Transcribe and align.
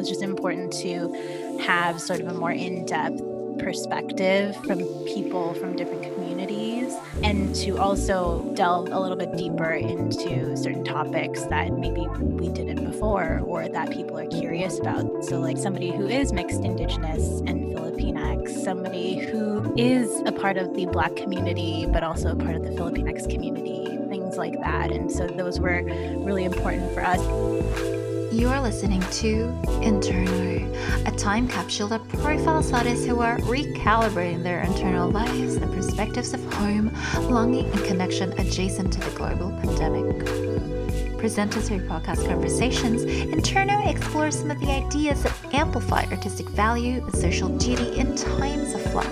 was 0.00 0.08
just 0.08 0.22
important 0.22 0.72
to 0.72 1.12
have 1.60 2.00
sort 2.00 2.20
of 2.20 2.26
a 2.26 2.32
more 2.32 2.52
in 2.52 2.86
depth 2.86 3.20
perspective 3.58 4.56
from 4.64 4.78
people 5.04 5.52
from 5.52 5.76
different 5.76 6.02
communities 6.02 6.96
and 7.22 7.54
to 7.54 7.76
also 7.76 8.42
delve 8.54 8.90
a 8.90 8.98
little 8.98 9.18
bit 9.18 9.36
deeper 9.36 9.72
into 9.72 10.56
certain 10.56 10.82
topics 10.84 11.42
that 11.44 11.70
maybe 11.74 12.06
we 12.18 12.48
didn't 12.48 12.82
before 12.82 13.42
or 13.44 13.68
that 13.68 13.90
people 13.90 14.18
are 14.18 14.26
curious 14.28 14.78
about. 14.78 15.22
So, 15.22 15.38
like 15.38 15.58
somebody 15.58 15.90
who 15.90 16.08
is 16.08 16.32
mixed 16.32 16.64
Indigenous 16.64 17.40
and 17.40 17.76
Filipinx, 17.76 18.64
somebody 18.64 19.18
who 19.18 19.74
is 19.76 20.22
a 20.24 20.32
part 20.32 20.56
of 20.56 20.74
the 20.74 20.86
Black 20.86 21.14
community, 21.14 21.86
but 21.92 22.02
also 22.02 22.32
a 22.32 22.36
part 22.36 22.56
of 22.56 22.62
the 22.62 22.70
Filipinx 22.70 23.28
community, 23.28 23.98
things 24.08 24.38
like 24.38 24.58
that. 24.62 24.92
And 24.92 25.12
so, 25.12 25.26
those 25.26 25.60
were 25.60 25.82
really 26.24 26.44
important 26.44 26.90
for 26.94 27.04
us. 27.04 27.99
You 28.32 28.48
are 28.48 28.60
listening 28.62 29.00
to 29.00 29.48
Interno, 29.82 31.04
a 31.04 31.10
time 31.16 31.48
capsule 31.48 31.88
that 31.88 32.06
profiles 32.10 32.72
artists 32.72 33.04
who 33.04 33.18
are 33.18 33.38
recalibrating 33.38 34.44
their 34.44 34.60
internal 34.62 35.10
lives 35.10 35.56
and 35.56 35.72
perspectives 35.74 36.32
of 36.32 36.54
home, 36.54 36.96
longing, 37.28 37.68
and 37.72 37.84
connection 37.86 38.32
adjacent 38.38 38.92
to 38.92 39.00
the 39.00 39.10
global 39.16 39.50
pandemic. 39.60 41.18
Presented 41.18 41.62
through 41.62 41.80
podcast 41.88 42.24
conversations, 42.28 43.04
Interno 43.04 43.84
explores 43.92 44.38
some 44.38 44.52
of 44.52 44.60
the 44.60 44.70
ideas 44.70 45.24
that 45.24 45.36
amplify 45.52 46.04
artistic 46.04 46.48
value 46.50 47.04
and 47.04 47.16
social 47.16 47.48
duty 47.58 47.98
in 47.98 48.14
times 48.14 48.74
of 48.74 48.82
flux. 48.92 49.10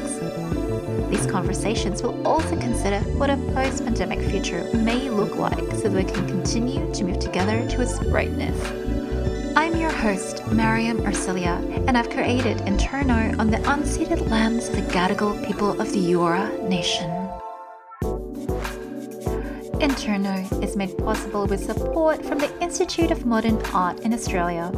These 1.11 1.27
conversations 1.27 2.05
will 2.05 2.25
also 2.25 2.57
consider 2.61 3.01
what 3.19 3.31
a 3.31 3.37
post 3.53 3.85
pandemic 3.85 4.21
future 4.21 4.71
may 4.75 5.11
look 5.11 5.35
like 5.35 5.73
so 5.73 5.89
that 5.89 5.93
we 5.93 6.05
can 6.05 6.25
continue 6.29 6.93
to 6.95 7.03
move 7.03 7.19
together 7.19 7.69
to 7.69 7.83
its 7.83 7.99
brightness. 7.99 8.88
Host, 9.99 10.47
Mariam 10.53 10.99
Arcilla, 10.99 11.59
and 11.89 11.99
I've 11.99 12.09
created 12.09 12.59
Interno 12.59 13.37
on 13.37 13.51
the 13.51 13.57
unceded 13.59 14.31
lands 14.31 14.69
of 14.69 14.77
the 14.77 14.83
Gadigal 14.83 15.45
people 15.45 15.73
of 15.81 15.93
the 15.93 15.99
Eora 16.13 16.63
Nation. 16.69 17.11
Interno 19.81 20.63
is 20.63 20.77
made 20.77 20.97
possible 20.99 21.47
with 21.49 21.65
support 21.65 22.25
from 22.25 22.39
the 22.39 22.63
Institute 22.63 23.11
of 23.11 23.27
Modern 23.27 23.61
Art 23.75 23.99
in 24.01 24.15
Australia. 24.15 24.71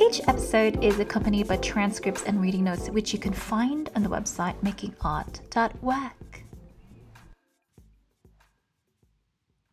Each 0.00 0.20
episode 0.26 0.82
is 0.82 0.98
accompanied 0.98 1.46
by 1.46 1.58
transcripts 1.58 2.24
and 2.24 2.42
reading 2.42 2.64
notes, 2.64 2.90
which 2.90 3.12
you 3.12 3.20
can 3.20 3.32
find 3.32 3.90
on 3.94 4.02
the 4.02 4.08
website 4.08 4.60
makingart.wack. 4.60 6.42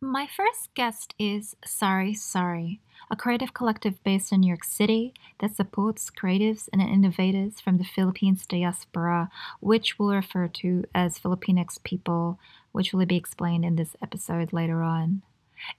My 0.00 0.28
first 0.28 0.68
guest 0.76 1.14
is 1.18 1.56
Sorry 1.64 2.14
Sari 2.14 2.80
a 3.12 3.16
creative 3.16 3.52
collective 3.52 4.02
based 4.02 4.32
in 4.32 4.40
New 4.40 4.48
York 4.48 4.64
City 4.64 5.12
that 5.40 5.54
supports 5.54 6.10
creatives 6.10 6.70
and 6.72 6.80
innovators 6.80 7.60
from 7.60 7.76
the 7.76 7.84
Philippines 7.84 8.46
diaspora, 8.46 9.30
which 9.60 9.98
we'll 9.98 10.14
refer 10.14 10.48
to 10.48 10.84
as 10.94 11.18
Filipinx 11.18 11.80
people, 11.84 12.38
which 12.72 12.94
will 12.94 13.04
be 13.04 13.16
explained 13.16 13.66
in 13.66 13.76
this 13.76 13.94
episode 14.02 14.50
later 14.50 14.82
on. 14.82 15.20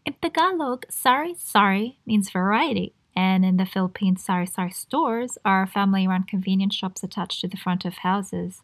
In 0.05 0.13
Tagalog, 0.21 0.85
sari 0.89 1.33
sari 1.35 1.97
means 2.05 2.29
variety, 2.29 2.93
and 3.15 3.43
in 3.43 3.57
the 3.57 3.65
Philippines, 3.65 4.23
sari 4.23 4.45
sari 4.45 4.71
stores 4.71 5.39
are 5.43 5.65
family 5.65 6.07
run 6.07 6.23
convenience 6.23 6.75
shops 6.75 7.01
attached 7.01 7.41
to 7.41 7.47
the 7.47 7.57
front 7.57 7.83
of 7.83 7.95
houses. 7.95 8.61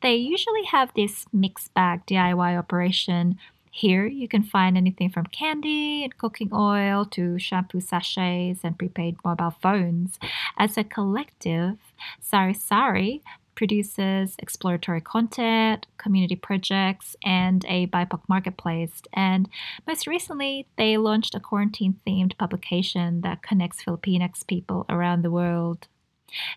They 0.00 0.16
usually 0.16 0.64
have 0.64 0.90
this 0.94 1.26
mixed 1.34 1.74
bag 1.74 2.06
DIY 2.06 2.58
operation 2.58 3.36
here 3.76 4.06
you 4.06 4.26
can 4.26 4.42
find 4.42 4.76
anything 4.76 5.10
from 5.10 5.26
candy 5.26 6.02
and 6.02 6.16
cooking 6.16 6.48
oil 6.52 7.04
to 7.04 7.38
shampoo 7.38 7.80
sachets 7.80 8.60
and 8.64 8.78
prepaid 8.78 9.16
mobile 9.22 9.54
phones. 9.62 10.18
As 10.56 10.78
a 10.78 10.84
collective, 10.84 11.76
Sari 12.18 12.54
Sari 12.54 13.22
produces 13.54 14.34
exploratory 14.38 15.00
content, 15.00 15.86
community 15.98 16.36
projects, 16.36 17.16
and 17.22 17.64
a 17.68 17.86
BIPOC 17.88 18.20
marketplace. 18.28 19.02
And 19.12 19.48
most 19.86 20.06
recently, 20.06 20.66
they 20.76 20.96
launched 20.96 21.34
a 21.34 21.40
quarantine 21.40 21.98
themed 22.06 22.36
publication 22.38 23.22
that 23.22 23.42
connects 23.42 23.82
Filipinx 23.84 24.46
people 24.46 24.86
around 24.88 25.22
the 25.22 25.30
world. 25.30 25.88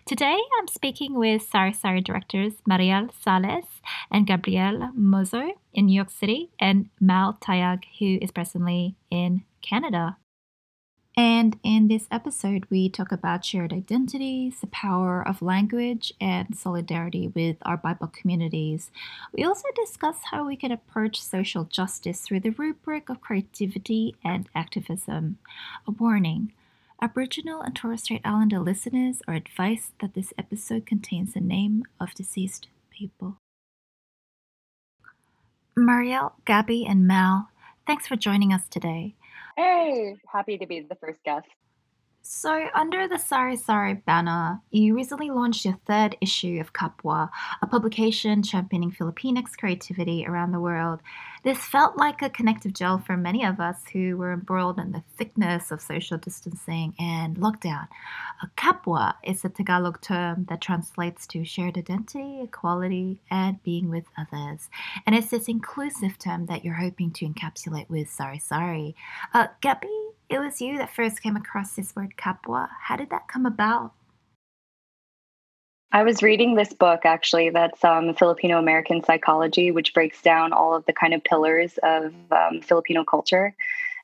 Today, 0.04 0.38
I'm 0.58 0.66
speaking 0.66 1.14
with 1.14 1.42
Sari 1.42 2.00
directors 2.00 2.54
Mariel 2.66 3.08
Sales 3.22 3.66
and 4.10 4.26
Gabriel 4.26 4.90
Mozo 4.94 5.52
in 5.72 5.86
New 5.86 5.94
York 5.94 6.10
City 6.10 6.50
and 6.58 6.90
Mal 7.00 7.38
Tayag, 7.40 7.84
who 7.98 8.18
is 8.20 8.32
presently 8.32 8.96
in 9.10 9.44
Canada. 9.62 10.16
And 11.16 11.58
in 11.62 11.88
this 11.88 12.06
episode, 12.10 12.66
we 12.70 12.88
talk 12.88 13.12
about 13.12 13.44
shared 13.44 13.72
identities, 13.72 14.60
the 14.60 14.68
power 14.68 15.26
of 15.26 15.42
language, 15.42 16.12
and 16.20 16.56
solidarity 16.56 17.28
with 17.28 17.56
our 17.62 17.76
BIPOC 17.76 18.12
communities. 18.12 18.90
We 19.32 19.44
also 19.44 19.68
discuss 19.74 20.16
how 20.30 20.46
we 20.46 20.56
can 20.56 20.72
approach 20.72 21.20
social 21.20 21.64
justice 21.64 22.20
through 22.20 22.40
the 22.40 22.50
rubric 22.50 23.08
of 23.08 23.20
creativity 23.20 24.14
and 24.24 24.48
activism. 24.54 25.38
A 25.86 25.90
warning 25.90 26.52
Aboriginal 27.02 27.62
and 27.62 27.74
Torres 27.74 28.02
Strait 28.02 28.20
Islander 28.24 28.58
listeners 28.58 29.22
are 29.26 29.32
advised 29.32 29.92
that 30.00 30.12
this 30.12 30.34
episode 30.36 30.84
contains 30.84 31.32
the 31.32 31.40
name 31.40 31.84
of 31.98 32.12
deceased 32.12 32.68
people. 32.90 33.38
Mariel, 35.74 36.34
Gabby, 36.44 36.84
and 36.84 37.06
Mal, 37.06 37.48
thanks 37.86 38.06
for 38.06 38.16
joining 38.16 38.52
us 38.52 38.68
today. 38.68 39.14
Hey, 39.56 40.16
happy 40.30 40.58
to 40.58 40.66
be 40.66 40.80
the 40.80 40.94
first 40.96 41.22
guest. 41.24 41.46
So, 42.22 42.68
under 42.74 43.08
the 43.08 43.18
Sari 43.18 43.56
Sari 43.56 43.94
banner, 43.94 44.60
you 44.70 44.94
recently 44.94 45.30
launched 45.30 45.64
your 45.64 45.78
third 45.86 46.16
issue 46.20 46.58
of 46.60 46.74
Kapwa, 46.74 47.30
a 47.62 47.66
publication 47.66 48.42
championing 48.42 48.92
Filipinx 48.92 49.56
creativity 49.56 50.26
around 50.26 50.52
the 50.52 50.60
world. 50.60 51.00
This 51.44 51.58
felt 51.58 51.96
like 51.96 52.20
a 52.20 52.28
connective 52.28 52.74
gel 52.74 52.98
for 52.98 53.16
many 53.16 53.42
of 53.42 53.58
us 53.58 53.84
who 53.94 54.18
were 54.18 54.34
embroiled 54.34 54.78
in 54.78 54.92
the 54.92 55.02
thickness 55.16 55.70
of 55.70 55.80
social 55.80 56.18
distancing 56.18 56.92
and 56.98 57.36
lockdown. 57.36 57.88
A 58.42 58.48
Kapwa 58.48 59.14
is 59.24 59.42
a 59.42 59.48
Tagalog 59.48 60.02
term 60.02 60.44
that 60.50 60.60
translates 60.60 61.26
to 61.28 61.42
shared 61.42 61.78
identity, 61.78 62.42
equality, 62.42 63.18
and 63.30 63.62
being 63.62 63.88
with 63.88 64.04
others. 64.18 64.68
And 65.06 65.16
it's 65.16 65.30
this 65.30 65.48
inclusive 65.48 66.18
term 66.18 66.44
that 66.46 66.66
you're 66.66 66.74
hoping 66.74 67.12
to 67.12 67.26
encapsulate 67.26 67.88
with 67.88 68.10
Sari 68.10 68.38
Sari. 68.38 68.94
Uh, 69.32 69.46
Gabby, 69.62 69.88
it 70.30 70.38
was 70.38 70.60
you 70.60 70.78
that 70.78 70.94
first 70.94 71.22
came 71.22 71.36
across 71.36 71.74
this 71.74 71.94
word 71.96 72.14
kapwa. 72.16 72.68
How 72.80 72.96
did 72.96 73.10
that 73.10 73.26
come 73.28 73.44
about? 73.44 73.92
I 75.92 76.04
was 76.04 76.22
reading 76.22 76.54
this 76.54 76.72
book 76.72 77.00
actually 77.04 77.50
that's 77.50 77.84
um, 77.84 78.14
Filipino 78.14 78.58
American 78.58 79.02
psychology, 79.02 79.72
which 79.72 79.92
breaks 79.92 80.22
down 80.22 80.52
all 80.52 80.72
of 80.72 80.86
the 80.86 80.92
kind 80.92 81.14
of 81.14 81.24
pillars 81.24 81.78
of 81.82 82.14
um, 82.30 82.60
Filipino 82.62 83.02
culture. 83.02 83.54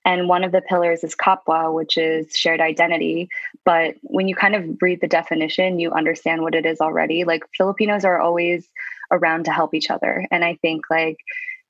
And 0.05 0.29
one 0.29 0.43
of 0.43 0.51
the 0.51 0.63
pillars 0.63 1.05
is 1.05 1.15
kapwa, 1.15 1.73
which 1.73 1.97
is 1.97 2.37
shared 2.37 2.61
identity. 2.61 3.29
But 3.65 3.95
when 4.03 4.27
you 4.27 4.35
kind 4.35 4.57
of 4.57 4.83
read 4.83 5.01
the 5.01 5.09
definition, 5.09 5.79
you 5.79 5.93
understand 5.93 6.43
what 6.43 6.57
it 6.57 6.67
is 6.67 6.81
already. 6.81 7.23
Like 7.23 7.45
Filipinos 7.57 8.05
are 8.05 8.21
always 8.21 8.69
around 9.13 9.45
to 9.45 9.53
help 9.53 9.73
each 9.73 9.91
other. 9.91 10.27
And 10.33 10.45
I 10.45 10.57
think 10.57 10.91
like 10.91 11.19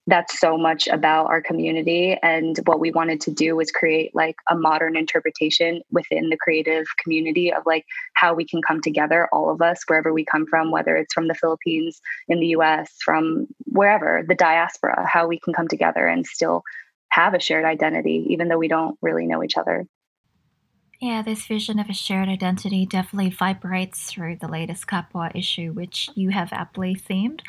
that's 0.09 0.39
so 0.39 0.57
much 0.57 0.87
about 0.87 1.27
our 1.27 1.43
community 1.43 2.17
and 2.23 2.61
what 2.65 2.79
we 2.79 2.93
wanted 2.93 3.21
to 3.21 3.31
do 3.31 3.57
was 3.57 3.71
create 3.73 4.15
like 4.15 4.37
a 4.49 4.57
modern 4.57 4.97
interpretation 4.97 5.83
within 5.91 6.31
the 6.31 6.37
creative 6.37 6.87
community 7.03 7.53
of 7.53 7.63
like 7.67 7.85
how 8.15 8.33
we 8.33 8.45
can 8.45 8.63
come 8.63 8.81
together 8.81 9.29
all 9.33 9.51
of 9.51 9.61
us 9.61 9.83
wherever 9.87 10.13
we 10.13 10.25
come 10.25 10.47
from 10.47 10.71
whether 10.71 10.97
it's 10.97 11.13
from 11.13 11.27
the 11.27 11.35
philippines 11.35 12.01
in 12.29 12.39
the 12.39 12.49
us 12.49 12.89
from 13.05 13.47
wherever 13.65 14.23
the 14.29 14.35
diaspora 14.35 15.07
how 15.09 15.27
we 15.27 15.41
can 15.41 15.53
come 15.53 15.67
together 15.67 16.07
and 16.07 16.27
still 16.27 16.63
have 17.17 17.35
a 17.35 17.41
shared 17.41 17.65
identity 17.65 18.27
even 18.29 18.49
though 18.49 18.59
we 18.59 18.69
don't 18.69 18.99
really 19.01 19.27
know 19.27 19.43
each 19.43 19.57
other. 19.57 19.87
Yeah, 21.01 21.21
this 21.21 21.47
vision 21.47 21.79
of 21.79 21.91
a 21.91 21.95
shared 21.95 22.29
identity 22.29 22.87
definitely 22.87 23.31
vibrates 23.31 24.11
through 24.11 24.37
the 24.37 24.49
latest 24.49 24.87
Kapwa 24.87 25.31
issue, 25.35 25.73
which 25.73 26.09
you 26.15 26.31
have 26.31 26.53
aptly 26.55 26.95
themed 26.95 27.41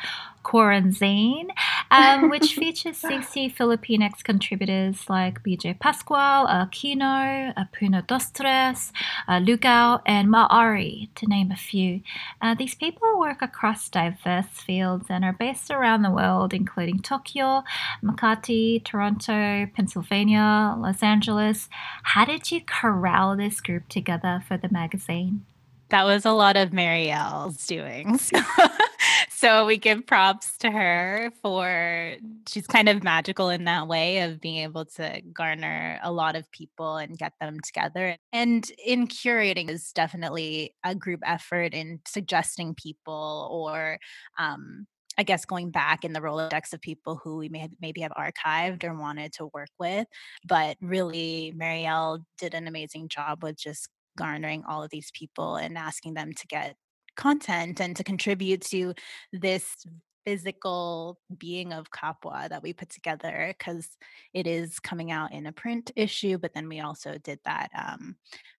Quarantine, 0.48 1.50
um, 1.90 2.30
which 2.30 2.54
features 2.60 2.96
60 2.96 3.50
Filipinx 3.50 4.24
contributors 4.24 5.04
like 5.10 5.42
BJ 5.42 5.78
Pascual, 5.78 6.46
Aquino, 6.48 7.52
Puno 7.74 8.00
Dostres, 8.06 8.90
uh, 9.28 9.40
Lugao, 9.40 10.00
and 10.06 10.28
Ma'ari, 10.28 11.10
to 11.16 11.26
name 11.26 11.50
a 11.50 11.56
few. 11.56 12.00
Uh, 12.40 12.54
these 12.54 12.74
people 12.74 13.18
work 13.18 13.42
across 13.42 13.90
diverse 13.90 14.46
fields 14.46 15.08
and 15.10 15.22
are 15.22 15.34
based 15.34 15.70
around 15.70 16.00
the 16.00 16.10
world, 16.10 16.54
including 16.54 17.00
Tokyo, 17.00 17.62
Makati, 18.02 18.82
Toronto, 18.82 19.66
Pennsylvania, 19.76 20.74
Los 20.78 21.02
Angeles. 21.02 21.68
How 22.04 22.24
did 22.24 22.50
you 22.50 22.62
corral 22.66 23.36
this 23.36 23.60
group 23.60 23.86
together 23.90 24.42
for 24.48 24.56
the 24.56 24.70
magazine? 24.70 25.44
That 25.90 26.04
was 26.04 26.24
a 26.24 26.32
lot 26.32 26.56
of 26.56 26.70
Marielle's 26.70 27.66
doing. 27.66 28.18
so 29.38 29.66
we 29.66 29.76
give 29.76 30.04
props 30.04 30.58
to 30.58 30.68
her 30.68 31.30
for 31.42 32.16
she's 32.48 32.66
kind 32.66 32.88
of 32.88 33.04
magical 33.04 33.50
in 33.50 33.66
that 33.66 33.86
way 33.86 34.18
of 34.22 34.40
being 34.40 34.56
able 34.56 34.84
to 34.84 35.22
garner 35.32 36.00
a 36.02 36.10
lot 36.10 36.34
of 36.34 36.50
people 36.50 36.96
and 36.96 37.16
get 37.16 37.34
them 37.40 37.60
together. 37.60 38.16
And 38.32 38.68
in 38.84 39.06
curating 39.06 39.70
is 39.70 39.92
definitely 39.92 40.74
a 40.84 40.92
group 40.92 41.20
effort 41.24 41.72
in 41.72 42.00
suggesting 42.04 42.74
people 42.74 43.48
or 43.52 43.98
um, 44.40 44.88
I 45.16 45.22
guess 45.22 45.44
going 45.44 45.70
back 45.70 46.04
in 46.04 46.12
the 46.12 46.20
Rolodex 46.20 46.72
of 46.72 46.80
people 46.80 47.20
who 47.22 47.36
we 47.36 47.48
may 47.48 47.60
have, 47.60 47.70
maybe 47.80 48.00
have 48.00 48.12
archived 48.18 48.82
or 48.82 48.92
wanted 48.92 49.32
to 49.34 49.50
work 49.54 49.70
with. 49.78 50.08
But 50.48 50.76
really, 50.80 51.54
Marielle 51.56 52.24
did 52.38 52.54
an 52.54 52.66
amazing 52.66 53.08
job 53.08 53.44
with 53.44 53.56
just 53.56 53.88
garnering 54.16 54.64
all 54.68 54.82
of 54.82 54.90
these 54.90 55.12
people 55.14 55.54
and 55.54 55.78
asking 55.78 56.14
them 56.14 56.32
to 56.32 56.46
get 56.48 56.74
content 57.18 57.80
and 57.80 57.94
to 57.96 58.04
contribute 58.04 58.62
to 58.62 58.94
this 59.32 59.84
physical 60.24 61.18
being 61.38 61.72
of 61.72 61.90
Kapwa 61.90 62.48
that 62.48 62.62
we 62.62 62.72
put 62.72 62.90
together 62.90 63.54
because 63.56 63.88
it 64.34 64.46
is 64.46 64.78
coming 64.78 65.10
out 65.10 65.32
in 65.32 65.46
a 65.46 65.52
print 65.52 65.90
issue, 65.96 66.38
but 66.38 66.54
then 66.54 66.68
we 66.68 66.80
also 66.80 67.18
did 67.18 67.38
that 67.44 67.70
um, 67.74 68.16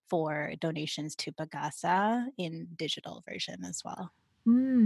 for 0.08 0.52
donations 0.60 1.14
to 1.16 1.32
Bagasa 1.32 2.26
in 2.38 2.68
digital 2.76 3.22
version 3.28 3.64
as 3.64 3.82
well. 3.84 4.10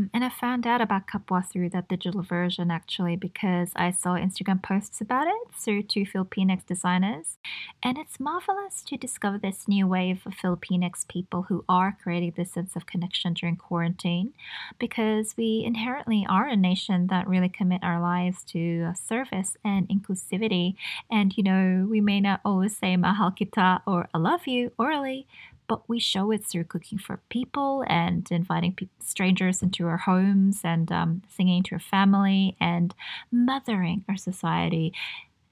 Mm, 0.02 0.10
and 0.12 0.25
I 0.25 0.28
found 0.28 0.66
out 0.66 0.81
about 0.81 1.06
Kapwa 1.06 1.46
through 1.46 1.70
that 1.70 1.88
digital 1.88 2.22
version 2.22 2.70
actually 2.70 3.16
because 3.16 3.70
I 3.76 3.90
saw 3.90 4.14
Instagram 4.14 4.62
posts 4.62 5.00
about 5.00 5.26
it 5.26 5.54
through 5.54 5.84
two 5.84 6.04
Filipinx 6.04 6.64
designers. 6.66 7.38
And 7.82 7.99
it's 7.99 8.20
marvelous 8.20 8.82
to 8.82 8.96
discover 8.96 9.38
this 9.38 9.69
new 9.69 9.87
wave 9.87 10.22
of 10.26 10.34
Filipinx 10.34 11.06
people 11.08 11.43
who 11.43 11.64
are 11.69 11.96
creating 12.02 12.34
this 12.37 12.52
sense 12.52 12.76
of 12.76 12.87
connection 12.87 13.34
during 13.34 13.56
quarantine 13.56 14.32
because 14.78 15.37
we 15.37 15.62
inherently 15.64 16.26
are 16.28 16.48
a 16.48 16.56
nation 16.56 17.06
that 17.08 17.28
really 17.28 17.48
commit 17.48 17.82
our 17.82 18.00
lives 18.00 18.44
to 18.44 18.93
service 18.94 19.56
and 19.64 19.88
inclusivity. 19.88 20.75
And, 21.10 21.37
you 21.37 21.43
know, 21.43 21.87
we 21.88 22.00
may 22.00 22.20
not 22.20 22.40
always 22.44 22.76
say 22.76 22.96
mahal 22.96 23.32
kita 23.32 23.82
or 23.87 24.08
I 24.14 24.19
love 24.19 24.46
you 24.46 24.72
orally, 24.78 25.26
but 25.68 25.88
we 25.88 25.98
show 25.98 26.30
it 26.30 26.44
through 26.44 26.64
cooking 26.64 26.98
for 26.98 27.20
people 27.28 27.84
and 27.86 28.30
inviting 28.30 28.76
strangers 29.00 29.62
into 29.62 29.86
our 29.86 29.98
homes 29.98 30.60
and 30.64 30.90
um, 30.92 31.22
singing 31.28 31.62
to 31.64 31.74
our 31.74 31.80
family 31.80 32.56
and 32.60 32.94
mothering 33.30 34.04
our 34.08 34.16
society. 34.16 34.92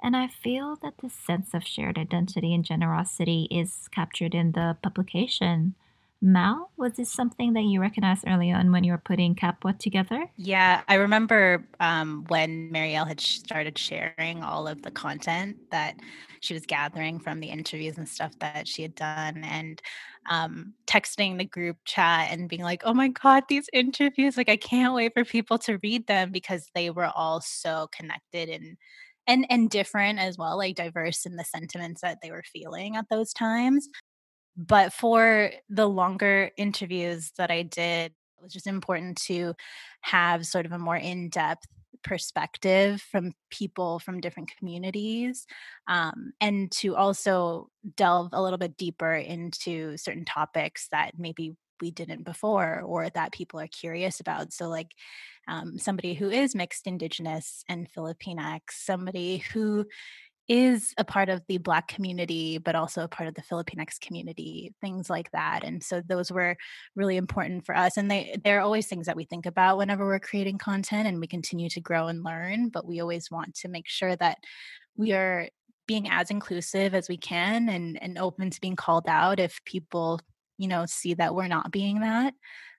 And 0.03 0.17
I 0.17 0.29
feel 0.29 0.77
that 0.83 0.99
this 1.03 1.13
sense 1.13 1.53
of 1.55 1.67
shared 1.67 1.99
identity 1.99 2.55
and 2.55 2.65
generosity 2.65 3.49
is 3.51 3.89
captured 3.93 4.35
in 4.35 4.53
the 4.53 4.77
publication. 4.83 5.75
Mal, 6.23 6.71
was 6.79 6.95
this 6.95 7.13
something 7.13 7.53
that 7.53 7.65
you 7.65 7.79
recognized 7.81 8.25
early 8.27 8.51
on 8.51 8.73
when 8.73 8.85
you 8.85 8.93
were 8.93 8.99
putting 8.99 9.35
Kapwa 9.35 9.79
together? 9.79 10.31
Yeah, 10.43 10.83
I 10.89 10.95
remember 10.95 11.69
um, 11.81 12.25
when 12.29 12.73
Marielle 12.73 13.07
had 13.07 13.21
started 13.21 13.77
sharing 13.77 14.43
all 14.43 14.67
of 14.67 14.81
the 14.81 14.91
content 14.91 15.59
that 15.71 15.97
she 16.41 16.55
was 16.55 16.65
gathering 16.65 17.19
from 17.21 17.41
the 17.41 17.49
interviews 17.49 17.99
and 17.99 18.09
stuff 18.09 18.33
that 18.39 18.67
she 18.67 18.81
had 18.81 18.95
done, 18.95 19.45
and 19.45 19.83
um, 20.31 20.73
texting 20.87 21.37
the 21.37 21.45
group 21.45 21.77
chat 21.85 22.31
and 22.31 22.49
being 22.49 22.63
like, 22.63 22.81
"Oh 22.87 22.95
my 22.95 23.09
god, 23.09 23.45
these 23.51 23.69
interviews! 23.75 24.39
Like, 24.39 24.49
I 24.49 24.57
can't 24.57 24.95
wait 24.95 25.13
for 25.13 25.25
people 25.27 25.59
to 25.59 25.79
read 25.83 26.07
them 26.07 26.31
because 26.33 26.71
they 26.75 26.89
were 26.91 27.11
all 27.15 27.41
so 27.43 27.89
connected 27.93 28.49
and." 28.49 28.77
And, 29.27 29.47
and 29.51 29.71
different 29.71 30.19
as 30.19 30.39
well, 30.39 30.57
like 30.59 30.75
diverse 30.75 31.25
in 31.25 31.37
the 31.37 31.45
sentiments 31.45 32.01
that 32.01 32.19
they 32.21 32.33
were 32.33 32.43
feeling 32.43 32.97
at 32.97 33.05
those 33.11 33.33
times. 33.33 33.89
But 34.61 34.93
for 34.93 35.53
the 35.71 35.89
longer 35.89 36.51
interviews 36.59 37.33
that 37.39 37.51
I 37.51 37.63
did, 37.63 38.13
it 38.13 38.43
was 38.43 38.53
just 38.53 38.67
important 38.67 39.17
to 39.23 39.55
have 40.03 40.45
sort 40.45 40.67
of 40.67 40.73
a 40.73 40.79
more 40.79 40.97
in 40.97 41.31
depth 41.31 41.67
perspective 42.03 43.01
from 43.11 43.33
people 43.51 43.99
from 43.99 44.21
different 44.21 44.51
communities 44.57 45.47
um, 45.89 46.33
and 46.41 46.71
to 46.73 46.97
also 46.97 47.69
delve 47.97 48.31
a 48.33 48.43
little 48.43 48.59
bit 48.59 48.77
deeper 48.77 49.15
into 49.15 49.97
certain 49.97 50.25
topics 50.25 50.89
that 50.93 51.13
maybe 51.19 51.57
we 51.81 51.91
didn't 51.91 52.25
before 52.25 52.83
or 52.83 53.09
that 53.11 53.33
people 53.33 53.59
are 53.59 53.67
curious 53.67 54.21
about. 54.21 54.53
So, 54.53 54.69
like 54.69 54.93
um, 55.49 55.79
somebody 55.79 56.13
who 56.13 56.29
is 56.31 56.55
mixed 56.55 56.87
Indigenous 56.87 57.65
and 57.67 57.89
Filipinx, 57.91 58.61
somebody 58.73 59.39
who 59.39 59.87
is 60.51 60.93
a 60.99 61.05
part 61.05 61.29
of 61.29 61.41
the 61.47 61.59
Black 61.59 61.87
community, 61.87 62.59
but 62.59 62.75
also 62.75 63.05
a 63.05 63.09
part 63.09 63.29
of 63.29 63.37
the 63.37 63.43
Filipinx 63.43 64.01
community, 64.01 64.75
things 64.81 65.09
like 65.09 65.31
that. 65.31 65.61
And 65.63 65.81
so 65.81 66.03
those 66.05 66.33
were 66.33 66.57
really 66.97 67.17
important 67.17 67.65
for 67.65 67.77
us. 67.77 67.97
And 67.97 68.11
they 68.11 68.37
they're 68.43 68.61
always 68.61 68.89
things 68.89 69.07
that 69.07 69.15
we 69.15 69.25
think 69.25 69.47
about 69.47 69.79
whenever 69.79 70.05
we're 70.05 70.19
creating 70.19 70.59
content 70.59 71.07
and 71.07 71.21
we 71.21 71.29
continue 71.29 71.71
to 71.71 71.81
grow 71.81 72.09
and 72.09 72.25
learn. 72.25 72.69
But 72.69 72.85
we 72.85 73.01
always 73.01 73.31
want 73.31 73.55
to 73.55 73.69
make 73.69 73.89
sure 73.89 74.17
that 74.17 74.39
we 74.97 75.13
are 75.13 75.49
being 75.87 76.09
as 76.11 76.33
inclusive 76.33 76.95
as 76.95 77.09
we 77.09 77.17
can 77.17 77.69
and, 77.69 78.03
and 78.03 78.19
open 78.19 78.51
to 78.51 78.61
being 78.61 78.77
called 78.77 79.07
out 79.07 79.39
if 79.39 79.65
people, 79.65 80.19
you 80.59 80.67
know, 80.67 80.85
see 80.85 81.15
that 81.15 81.33
we're 81.33 81.47
not 81.47 81.71
being 81.71 82.01
that. 82.01 82.35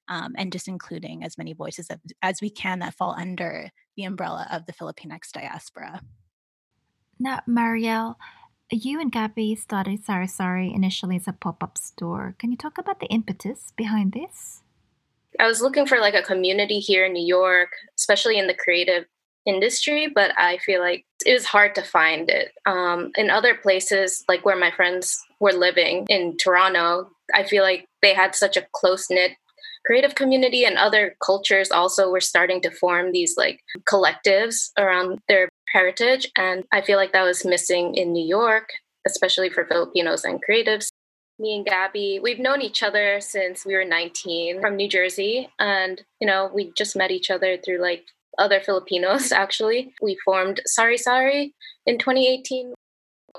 Um, 0.09 0.33
and 0.37 0.51
just 0.51 0.67
including 0.67 1.23
as 1.23 1.37
many 1.37 1.53
voices 1.53 1.87
as, 1.89 1.99
as 2.21 2.41
we 2.41 2.49
can 2.49 2.79
that 2.79 2.95
fall 2.95 3.15
under 3.17 3.69
the 3.95 4.03
umbrella 4.03 4.45
of 4.51 4.65
the 4.65 4.73
Filipinx 4.73 5.31
diaspora. 5.31 6.01
Now, 7.21 7.41
Marielle, 7.47 8.15
you 8.71 8.99
and 8.99 9.11
Gabby 9.11 9.53
started 9.53 10.03
Sari 10.03 10.25
Sari 10.25 10.73
initially 10.73 11.17
as 11.17 11.27
a 11.27 11.33
pop 11.33 11.61
up 11.61 11.77
store. 11.77 12.33
Can 12.39 12.49
you 12.49 12.57
talk 12.57 12.79
about 12.79 12.99
the 12.99 13.05
impetus 13.09 13.71
behind 13.77 14.13
this? 14.13 14.63
I 15.39 15.45
was 15.45 15.61
looking 15.61 15.85
for 15.85 15.99
like 15.99 16.15
a 16.15 16.23
community 16.23 16.79
here 16.79 17.05
in 17.05 17.13
New 17.13 17.23
York, 17.23 17.69
especially 17.95 18.39
in 18.39 18.47
the 18.47 18.55
creative 18.55 19.05
industry, 19.45 20.07
but 20.07 20.31
I 20.35 20.57
feel 20.65 20.81
like 20.81 21.05
it 21.23 21.33
was 21.33 21.45
hard 21.45 21.75
to 21.75 21.83
find 21.83 22.27
it. 22.27 22.53
Um, 22.65 23.11
in 23.13 23.29
other 23.29 23.53
places, 23.53 24.23
like 24.27 24.43
where 24.43 24.57
my 24.57 24.71
friends 24.71 25.23
were 25.39 25.53
living 25.53 26.07
in 26.09 26.37
Toronto, 26.37 27.11
I 27.35 27.43
feel 27.43 27.61
like 27.61 27.85
they 28.01 28.15
had 28.15 28.33
such 28.33 28.57
a 28.57 28.65
close 28.73 29.11
knit 29.11 29.33
creative 29.85 30.15
community 30.15 30.63
and 30.63 30.77
other 30.77 31.15
cultures 31.23 31.71
also 31.71 32.09
were 32.09 32.21
starting 32.21 32.61
to 32.61 32.71
form 32.71 33.11
these 33.11 33.35
like 33.37 33.59
collectives 33.89 34.69
around 34.77 35.19
their 35.27 35.49
heritage. 35.73 36.31
And 36.37 36.65
I 36.71 36.81
feel 36.81 36.97
like 36.97 37.13
that 37.13 37.23
was 37.23 37.45
missing 37.45 37.95
in 37.95 38.13
New 38.13 38.25
York, 38.25 38.69
especially 39.07 39.49
for 39.49 39.65
Filipinos 39.65 40.23
and 40.23 40.39
creatives. 40.47 40.89
Me 41.39 41.55
and 41.55 41.65
Gabby, 41.65 42.19
we've 42.21 42.39
known 42.39 42.61
each 42.61 42.83
other 42.83 43.19
since 43.19 43.65
we 43.65 43.73
were 43.75 43.85
19 43.85 44.61
from 44.61 44.75
New 44.75 44.87
Jersey. 44.87 45.49
And, 45.59 46.01
you 46.19 46.27
know, 46.27 46.51
we 46.53 46.71
just 46.77 46.95
met 46.95 47.11
each 47.11 47.31
other 47.31 47.57
through 47.57 47.81
like 47.81 48.05
other 48.37 48.59
Filipinos, 48.59 49.31
actually. 49.43 49.93
We 50.01 50.17
formed 50.23 50.61
Sari 50.65 50.97
Sari 50.97 51.53
in 51.85 51.97
2018. 51.97 52.73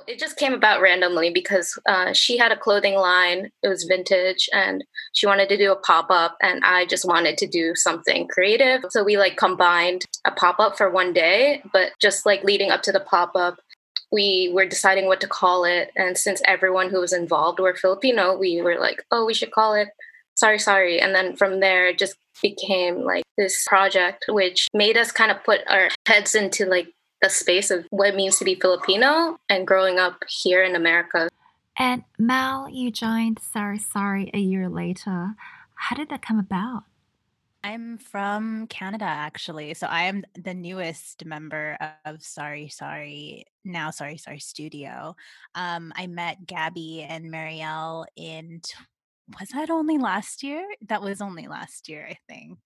It 0.06 0.19
just 0.19 0.37
came 0.37 0.52
about 0.52 0.80
randomly 0.80 1.30
because 1.30 1.78
uh, 1.87 2.12
she 2.12 2.37
had 2.37 2.52
a 2.52 2.56
clothing 2.56 2.94
line. 2.94 3.50
It 3.62 3.68
was 3.68 3.85
vintage, 3.85 4.49
and 4.52 4.85
she 5.12 5.26
wanted 5.26 5.49
to 5.49 5.56
do 5.56 5.73
a 5.73 5.76
pop 5.76 6.06
up, 6.11 6.37
and 6.42 6.64
I 6.64 6.87
just 6.87 7.04
wanted 7.04 7.38
to 7.38 7.47
do 7.47 7.75
something 7.75 8.28
creative. 8.28 8.85
So 8.90 9.04
we 9.04 9.16
like 9.16 9.37
combined 9.37 10.04
a 10.25 10.30
pop 10.30 10.61
up 10.61 10.76
for 10.76 10.90
one 10.90 11.12
day, 11.12 11.62
but 11.73 11.92
just 12.00 12.26
like 12.26 12.44
leading 12.44 12.71
up 12.71 12.82
to 12.82 12.92
the 12.92 13.00
pop 13.00 13.32
up, 13.35 13.56
we 14.11 14.50
were 14.54 14.66
deciding 14.66 15.06
what 15.06 15.21
to 15.23 15.28
call 15.28 15.64
it. 15.64 15.90
And 15.97 16.16
since 16.16 16.42
everyone 16.44 16.90
who 16.90 17.00
was 17.00 17.12
involved 17.12 17.59
were 17.59 17.75
Filipino, 17.75 18.37
we 18.37 18.61
were 18.61 18.78
like, 18.78 19.02
oh, 19.11 19.25
we 19.25 19.35
should 19.35 19.52
call 19.52 19.75
it 19.75 19.88
Sari 20.35 20.59
Sari. 20.59 21.00
And 21.00 21.14
then 21.14 21.37
from 21.37 21.61
there, 21.61 21.88
it 21.88 21.99
just 21.99 22.16
became 22.42 22.97
like 22.97 23.25
this 23.38 23.64
project, 23.66 24.26
which 24.28 24.68
made 24.75 24.97
us 24.97 25.12
kind 25.12 25.30
of 25.30 25.42
put 25.44 25.61
our 25.68 25.88
heads 26.06 26.35
into 26.35 26.66
like 26.66 26.88
the 27.23 27.31
space 27.31 27.71
of 27.71 27.87
what 27.91 28.09
it 28.09 28.17
means 28.17 28.38
to 28.38 28.45
be 28.45 28.57
Filipino 28.57 29.38
and 29.49 29.67
growing 29.67 29.99
up 29.99 30.23
here 30.29 30.62
in 30.62 30.75
America. 30.75 31.29
And 31.79 32.05
Mal, 32.19 32.69
you 32.69 32.91
joined 32.91 33.38
Sari 33.41 33.79
Sari 33.79 34.31
a 34.35 34.38
year 34.38 34.69
later. 34.69 35.35
How 35.75 35.97
did 35.97 36.11
that 36.11 36.23
come 36.23 36.38
about? 36.38 36.85
I'm 37.64 37.99
from 37.99 38.67
Canada, 38.67 39.05
actually. 39.05 39.75
So 39.75 39.87
I 39.87 40.02
am 40.05 40.25
the 40.35 40.52
newest 40.52 41.25
member 41.25 41.79
of 42.05 42.21
Sari 42.23 42.69
Sari, 42.69 43.45
now 43.64 43.91
Sari 43.91 44.17
Sari 44.17 44.41
Studio. 44.41 45.14
Um, 45.55 45.93
I 45.95 46.09
met 46.09 46.45
Gabby 46.45 47.07
and 47.09 47.33
Marielle 47.33 48.05
in, 48.17 48.62
was 49.41 49.49
that 49.50 49.71
only 49.71 49.99
last 49.99 50.43
year? 50.43 50.67
That 50.88 51.02
was 51.02 51.21
only 51.21 51.47
last 51.47 51.88
year, 51.88 52.07
I 52.09 52.17
think 52.29 52.59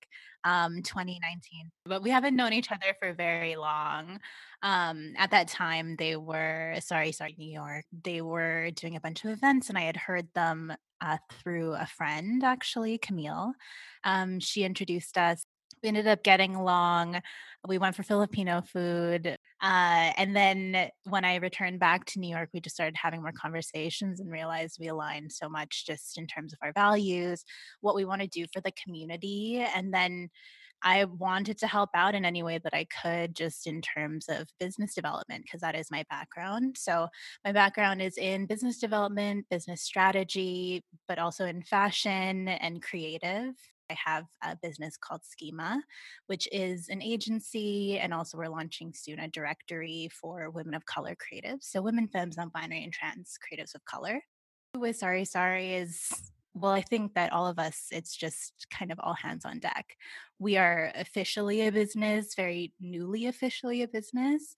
um, 0.46 0.82
2019. 0.82 1.70
But 1.84 2.02
we 2.02 2.10
haven't 2.10 2.36
known 2.36 2.52
each 2.52 2.70
other 2.70 2.94
for 3.00 3.12
very 3.12 3.56
long. 3.56 4.20
Um, 4.62 5.12
at 5.18 5.32
that 5.32 5.48
time, 5.48 5.96
they 5.96 6.16
were, 6.16 6.76
sorry, 6.80 7.12
sorry, 7.12 7.34
New 7.36 7.52
York, 7.52 7.84
they 8.04 8.22
were 8.22 8.70
doing 8.70 8.96
a 8.96 9.00
bunch 9.00 9.24
of 9.24 9.30
events, 9.30 9.68
and 9.68 9.76
I 9.76 9.82
had 9.82 9.96
heard 9.96 10.28
them 10.34 10.72
uh, 11.00 11.18
through 11.42 11.74
a 11.74 11.86
friend, 11.86 12.42
actually, 12.44 12.96
Camille. 12.96 13.52
Um, 14.04 14.38
she 14.40 14.62
introduced 14.62 15.18
us. 15.18 15.44
We 15.82 15.88
ended 15.88 16.06
up 16.06 16.22
getting 16.22 16.54
along. 16.54 17.20
We 17.66 17.78
went 17.78 17.96
for 17.96 18.02
Filipino 18.02 18.62
food. 18.62 19.36
Uh, 19.60 20.12
and 20.16 20.34
then 20.36 20.90
when 21.04 21.24
I 21.24 21.36
returned 21.36 21.80
back 21.80 22.04
to 22.06 22.20
New 22.20 22.30
York, 22.30 22.50
we 22.52 22.60
just 22.60 22.76
started 22.76 22.96
having 22.96 23.22
more 23.22 23.32
conversations 23.32 24.20
and 24.20 24.30
realized 24.30 24.78
we 24.78 24.88
aligned 24.88 25.32
so 25.32 25.48
much 25.48 25.86
just 25.86 26.18
in 26.18 26.26
terms 26.26 26.52
of 26.52 26.58
our 26.62 26.72
values, 26.72 27.44
what 27.80 27.94
we 27.94 28.04
want 28.04 28.22
to 28.22 28.28
do 28.28 28.46
for 28.52 28.60
the 28.60 28.72
community. 28.84 29.64
And 29.74 29.92
then 29.92 30.30
I 30.82 31.04
wanted 31.04 31.58
to 31.58 31.66
help 31.66 31.90
out 31.94 32.14
in 32.14 32.24
any 32.24 32.42
way 32.42 32.58
that 32.58 32.74
I 32.74 32.86
could, 33.02 33.34
just 33.34 33.66
in 33.66 33.80
terms 33.80 34.26
of 34.28 34.46
business 34.60 34.94
development, 34.94 35.44
because 35.44 35.60
that 35.62 35.74
is 35.74 35.90
my 35.90 36.04
background. 36.10 36.76
So, 36.78 37.08
my 37.44 37.52
background 37.52 38.02
is 38.02 38.18
in 38.18 38.46
business 38.46 38.78
development, 38.78 39.46
business 39.50 39.82
strategy, 39.82 40.84
but 41.08 41.18
also 41.18 41.46
in 41.46 41.62
fashion 41.62 42.48
and 42.48 42.82
creative. 42.82 43.54
I 43.90 43.96
have 44.04 44.24
a 44.42 44.56
business 44.56 44.96
called 44.96 45.22
Schema, 45.24 45.82
which 46.26 46.48
is 46.52 46.88
an 46.88 47.02
agency, 47.02 47.98
and 47.98 48.12
also 48.12 48.38
we're 48.38 48.48
launching 48.48 48.92
soon 48.94 49.18
a 49.18 49.28
directory 49.28 50.08
for 50.12 50.50
women 50.50 50.74
of 50.74 50.86
color 50.86 51.14
creatives. 51.16 51.64
So, 51.64 51.82
women, 51.82 52.08
femmes, 52.08 52.36
non 52.36 52.50
binary, 52.50 52.84
and 52.84 52.92
trans 52.92 53.38
creatives 53.38 53.74
of 53.74 53.84
color. 53.84 54.20
With 54.76 54.96
Sari 54.96 55.24
Sari 55.24 55.74
is 55.74 56.10
well, 56.56 56.72
I 56.72 56.80
think 56.80 57.12
that 57.14 57.34
all 57.34 57.46
of 57.46 57.58
us, 57.58 57.88
it's 57.90 58.16
just 58.16 58.66
kind 58.70 58.90
of 58.90 58.98
all 59.02 59.12
hands 59.12 59.44
on 59.44 59.58
deck. 59.58 59.94
We 60.38 60.56
are 60.56 60.90
officially 60.94 61.66
a 61.66 61.70
business, 61.70 62.34
very 62.34 62.72
newly 62.80 63.26
officially 63.26 63.82
a 63.82 63.88
business. 63.88 64.56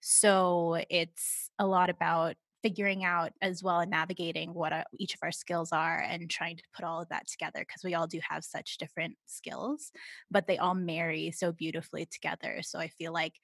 So 0.00 0.80
it's 0.88 1.50
a 1.58 1.66
lot 1.66 1.90
about 1.90 2.36
figuring 2.62 3.04
out 3.04 3.32
as 3.40 3.62
well 3.62 3.80
and 3.80 3.90
navigating 3.90 4.54
what 4.54 4.72
uh, 4.72 4.84
each 4.98 5.14
of 5.14 5.20
our 5.22 5.32
skills 5.32 5.72
are 5.72 5.98
and 5.98 6.28
trying 6.28 6.56
to 6.56 6.62
put 6.74 6.84
all 6.84 7.00
of 7.00 7.08
that 7.08 7.26
together 7.26 7.60
because 7.60 7.82
we 7.84 7.94
all 7.94 8.06
do 8.06 8.20
have 8.28 8.44
such 8.44 8.78
different 8.78 9.16
skills, 9.26 9.92
but 10.30 10.46
they 10.46 10.58
all 10.58 10.74
marry 10.74 11.30
so 11.30 11.52
beautifully 11.52 12.06
together. 12.06 12.60
So 12.62 12.78
I 12.78 12.88
feel 12.88 13.12
like 13.12 13.34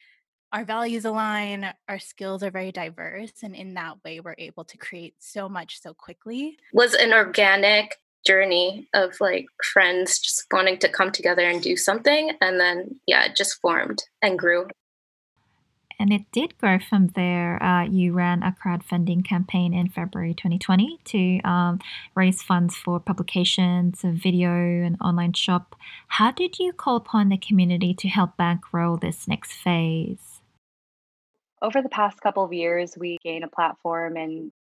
our 0.52 0.64
values 0.64 1.04
align, 1.04 1.72
our 1.88 1.98
skills 1.98 2.42
are 2.42 2.50
very 2.50 2.72
diverse, 2.72 3.42
and 3.42 3.54
in 3.54 3.74
that 3.74 3.96
way, 4.04 4.20
we're 4.20 4.36
able 4.38 4.64
to 4.64 4.78
create 4.78 5.14
so 5.18 5.48
much 5.48 5.80
so 5.82 5.92
quickly. 5.92 6.56
Was 6.72 6.94
an 6.94 7.12
organic 7.12 7.96
journey 8.26 8.88
of 8.94 9.14
like 9.20 9.46
friends 9.72 10.18
just 10.18 10.46
wanting 10.52 10.78
to 10.78 10.88
come 10.88 11.10
together 11.10 11.42
and 11.42 11.60
do 11.60 11.76
something, 11.76 12.30
and 12.40 12.60
then 12.60 13.00
yeah, 13.06 13.24
it 13.24 13.36
just 13.36 13.60
formed 13.60 14.02
and 14.22 14.38
grew. 14.38 14.68
And 15.98 16.12
it 16.12 16.22
did 16.30 16.58
grow 16.58 16.78
from 16.78 17.08
there. 17.08 17.62
Uh, 17.62 17.84
you 17.84 18.12
ran 18.12 18.42
a 18.42 18.54
crowdfunding 18.62 19.24
campaign 19.24 19.72
in 19.72 19.88
February 19.88 20.34
2020 20.34 20.98
to 21.04 21.40
um, 21.40 21.78
raise 22.14 22.42
funds 22.42 22.76
for 22.76 23.00
publications, 23.00 24.04
a 24.04 24.10
video, 24.10 24.50
and 24.50 24.96
online 25.00 25.32
shop. 25.32 25.74
How 26.08 26.30
did 26.30 26.58
you 26.58 26.72
call 26.72 26.96
upon 26.96 27.30
the 27.30 27.38
community 27.38 27.94
to 27.94 28.08
help 28.08 28.36
bankroll 28.36 28.98
this 28.98 29.26
next 29.26 29.52
phase? 29.52 30.36
over 31.62 31.82
the 31.82 31.88
past 31.88 32.20
couple 32.20 32.44
of 32.44 32.52
years, 32.52 32.96
we 32.96 33.18
gained 33.22 33.44
a 33.44 33.48
platform 33.48 34.16
and 34.16 34.52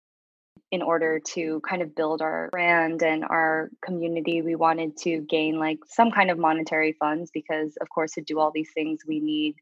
in 0.71 0.83
order 0.83 1.21
to 1.21 1.61
kind 1.69 1.83
of 1.83 1.95
build 1.95 2.23
our 2.23 2.49
brand 2.51 3.03
and 3.03 3.25
our 3.25 3.71
community, 3.85 4.43
we 4.43 4.55
wanted 4.55 4.97
to 4.97 5.21
gain 5.21 5.59
like 5.59 5.79
some 5.87 6.11
kind 6.11 6.31
of 6.31 6.39
monetary 6.39 6.93
funds 6.93 7.31
because, 7.33 7.77
of 7.81 7.89
course, 7.89 8.13
to 8.13 8.23
do 8.23 8.41
all 8.41 8.51
these 8.53 8.71
things, 8.73 9.03
we 9.07 9.21
need 9.21 9.55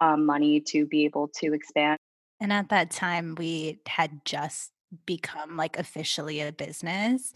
um, 0.00 0.26
money 0.26 0.60
to 0.60 0.86
be 0.86 1.04
able 1.04 1.28
to 1.40 1.52
expand. 1.52 1.98
And 2.40 2.52
at 2.52 2.68
that 2.68 2.90
time, 2.90 3.34
we 3.38 3.80
had 3.86 4.24
just 4.24 4.72
become 5.04 5.56
like 5.56 5.78
officially 5.78 6.40
a 6.40 6.52
business. 6.52 7.32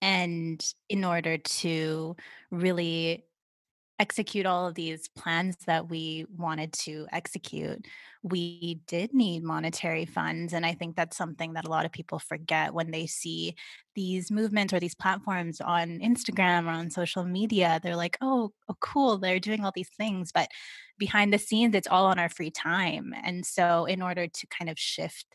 And 0.00 0.64
in 0.88 1.04
order 1.04 1.38
to 1.38 2.16
really 2.50 3.24
execute 3.98 4.46
all 4.46 4.66
of 4.66 4.74
these 4.74 5.08
plans 5.08 5.56
that 5.66 5.88
we 5.88 6.26
wanted 6.36 6.72
to 6.72 7.06
execute, 7.12 7.86
we 8.22 8.80
did 8.86 9.12
need 9.12 9.44
monetary 9.44 10.04
funds. 10.04 10.52
And 10.52 10.64
I 10.66 10.72
think 10.72 10.96
that's 10.96 11.16
something 11.16 11.52
that 11.52 11.66
a 11.66 11.70
lot 11.70 11.84
of 11.84 11.92
people 11.92 12.18
forget 12.18 12.74
when 12.74 12.90
they 12.90 13.06
see 13.06 13.54
these 13.94 14.30
movements 14.30 14.72
or 14.72 14.80
these 14.80 14.94
platforms 14.94 15.60
on 15.60 16.00
Instagram 16.00 16.66
or 16.66 16.70
on 16.70 16.90
social 16.90 17.24
media. 17.24 17.80
They're 17.82 17.96
like, 17.96 18.16
oh, 18.20 18.52
oh 18.68 18.76
cool, 18.80 19.18
they're 19.18 19.38
doing 19.38 19.64
all 19.64 19.72
these 19.74 19.90
things. 19.96 20.32
But 20.32 20.48
behind 20.98 21.32
the 21.32 21.38
scenes, 21.38 21.74
it's 21.74 21.88
all 21.88 22.06
on 22.06 22.18
our 22.18 22.28
free 22.28 22.50
time. 22.50 23.12
And 23.22 23.44
so, 23.44 23.84
in 23.84 24.02
order 24.02 24.26
to 24.26 24.46
kind 24.46 24.70
of 24.70 24.78
shift 24.78 25.26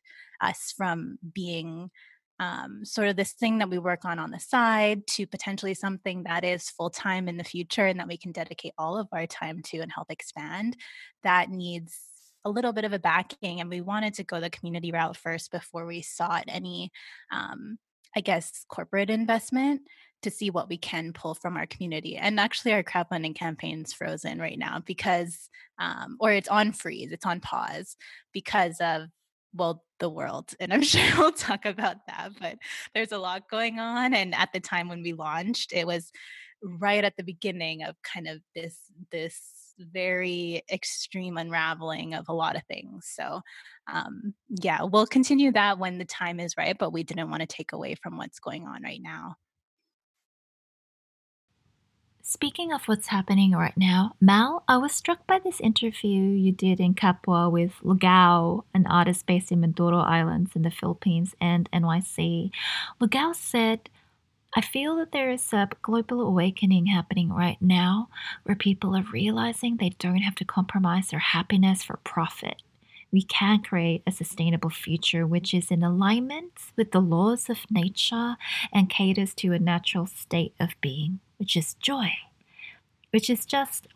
us 0.41 0.73
from 0.75 1.17
being 1.33 1.91
um, 2.39 2.85
sort 2.85 3.09
of 3.09 3.15
this 3.15 3.33
thing 3.33 3.57
that 3.59 3.69
we 3.69 3.77
work 3.77 4.05
on 4.05 4.17
on 4.17 4.31
the 4.31 4.39
side 4.39 5.05
to 5.07 5.27
potentially 5.27 5.73
something 5.73 6.23
that 6.23 6.43
is 6.43 6.69
full 6.69 6.89
time 6.89 7.27
in 7.27 7.37
the 7.37 7.43
future 7.43 7.85
and 7.85 7.99
that 7.99 8.07
we 8.07 8.17
can 8.17 8.31
dedicate 8.31 8.73
all 8.77 8.97
of 8.97 9.07
our 9.11 9.27
time 9.27 9.61
to 9.63 9.79
and 9.79 9.91
help 9.91 10.09
expand, 10.09 10.77
that 11.23 11.49
needs 11.49 11.99
a 12.45 12.49
little 12.49 12.71
bit 12.71 12.85
of 12.85 12.93
a 12.93 12.99
backing. 12.99 13.59
And 13.59 13.69
we 13.69 13.81
wanted 13.81 14.13
to 14.15 14.23
go 14.23 14.39
the 14.39 14.49
community 14.49 14.91
route 14.91 15.17
first 15.17 15.51
before 15.51 15.85
we 15.85 16.01
sought 16.01 16.45
any, 16.47 16.91
um, 17.31 17.77
I 18.15 18.21
guess, 18.21 18.65
corporate 18.69 19.09
investment 19.09 19.81
to 20.21 20.31
see 20.31 20.49
what 20.49 20.69
we 20.69 20.77
can 20.77 21.13
pull 21.13 21.35
from 21.35 21.57
our 21.57 21.65
community. 21.65 22.17
And 22.17 22.39
actually, 22.39 22.73
our 22.73 22.83
crowdfunding 22.83 23.35
campaign's 23.35 23.93
frozen 23.93 24.39
right 24.39 24.59
now 24.59 24.81
because, 24.85 25.49
um, 25.77 26.17
or 26.19 26.31
it's 26.31 26.49
on 26.49 26.71
freeze, 26.71 27.11
it's 27.11 27.25
on 27.25 27.39
pause 27.39 27.95
because 28.33 28.77
of 28.81 29.09
well 29.53 29.83
the 29.99 30.09
world 30.09 30.53
and 30.59 30.73
i'm 30.73 30.83
sure 30.83 31.01
we'll 31.17 31.31
talk 31.31 31.65
about 31.65 31.97
that 32.07 32.29
but 32.39 32.57
there's 32.93 33.11
a 33.11 33.17
lot 33.17 33.49
going 33.49 33.79
on 33.79 34.13
and 34.13 34.33
at 34.35 34.49
the 34.53 34.59
time 34.59 34.87
when 34.87 35.01
we 35.01 35.13
launched 35.13 35.73
it 35.73 35.85
was 35.85 36.11
right 36.63 37.03
at 37.03 37.15
the 37.17 37.23
beginning 37.23 37.83
of 37.83 37.95
kind 38.03 38.27
of 38.27 38.39
this 38.55 38.77
this 39.11 39.39
very 39.79 40.61
extreme 40.69 41.37
unraveling 41.37 42.13
of 42.13 42.27
a 42.27 42.33
lot 42.33 42.57
of 42.57 42.63
things 42.65 43.09
so 43.09 43.41
um 43.91 44.33
yeah 44.61 44.83
we'll 44.83 45.07
continue 45.07 45.51
that 45.53 45.79
when 45.79 45.97
the 45.97 46.05
time 46.05 46.39
is 46.39 46.55
right 46.57 46.75
but 46.77 46.91
we 46.91 47.01
didn't 47.01 47.29
want 47.29 47.41
to 47.41 47.47
take 47.47 47.71
away 47.71 47.95
from 47.95 48.17
what's 48.17 48.39
going 48.39 48.67
on 48.67 48.83
right 48.83 49.01
now 49.01 49.35
Speaking 52.31 52.71
of 52.71 52.83
what's 52.87 53.07
happening 53.07 53.53
right 53.53 53.75
now, 53.75 54.13
Mal, 54.21 54.63
I 54.67 54.77
was 54.77 54.91
struck 54.91 55.25
by 55.25 55.39
this 55.39 55.59
interview 55.59 56.21
you 56.21 56.51
did 56.51 56.79
in 56.79 56.93
Kapwa 56.93 57.51
with 57.51 57.73
Lugao, 57.83 58.65
an 58.71 58.85
artist 58.85 59.25
based 59.25 59.51
in 59.51 59.61
Mindoro 59.61 60.05
Islands 60.05 60.55
in 60.55 60.61
the 60.61 60.69
Philippines 60.69 61.33
and 61.41 61.67
NYC. 61.71 62.51
Lugao 63.01 63.35
said, 63.35 63.89
I 64.55 64.61
feel 64.61 64.95
that 64.97 65.11
there 65.11 65.31
is 65.31 65.51
a 65.53 65.69
global 65.81 66.21
awakening 66.21 66.85
happening 66.85 67.33
right 67.33 67.57
now 67.59 68.09
where 68.43 68.55
people 68.55 68.95
are 68.95 69.05
realizing 69.11 69.77
they 69.77 69.95
don't 69.97 70.21
have 70.21 70.35
to 70.35 70.45
compromise 70.45 71.07
their 71.07 71.19
happiness 71.33 71.81
for 71.81 71.97
profit. 72.03 72.61
We 73.11 73.23
can 73.23 73.63
create 73.63 74.03
a 74.05 74.11
sustainable 74.11 74.69
future 74.69 75.25
which 75.25 75.51
is 75.51 75.71
in 75.71 75.81
alignment 75.81 76.51
with 76.75 76.91
the 76.91 77.01
laws 77.01 77.49
of 77.49 77.65
nature 77.71 78.35
and 78.71 78.87
caters 78.87 79.33
to 79.37 79.53
a 79.53 79.57
natural 79.57 80.05
state 80.05 80.53
of 80.59 80.75
being 80.79 81.21
which 81.39 81.57
is 81.57 81.73
joy, 81.75 82.11
which 83.11 83.29
is 83.29 83.45
just, 83.45 83.87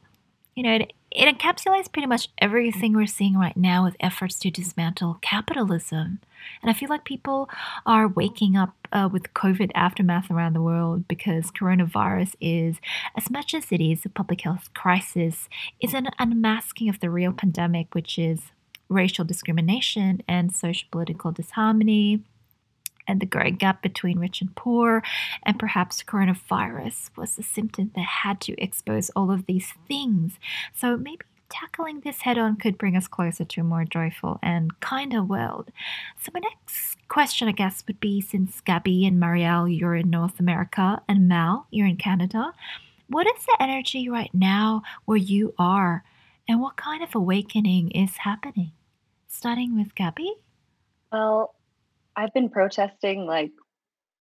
you 0.55 0.63
know, 0.63 0.75
it, 0.75 0.93
it 1.11 1.37
encapsulates 1.37 1.91
pretty 1.91 2.07
much 2.07 2.29
everything 2.39 2.93
we're 2.93 3.05
seeing 3.05 3.37
right 3.37 3.55
now 3.55 3.83
with 3.83 3.95
efforts 3.99 4.39
to 4.39 4.49
dismantle 4.49 5.19
capitalism. 5.21 6.19
And 6.61 6.69
I 6.69 6.73
feel 6.73 6.89
like 6.89 7.03
people 7.03 7.49
are 7.85 8.07
waking 8.07 8.55
up 8.55 8.73
uh, 8.91 9.09
with 9.11 9.33
COVID 9.33 9.71
aftermath 9.75 10.31
around 10.31 10.53
the 10.53 10.61
world 10.61 11.07
because 11.07 11.51
coronavirus 11.51 12.35
is, 12.41 12.77
as 13.15 13.29
much 13.29 13.53
as 13.53 13.71
it 13.71 13.81
is 13.81 14.05
a 14.05 14.09
public 14.09 14.41
health 14.41 14.69
crisis, 14.73 15.47
is 15.81 15.93
an 15.93 16.07
unmasking 16.17 16.89
of 16.89 16.99
the 16.99 17.09
real 17.09 17.31
pandemic, 17.31 17.93
which 17.93 18.17
is 18.17 18.51
racial 18.89 19.25
discrimination 19.25 20.21
and 20.27 20.55
social 20.55 20.87
political 20.91 21.31
disharmony 21.31 22.21
and 23.07 23.19
the 23.19 23.25
growing 23.25 23.55
gap 23.55 23.81
between 23.81 24.19
rich 24.19 24.41
and 24.41 24.55
poor, 24.55 25.03
and 25.43 25.59
perhaps 25.59 26.03
coronavirus 26.03 27.09
was 27.15 27.37
a 27.37 27.43
symptom 27.43 27.91
that 27.95 28.05
had 28.23 28.41
to 28.41 28.61
expose 28.61 29.09
all 29.11 29.31
of 29.31 29.45
these 29.45 29.73
things. 29.87 30.39
So 30.73 30.97
maybe 30.97 31.25
tackling 31.49 31.99
this 31.99 32.21
head 32.21 32.37
on 32.37 32.55
could 32.55 32.77
bring 32.77 32.97
us 32.97 33.07
closer 33.07 33.45
to 33.45 33.61
a 33.61 33.63
more 33.63 33.85
joyful 33.85 34.39
and 34.41 34.79
kinder 34.79 35.21
world. 35.21 35.71
So, 36.19 36.31
my 36.33 36.39
next 36.39 36.97
question, 37.07 37.47
I 37.47 37.51
guess, 37.51 37.83
would 37.87 37.99
be 37.99 38.21
since 38.21 38.59
Gabby 38.61 39.05
and 39.05 39.21
Marielle, 39.21 39.67
you're 39.67 39.95
in 39.95 40.09
North 40.09 40.39
America, 40.39 41.01
and 41.07 41.27
Mal, 41.27 41.67
you're 41.69 41.87
in 41.87 41.97
Canada, 41.97 42.53
what 43.07 43.27
is 43.27 43.45
the 43.45 43.57
energy 43.59 44.09
right 44.09 44.31
now 44.33 44.81
where 45.05 45.17
you 45.17 45.53
are, 45.59 46.03
and 46.47 46.59
what 46.59 46.75
kind 46.77 47.03
of 47.03 47.13
awakening 47.13 47.91
is 47.91 48.17
happening? 48.17 48.71
Starting 49.27 49.77
with 49.77 49.93
Gabby? 49.93 50.33
Well, 51.11 51.53
I've 52.15 52.33
been 52.33 52.49
protesting 52.49 53.25
like 53.25 53.51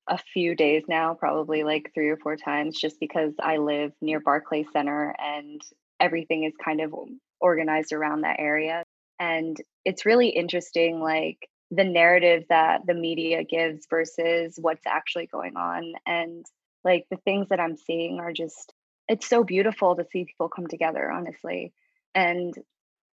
a 0.09 0.19
few 0.19 0.55
days 0.55 0.85
now, 0.89 1.15
probably 1.15 1.65
like 1.65 1.91
three 1.95 2.09
or 2.09 2.17
four 2.17 2.37
times, 2.37 2.79
just 2.79 3.01
because 3.01 3.33
I 3.41 3.57
live 3.57 3.93
near 4.01 4.21
Barclay 4.21 4.67
Center 4.73 5.15
and 5.19 5.61
everything 5.99 6.45
is 6.45 6.53
kind 6.63 6.81
of 6.81 6.95
organized 7.41 7.93
around 7.93 8.23
that 8.23 8.39
area. 8.39 8.85
And 9.19 9.57
it's 9.85 10.07
really 10.07 10.29
interesting, 10.29 11.01
like 11.01 11.49
the 11.71 11.85
narrative 11.85 12.45
that 12.51 12.83
the 12.87 12.95
media 12.95 13.45
gives 13.45 13.87
versus 13.89 14.59
what's 14.61 14.87
actually 14.87 15.27
going 15.27 15.57
on. 15.57 15.95
And 16.07 16.45
like 16.85 17.07
the 17.11 17.17
things 17.25 17.49
that 17.49 17.61
I'm 17.61 17.77
seeing 17.77 18.19
are 18.21 18.33
just, 18.33 18.73
it's 19.09 19.29
so 19.29 19.43
beautiful 19.43 19.97
to 19.97 20.05
see 20.13 20.25
people 20.25 20.49
come 20.49 20.67
together, 20.67 21.11
honestly. 21.11 21.73
And 22.15 22.55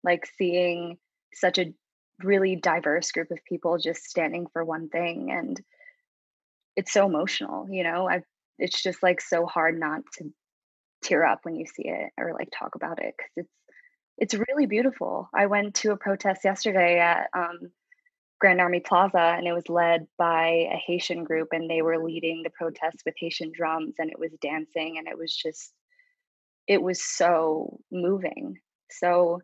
like 0.03 0.27
seeing 0.38 0.97
such 1.35 1.59
a 1.59 1.75
really 2.23 2.57
diverse 2.57 3.13
group 3.13 3.31
of 3.31 3.45
people 3.49 3.79
just 3.79 4.05
standing 4.05 4.47
for 4.53 4.65
one 4.65 4.89
thing 4.89 5.31
and 5.31 5.61
it's 6.77 6.93
so 6.93 7.07
emotional 7.07 7.67
you 7.71 7.85
know 7.85 8.09
i 8.09 8.21
it's 8.59 8.83
just 8.83 9.03
like 9.03 9.21
so 9.21 9.47
hard 9.47 9.79
not 9.79 10.01
to 10.15 10.25
tear 11.03 11.25
up 11.25 11.41
when 11.45 11.55
you 11.55 11.67
see 11.67 11.87
it 11.87 12.11
or 12.19 12.33
like 12.33 12.49
talk 12.51 12.75
about 12.75 13.01
it 13.01 13.15
because 13.17 13.31
it's 13.37 13.53
it's 14.19 14.35
really 14.49 14.67
beautiful. 14.67 15.31
I 15.33 15.47
went 15.47 15.77
to 15.77 15.93
a 15.93 15.97
protest 15.97 16.45
yesterday 16.45 16.99
at 16.99 17.29
um, 17.33 17.71
Grand 18.41 18.61
Army 18.61 18.81
Plaza, 18.81 19.35
and 19.37 19.47
it 19.47 19.53
was 19.53 19.69
led 19.69 20.07
by 20.19 20.69
a 20.73 20.83
Haitian 20.87 21.25
group, 21.25 21.49
and 21.53 21.71
they 21.71 21.83
were 21.83 22.03
leading 22.03 22.43
the 22.43 22.51
protest 22.51 23.03
with 23.07 23.15
Haitian 23.17 23.53
drums, 23.55 23.95
and 23.99 24.11
it 24.11 24.19
was 24.19 24.33
dancing, 24.43 24.99
and 24.99 25.07
it 25.07 25.17
was 25.17 25.35
just, 25.35 25.73
it 26.67 26.83
was 26.83 27.03
so 27.03 27.79
moving. 27.93 28.59
So, 28.91 29.41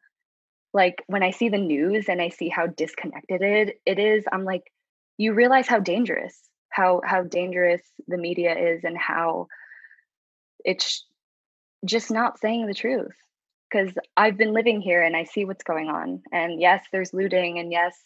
like 0.75 1.03
when 1.07 1.23
I 1.23 1.31
see 1.31 1.49
the 1.49 1.57
news 1.57 2.09
and 2.09 2.21
I 2.21 2.29
see 2.29 2.49
how 2.49 2.67
disconnected 2.67 3.41
it, 3.41 3.81
it 3.87 3.99
is, 4.01 4.25
I'm 4.31 4.45
like, 4.45 4.73
you 5.17 5.33
realize 5.33 5.69
how 5.69 5.79
dangerous, 5.79 6.37
how 6.69 7.01
how 7.05 7.23
dangerous 7.23 7.81
the 8.09 8.19
media 8.19 8.59
is, 8.59 8.83
and 8.83 8.99
how 8.99 9.47
it's 10.65 11.07
just 11.85 12.11
not 12.11 12.41
saying 12.41 12.67
the 12.67 12.75
truth. 12.75 13.15
Because 13.71 13.95
I've 14.17 14.37
been 14.37 14.53
living 14.53 14.81
here 14.81 15.03
and 15.03 15.17
I 15.17 15.25
see 15.25 15.45
what's 15.45 15.65
going 15.65 15.89
on, 15.89 16.23
and 16.33 16.61
yes, 16.61 16.85
there's 16.91 17.15
looting, 17.15 17.61
and 17.61 17.71
yes, 17.71 17.97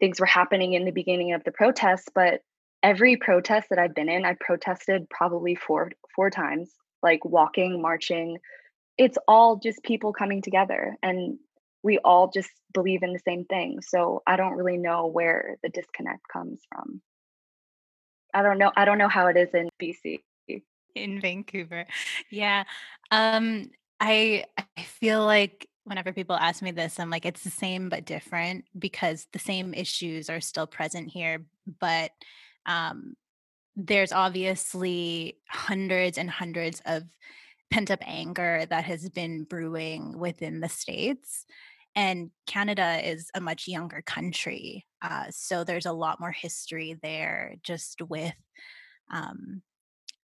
things 0.00 0.18
were 0.18 0.26
happening 0.26 0.72
in 0.72 0.86
the 0.86 0.90
beginning 0.90 1.34
of 1.34 1.44
the 1.44 1.52
protests, 1.52 2.08
but 2.14 2.40
every 2.82 3.16
protest 3.16 3.68
that 3.68 3.78
I've 3.78 3.94
been 3.94 4.08
in, 4.08 4.24
I 4.24 4.36
protested 4.40 5.10
probably 5.10 5.54
four 5.54 5.92
four 6.14 6.30
times, 6.30 6.70
like 7.02 7.22
walking, 7.26 7.82
marching. 7.82 8.38
It's 8.96 9.18
all 9.28 9.56
just 9.56 9.82
people 9.82 10.14
coming 10.14 10.40
together 10.40 10.96
and 11.02 11.38
we 11.86 11.98
all 11.98 12.28
just 12.28 12.50
believe 12.74 13.04
in 13.04 13.12
the 13.12 13.20
same 13.20 13.44
thing. 13.44 13.80
So 13.80 14.20
I 14.26 14.36
don't 14.36 14.54
really 14.54 14.76
know 14.76 15.06
where 15.06 15.56
the 15.62 15.68
disconnect 15.68 16.26
comes 16.30 16.60
from. 16.68 17.00
I 18.34 18.42
don't 18.42 18.58
know 18.58 18.72
I 18.76 18.84
don't 18.84 18.98
know 18.98 19.08
how 19.08 19.28
it 19.28 19.36
is 19.36 19.54
in 19.54 19.70
BC. 19.80 20.20
In 20.96 21.20
Vancouver. 21.20 21.86
Yeah. 22.28 22.64
Um 23.12 23.70
I 24.00 24.44
I 24.58 24.82
feel 24.82 25.24
like 25.24 25.68
whenever 25.84 26.12
people 26.12 26.34
ask 26.34 26.60
me 26.60 26.72
this, 26.72 26.98
I'm 26.98 27.10
like, 27.10 27.24
it's 27.24 27.44
the 27.44 27.50
same 27.50 27.88
but 27.88 28.04
different 28.04 28.64
because 28.76 29.28
the 29.32 29.38
same 29.38 29.72
issues 29.72 30.28
are 30.28 30.40
still 30.40 30.66
present 30.66 31.08
here. 31.08 31.46
But 31.78 32.10
um, 32.66 33.14
there's 33.76 34.10
obviously 34.10 35.38
hundreds 35.48 36.18
and 36.18 36.28
hundreds 36.28 36.82
of 36.84 37.04
pent 37.70 37.92
up 37.92 38.00
anger 38.02 38.66
that 38.68 38.84
has 38.84 39.08
been 39.08 39.44
brewing 39.44 40.18
within 40.18 40.60
the 40.60 40.68
States. 40.68 41.46
And 41.96 42.30
Canada 42.46 43.00
is 43.02 43.30
a 43.34 43.40
much 43.40 43.66
younger 43.66 44.02
country. 44.02 44.86
Uh, 45.02 45.24
so 45.30 45.64
there's 45.64 45.86
a 45.86 45.92
lot 45.92 46.20
more 46.20 46.30
history 46.30 46.98
there 47.02 47.56
just 47.62 48.02
with 48.02 48.34
um, 49.10 49.62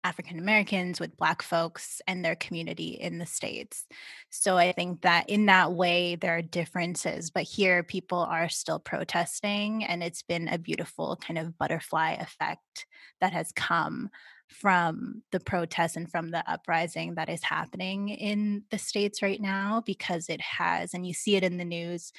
African 0.04 0.40
Americans, 0.40 0.98
with 0.98 1.16
Black 1.16 1.42
folks 1.42 2.02
and 2.08 2.24
their 2.24 2.34
community 2.34 2.98
in 3.00 3.18
the 3.18 3.26
States. 3.26 3.86
So 4.30 4.56
I 4.56 4.72
think 4.72 5.02
that 5.02 5.30
in 5.30 5.46
that 5.46 5.72
way, 5.72 6.16
there 6.16 6.36
are 6.36 6.42
differences, 6.42 7.30
but 7.30 7.44
here 7.44 7.84
people 7.84 8.18
are 8.18 8.48
still 8.48 8.80
protesting, 8.80 9.84
and 9.84 10.02
it's 10.02 10.22
been 10.22 10.48
a 10.48 10.58
beautiful 10.58 11.16
kind 11.16 11.38
of 11.38 11.56
butterfly 11.56 12.12
effect 12.14 12.86
that 13.20 13.32
has 13.32 13.52
come 13.52 14.10
from 14.52 15.22
the 15.32 15.40
protests 15.40 15.96
and 15.96 16.10
from 16.10 16.30
the 16.30 16.48
uprising 16.50 17.14
that 17.14 17.28
is 17.28 17.42
happening 17.42 18.08
in 18.08 18.64
the 18.70 18.78
States 18.78 19.22
right 19.22 19.40
now 19.40 19.82
because 19.84 20.28
it 20.28 20.40
has, 20.40 20.94
and 20.94 21.06
you 21.06 21.14
see 21.14 21.36
it 21.36 21.44
in 21.44 21.56
the 21.56 21.64
news, 21.64 22.12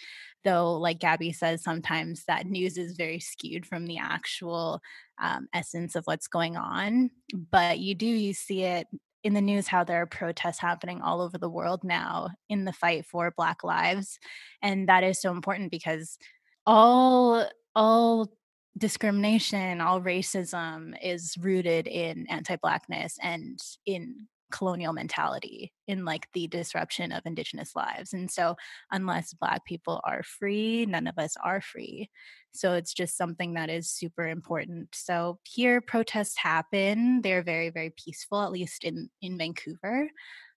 though, 0.43 0.73
like 0.73 0.99
Gabby 0.99 1.31
says, 1.31 1.63
sometimes 1.63 2.25
that 2.25 2.47
news 2.47 2.77
is 2.77 2.97
very 2.97 3.19
skewed 3.19 3.65
from 3.65 3.85
the 3.85 3.97
actual 3.97 4.81
um, 5.21 5.47
essence 5.53 5.95
of 5.95 6.05
what's 6.05 6.27
going 6.27 6.57
on. 6.57 7.09
But 7.33 7.79
you 7.79 7.95
do, 7.95 8.05
you 8.05 8.33
see 8.33 8.63
it 8.63 8.87
in 9.23 9.33
the 9.33 9.41
news 9.41 9.67
how 9.67 9.83
there 9.83 10.01
are 10.01 10.05
protests 10.05 10.59
happening 10.59 11.01
all 11.01 11.21
over 11.21 11.37
the 11.37 11.49
world 11.49 11.83
now 11.83 12.29
in 12.49 12.65
the 12.65 12.73
fight 12.73 13.05
for 13.05 13.31
Black 13.35 13.63
lives. 13.63 14.19
And 14.61 14.89
that 14.89 15.03
is 15.03 15.21
so 15.21 15.31
important 15.31 15.71
because 15.71 16.17
all, 16.65 17.47
all 17.75 18.33
discrimination, 18.77 19.81
all 19.81 20.01
racism 20.01 20.95
is 21.01 21.35
rooted 21.39 21.87
in 21.87 22.25
anti 22.29 22.55
Blackness 22.57 23.17
and 23.21 23.59
in 23.85 24.27
colonial 24.53 24.93
mentality 24.93 25.73
in 25.87 26.05
like 26.05 26.27
the 26.33 26.47
disruption 26.47 27.11
of 27.11 27.23
indigenous 27.25 27.75
lives 27.75 28.13
and 28.13 28.29
so 28.29 28.55
unless 28.91 29.33
black 29.33 29.65
people 29.65 29.99
are 30.03 30.21
free 30.21 30.85
none 30.85 31.07
of 31.07 31.17
us 31.17 31.35
are 31.43 31.59
free. 31.59 32.07
So 32.53 32.73
it's 32.73 32.93
just 32.93 33.17
something 33.17 33.55
that 33.55 33.71
is 33.71 33.89
super 33.89 34.27
important. 34.27 34.89
So 34.93 35.39
here 35.43 35.81
protests 35.81 36.37
happen. 36.37 37.21
They're 37.23 37.41
very 37.41 37.71
very 37.71 37.93
peaceful 37.97 38.43
at 38.43 38.51
least 38.51 38.83
in 38.83 39.09
in 39.23 39.39
vancouver 39.39 40.07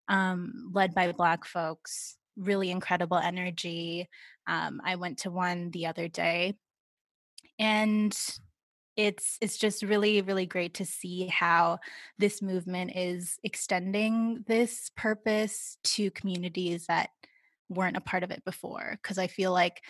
um, 0.09 0.71
led 0.75 0.95
by 0.95 1.13
black 1.13 1.47
folks 1.47 2.17
really 2.37 2.71
incredible 2.71 3.17
energy. 3.17 4.09
Um, 4.47 4.81
i 4.85 4.97
went 4.97 5.19
to 5.21 5.31
one 5.31 5.71
the 5.71 5.87
other 5.87 6.07
day 6.07 6.59
and 7.59 8.17
it's 8.97 9.37
it's 9.41 9.59
just 9.59 9.83
really 9.83 10.23
really 10.23 10.47
great 10.47 10.75
to 10.75 10.85
see 10.85 11.27
how 11.27 11.79
this 12.19 12.41
movement 12.41 12.93
is 12.97 13.39
extending 13.45 14.45
this 14.47 14.91
purpose 14.97 15.77
to 15.85 16.11
communities 16.13 16.87
that 16.87 17.11
weren't 17.69 17.97
a 17.97 18.01
part 18.01 18.23
of 18.23 18.31
it 18.31 18.45
before 18.45 18.99
because 19.03 19.19
i 19.19 19.27
feel 19.27 19.53
like 19.53 19.83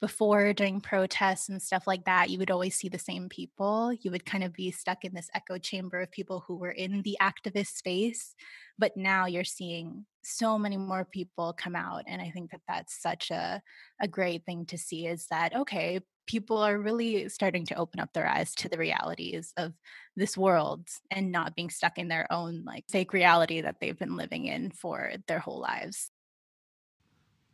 before 0.00 0.52
during 0.52 0.80
protests 0.80 1.48
and 1.48 1.60
stuff 1.60 1.86
like 1.86 2.04
that 2.04 2.30
you 2.30 2.38
would 2.38 2.50
always 2.50 2.74
see 2.74 2.88
the 2.88 2.98
same 2.98 3.28
people. 3.28 3.92
You 3.92 4.10
would 4.10 4.24
kind 4.24 4.44
of 4.44 4.52
be 4.52 4.70
stuck 4.70 5.04
in 5.04 5.14
this 5.14 5.28
echo 5.34 5.58
chamber 5.58 6.00
of 6.00 6.10
people 6.10 6.44
who 6.46 6.56
were 6.56 6.70
in 6.70 7.02
the 7.02 7.16
activist 7.20 7.76
space 7.76 8.34
but 8.80 8.96
now 8.96 9.26
you're 9.26 9.44
seeing 9.44 10.06
so 10.24 10.58
many 10.58 10.78
more 10.78 11.04
people 11.04 11.54
come 11.56 11.76
out 11.76 12.02
and 12.06 12.20
i 12.20 12.30
think 12.30 12.50
that 12.50 12.62
that's 12.66 13.00
such 13.00 13.30
a, 13.30 13.62
a 14.00 14.08
great 14.08 14.44
thing 14.44 14.64
to 14.66 14.76
see 14.76 15.06
is 15.06 15.26
that 15.30 15.54
okay 15.54 16.00
people 16.26 16.58
are 16.58 16.78
really 16.78 17.28
starting 17.28 17.66
to 17.66 17.74
open 17.74 18.00
up 18.00 18.12
their 18.12 18.26
eyes 18.26 18.54
to 18.54 18.68
the 18.68 18.78
realities 18.78 19.52
of 19.56 19.72
this 20.16 20.36
world 20.36 20.86
and 21.10 21.30
not 21.30 21.54
being 21.54 21.70
stuck 21.70 21.98
in 21.98 22.08
their 22.08 22.26
own 22.32 22.64
like 22.64 22.84
fake 22.90 23.12
reality 23.12 23.60
that 23.60 23.76
they've 23.80 23.98
been 23.98 24.16
living 24.16 24.46
in 24.46 24.70
for 24.70 25.12
their 25.28 25.38
whole 25.38 25.60
lives 25.60 26.10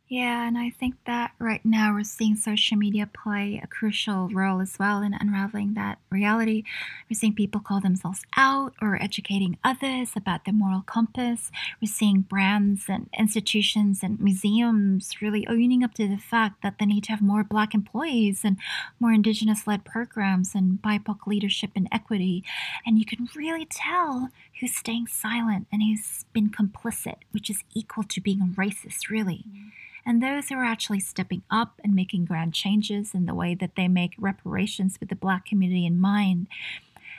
yeah, 0.09 0.47
and 0.47 0.57
I 0.57 0.69
think 0.69 0.95
that 1.05 1.31
right 1.37 1.59
now 1.65 1.93
we're 1.93 2.05
seeing 2.05 2.37
social 2.37 2.77
media 2.77 3.09
play 3.13 3.59
a 3.61 3.67
crucial 3.67 4.29
role 4.29 4.61
as 4.61 4.79
well 4.79 5.01
in 5.01 5.13
unraveling 5.13 5.73
that 5.73 5.99
reality. 6.09 6.63
We're 7.09 7.19
seeing 7.19 7.35
people 7.35 7.59
call 7.59 7.81
themselves 7.81 8.21
out 8.37 8.73
or 8.81 9.01
educating 9.03 9.57
others 9.65 10.11
about 10.15 10.45
their 10.45 10.53
moral 10.53 10.81
compass. 10.81 11.51
We're 11.81 11.91
seeing 11.91 12.21
brands 12.21 12.85
and 12.87 13.09
institutions 13.19 14.01
and 14.01 14.17
museums 14.17 15.21
really 15.21 15.45
owning 15.45 15.83
up 15.83 15.93
to 15.95 16.07
the 16.07 16.15
fact 16.15 16.63
that 16.63 16.75
they 16.79 16.85
need 16.85 17.03
to 17.05 17.11
have 17.11 17.21
more 17.21 17.43
Black 17.43 17.73
employees 17.73 18.45
and 18.45 18.55
more 19.01 19.11
Indigenous 19.11 19.67
led 19.67 19.83
programs 19.83 20.55
and 20.55 20.81
BIPOC 20.81 21.27
leadership 21.27 21.71
and 21.75 21.89
equity. 21.91 22.45
And 22.85 22.97
you 22.97 23.03
can 23.03 23.27
really 23.35 23.67
tell 23.69 24.29
who's 24.61 24.73
staying 24.73 25.07
silent 25.07 25.67
and 25.69 25.81
who's 25.83 26.23
been 26.31 26.49
complicit, 26.49 27.17
which 27.31 27.49
is 27.49 27.65
equal 27.75 28.05
to 28.05 28.21
being 28.21 28.55
racist, 28.57 29.09
really. 29.09 29.43
Mm-hmm 29.49 29.67
and 30.07 30.23
those 30.23 30.47
who 30.47 30.55
are 30.55 30.63
actually 30.63 31.01
stepping 31.01 31.43
up 31.51 31.81
and 31.83 31.93
making 31.93 32.23
grand 32.23 32.53
changes 32.53 33.13
in 33.13 33.25
the 33.25 33.35
way 33.35 33.53
that 33.53 33.75
they 33.75 33.89
make 33.89 34.13
reparations 34.17 34.97
with 35.01 35.09
the 35.09 35.15
Black 35.15 35.45
community 35.45 35.85
in 35.85 35.99
mind. 35.99 36.47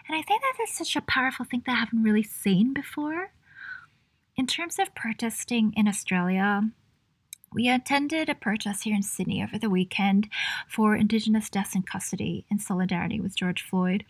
And 0.08 0.16
I 0.16 0.22
think 0.22 0.40
that 0.40 0.62
is 0.62 0.70
such 0.72 0.96
a 0.96 1.02
powerful 1.02 1.44
thing 1.44 1.62
that 1.66 1.72
I 1.72 1.80
haven't 1.80 2.02
really 2.02 2.22
seen 2.22 2.72
before. 2.72 3.30
In 4.36 4.46
terms 4.46 4.78
of 4.78 4.94
protesting 4.94 5.74
in 5.76 5.86
Australia, 5.86 6.70
we 7.52 7.68
attended 7.68 8.30
a 8.30 8.34
protest 8.34 8.84
here 8.84 8.94
in 8.94 9.02
Sydney 9.02 9.42
over 9.42 9.58
the 9.58 9.68
weekend 9.68 10.28
for 10.66 10.96
Indigenous 10.96 11.50
deaths 11.50 11.74
in 11.74 11.82
custody 11.82 12.46
in 12.50 12.58
solidarity 12.58 13.20
with 13.20 13.36
George 13.36 13.62
Floyd. 13.62 14.06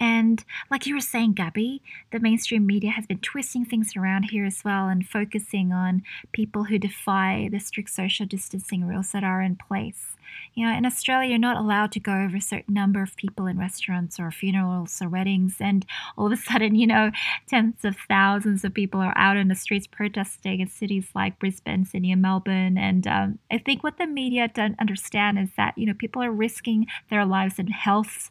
And 0.00 0.44
like 0.70 0.86
you 0.86 0.94
were 0.94 1.00
saying, 1.00 1.32
Gabby, 1.32 1.82
the 2.12 2.20
mainstream 2.20 2.66
media 2.66 2.90
has 2.90 3.06
been 3.06 3.18
twisting 3.18 3.64
things 3.64 3.96
around 3.96 4.24
here 4.24 4.44
as 4.44 4.62
well 4.64 4.88
and 4.88 5.06
focusing 5.06 5.72
on 5.72 6.02
people 6.32 6.64
who 6.64 6.78
defy 6.78 7.48
the 7.50 7.58
strict 7.58 7.90
social 7.90 8.26
distancing 8.26 8.86
rules 8.86 9.12
that 9.12 9.24
are 9.24 9.42
in 9.42 9.56
place. 9.56 10.16
You 10.54 10.66
know, 10.66 10.76
in 10.76 10.84
Australia, 10.86 11.30
you're 11.30 11.38
not 11.38 11.56
allowed 11.56 11.92
to 11.92 12.00
go 12.00 12.12
over 12.12 12.36
a 12.36 12.40
certain 12.40 12.74
number 12.74 13.02
of 13.02 13.16
people 13.16 13.46
in 13.46 13.58
restaurants 13.58 14.18
or 14.18 14.30
funerals 14.30 15.00
or 15.00 15.08
weddings. 15.08 15.56
And 15.60 15.86
all 16.16 16.26
of 16.26 16.32
a 16.32 16.36
sudden, 16.50 16.74
you 16.74 16.86
know, 16.86 17.10
tens 17.46 17.84
of 17.84 17.96
thousands 18.08 18.64
of 18.64 18.74
people 18.74 19.00
are 19.00 19.16
out 19.16 19.36
in 19.36 19.48
the 19.48 19.54
streets 19.54 19.86
protesting 19.86 20.60
in 20.60 20.68
cities 20.68 21.08
like 21.14 21.38
Brisbane, 21.38 21.84
Sydney, 21.84 22.12
and 22.12 22.22
Melbourne. 22.22 22.76
And 22.76 23.06
um, 23.06 23.38
I 23.50 23.58
think 23.58 23.82
what 23.82 23.98
the 23.98 24.06
media 24.06 24.48
don't 24.48 24.78
understand 24.80 25.38
is 25.38 25.50
that, 25.56 25.76
you 25.76 25.86
know, 25.86 25.94
people 25.94 26.22
are 26.22 26.32
risking 26.32 26.86
their 27.10 27.24
lives 27.24 27.58
and 27.58 27.72
health 27.72 28.30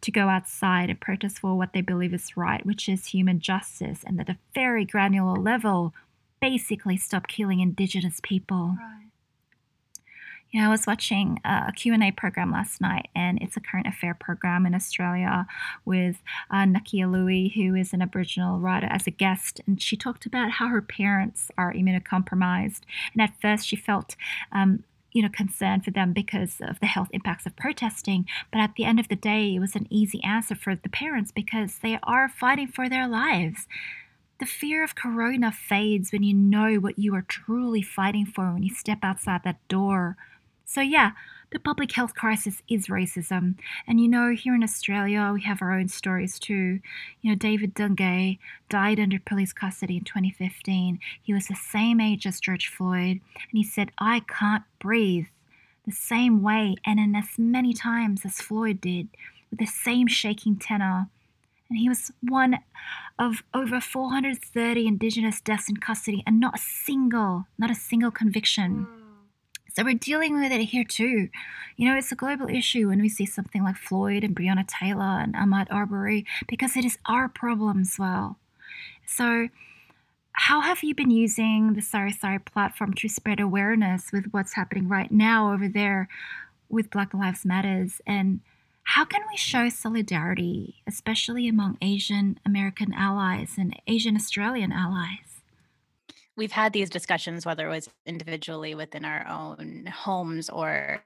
to 0.00 0.10
go 0.10 0.28
outside 0.28 0.90
and 0.90 1.00
protest 1.00 1.40
for 1.40 1.56
what 1.56 1.72
they 1.72 1.80
believe 1.80 2.14
is 2.14 2.36
right, 2.36 2.64
which 2.64 2.88
is 2.88 3.06
human 3.06 3.40
justice. 3.40 4.02
And 4.06 4.20
at 4.20 4.28
a 4.28 4.38
very 4.54 4.84
granular 4.84 5.36
level, 5.36 5.92
basically 6.40 6.96
stop 6.96 7.26
killing 7.26 7.60
Indigenous 7.60 8.20
people. 8.22 8.76
Right 8.78 9.03
Know, 10.54 10.66
I 10.66 10.70
was 10.70 10.86
watching 10.86 11.40
a 11.44 11.72
Q&A 11.74 12.12
program 12.12 12.52
last 12.52 12.80
night, 12.80 13.08
and 13.12 13.42
it's 13.42 13.56
a 13.56 13.60
current 13.60 13.88
affair 13.88 14.14
program 14.14 14.66
in 14.66 14.74
Australia 14.74 15.48
with 15.84 16.22
uh, 16.48 16.64
Nakkiah 16.64 17.10
Lui, 17.10 17.48
who 17.56 17.74
is 17.74 17.92
an 17.92 18.00
Aboriginal 18.00 18.60
writer, 18.60 18.86
as 18.86 19.08
a 19.08 19.10
guest. 19.10 19.60
And 19.66 19.82
she 19.82 19.96
talked 19.96 20.26
about 20.26 20.52
how 20.52 20.68
her 20.68 20.80
parents 20.80 21.50
are 21.58 21.74
immunocompromised. 21.74 22.82
And 23.12 23.20
at 23.20 23.40
first, 23.42 23.66
she 23.66 23.74
felt 23.74 24.14
um, 24.52 24.84
you 25.10 25.22
know, 25.22 25.28
concern 25.28 25.80
for 25.80 25.90
them 25.90 26.12
because 26.12 26.60
of 26.60 26.78
the 26.78 26.86
health 26.86 27.08
impacts 27.12 27.46
of 27.46 27.56
protesting. 27.56 28.26
But 28.52 28.60
at 28.60 28.74
the 28.76 28.84
end 28.84 29.00
of 29.00 29.08
the 29.08 29.16
day, 29.16 29.56
it 29.56 29.60
was 29.60 29.74
an 29.74 29.88
easy 29.90 30.22
answer 30.22 30.54
for 30.54 30.76
the 30.76 30.88
parents 30.88 31.32
because 31.32 31.78
they 31.78 31.98
are 32.04 32.28
fighting 32.28 32.68
for 32.68 32.88
their 32.88 33.08
lives. 33.08 33.66
The 34.38 34.46
fear 34.46 34.84
of 34.84 34.94
corona 34.94 35.50
fades 35.50 36.12
when 36.12 36.22
you 36.22 36.34
know 36.34 36.76
what 36.76 36.98
you 36.98 37.12
are 37.14 37.22
truly 37.22 37.82
fighting 37.82 38.26
for 38.26 38.52
when 38.52 38.62
you 38.62 38.74
step 38.74 38.98
outside 39.02 39.42
that 39.44 39.66
door. 39.68 40.16
So, 40.74 40.80
yeah, 40.80 41.12
the 41.52 41.60
public 41.60 41.92
health 41.92 42.16
crisis 42.16 42.60
is 42.68 42.88
racism. 42.88 43.54
And 43.86 44.00
you 44.00 44.08
know, 44.08 44.34
here 44.34 44.56
in 44.56 44.64
Australia, 44.64 45.30
we 45.32 45.42
have 45.42 45.62
our 45.62 45.70
own 45.70 45.86
stories 45.86 46.36
too. 46.40 46.80
You 47.22 47.30
know, 47.30 47.36
David 47.36 47.76
Dungay 47.76 48.40
died 48.68 48.98
under 48.98 49.20
police 49.20 49.52
custody 49.52 49.98
in 49.98 50.02
2015. 50.02 50.98
He 51.22 51.32
was 51.32 51.46
the 51.46 51.54
same 51.54 52.00
age 52.00 52.26
as 52.26 52.40
George 52.40 52.66
Floyd, 52.66 53.20
and 53.36 53.52
he 53.52 53.62
said, 53.62 53.92
I 53.98 54.22
can't 54.26 54.64
breathe 54.80 55.26
the 55.86 55.92
same 55.92 56.42
way 56.42 56.74
and 56.84 56.98
in 56.98 57.14
as 57.14 57.38
many 57.38 57.72
times 57.72 58.24
as 58.24 58.40
Floyd 58.40 58.80
did, 58.80 59.06
with 59.50 59.60
the 59.60 59.66
same 59.66 60.08
shaking 60.08 60.56
tenor. 60.56 61.06
And 61.70 61.78
he 61.78 61.88
was 61.88 62.10
one 62.20 62.58
of 63.16 63.44
over 63.54 63.80
430 63.80 64.88
Indigenous 64.88 65.40
deaths 65.40 65.68
in 65.68 65.76
custody, 65.76 66.24
and 66.26 66.40
not 66.40 66.58
a 66.58 66.60
single, 66.60 67.46
not 67.58 67.70
a 67.70 67.76
single 67.76 68.10
conviction. 68.10 68.88
Hmm. 68.90 69.03
So 69.76 69.82
we're 69.82 69.94
dealing 69.94 70.38
with 70.38 70.52
it 70.52 70.60
here 70.66 70.84
too. 70.84 71.28
You 71.76 71.88
know, 71.88 71.96
it's 71.96 72.12
a 72.12 72.16
global 72.16 72.48
issue 72.48 72.88
when 72.88 73.00
we 73.00 73.08
see 73.08 73.26
something 73.26 73.64
like 73.64 73.76
Floyd 73.76 74.22
and 74.22 74.34
Breonna 74.34 74.64
Taylor 74.66 75.02
and 75.20 75.34
Ahmaud 75.34 75.66
Arbery 75.68 76.24
because 76.46 76.76
it 76.76 76.84
is 76.84 76.96
our 77.06 77.28
problem 77.28 77.80
as 77.80 77.98
well. 77.98 78.38
So, 79.04 79.48
how 80.36 80.60
have 80.60 80.82
you 80.84 80.94
been 80.94 81.10
using 81.10 81.74
the 81.74 81.82
Sari 81.82 82.12
Sari 82.12 82.38
platform 82.38 82.94
to 82.94 83.08
spread 83.08 83.40
awareness 83.40 84.12
with 84.12 84.26
what's 84.30 84.54
happening 84.54 84.88
right 84.88 85.10
now 85.10 85.52
over 85.52 85.68
there 85.68 86.08
with 86.68 86.90
Black 86.90 87.12
Lives 87.12 87.44
Matters? 87.44 88.00
And 88.06 88.40
how 88.84 89.04
can 89.04 89.22
we 89.28 89.36
show 89.36 89.68
solidarity, 89.68 90.82
especially 90.86 91.48
among 91.48 91.78
Asian 91.82 92.38
American 92.46 92.92
allies 92.94 93.54
and 93.58 93.80
Asian 93.88 94.14
Australian 94.14 94.72
allies? 94.72 95.33
We've 96.36 96.52
had 96.52 96.72
these 96.72 96.90
discussions 96.90 97.46
whether 97.46 97.66
it 97.66 97.74
was 97.74 97.88
individually 98.06 98.74
within 98.74 99.04
our 99.04 99.26
own 99.28 99.86
homes 99.86 100.50
or 100.50 101.02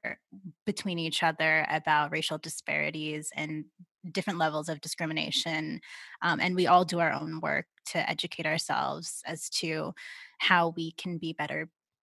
between 0.67 0.99
each 0.99 1.23
other 1.23 1.67
about 1.71 2.13
racial 2.13 2.39
disparities 2.39 3.31
and 3.35 3.65
different 4.13 4.39
levels 4.39 4.69
of 4.69 4.81
discrimination 4.81 5.81
um, 6.23 6.41
and 6.41 6.55
we 6.55 6.67
all 6.67 6.85
do 6.85 6.99
our 6.99 7.13
own 7.13 7.41
work 7.41 7.67
to 7.85 8.09
educate 8.09 8.47
ourselves 8.47 9.23
as 9.27 9.49
to 9.49 9.93
how 10.39 10.73
we 10.77 10.93
can 10.93 11.19
be 11.19 11.33
better 11.33 11.69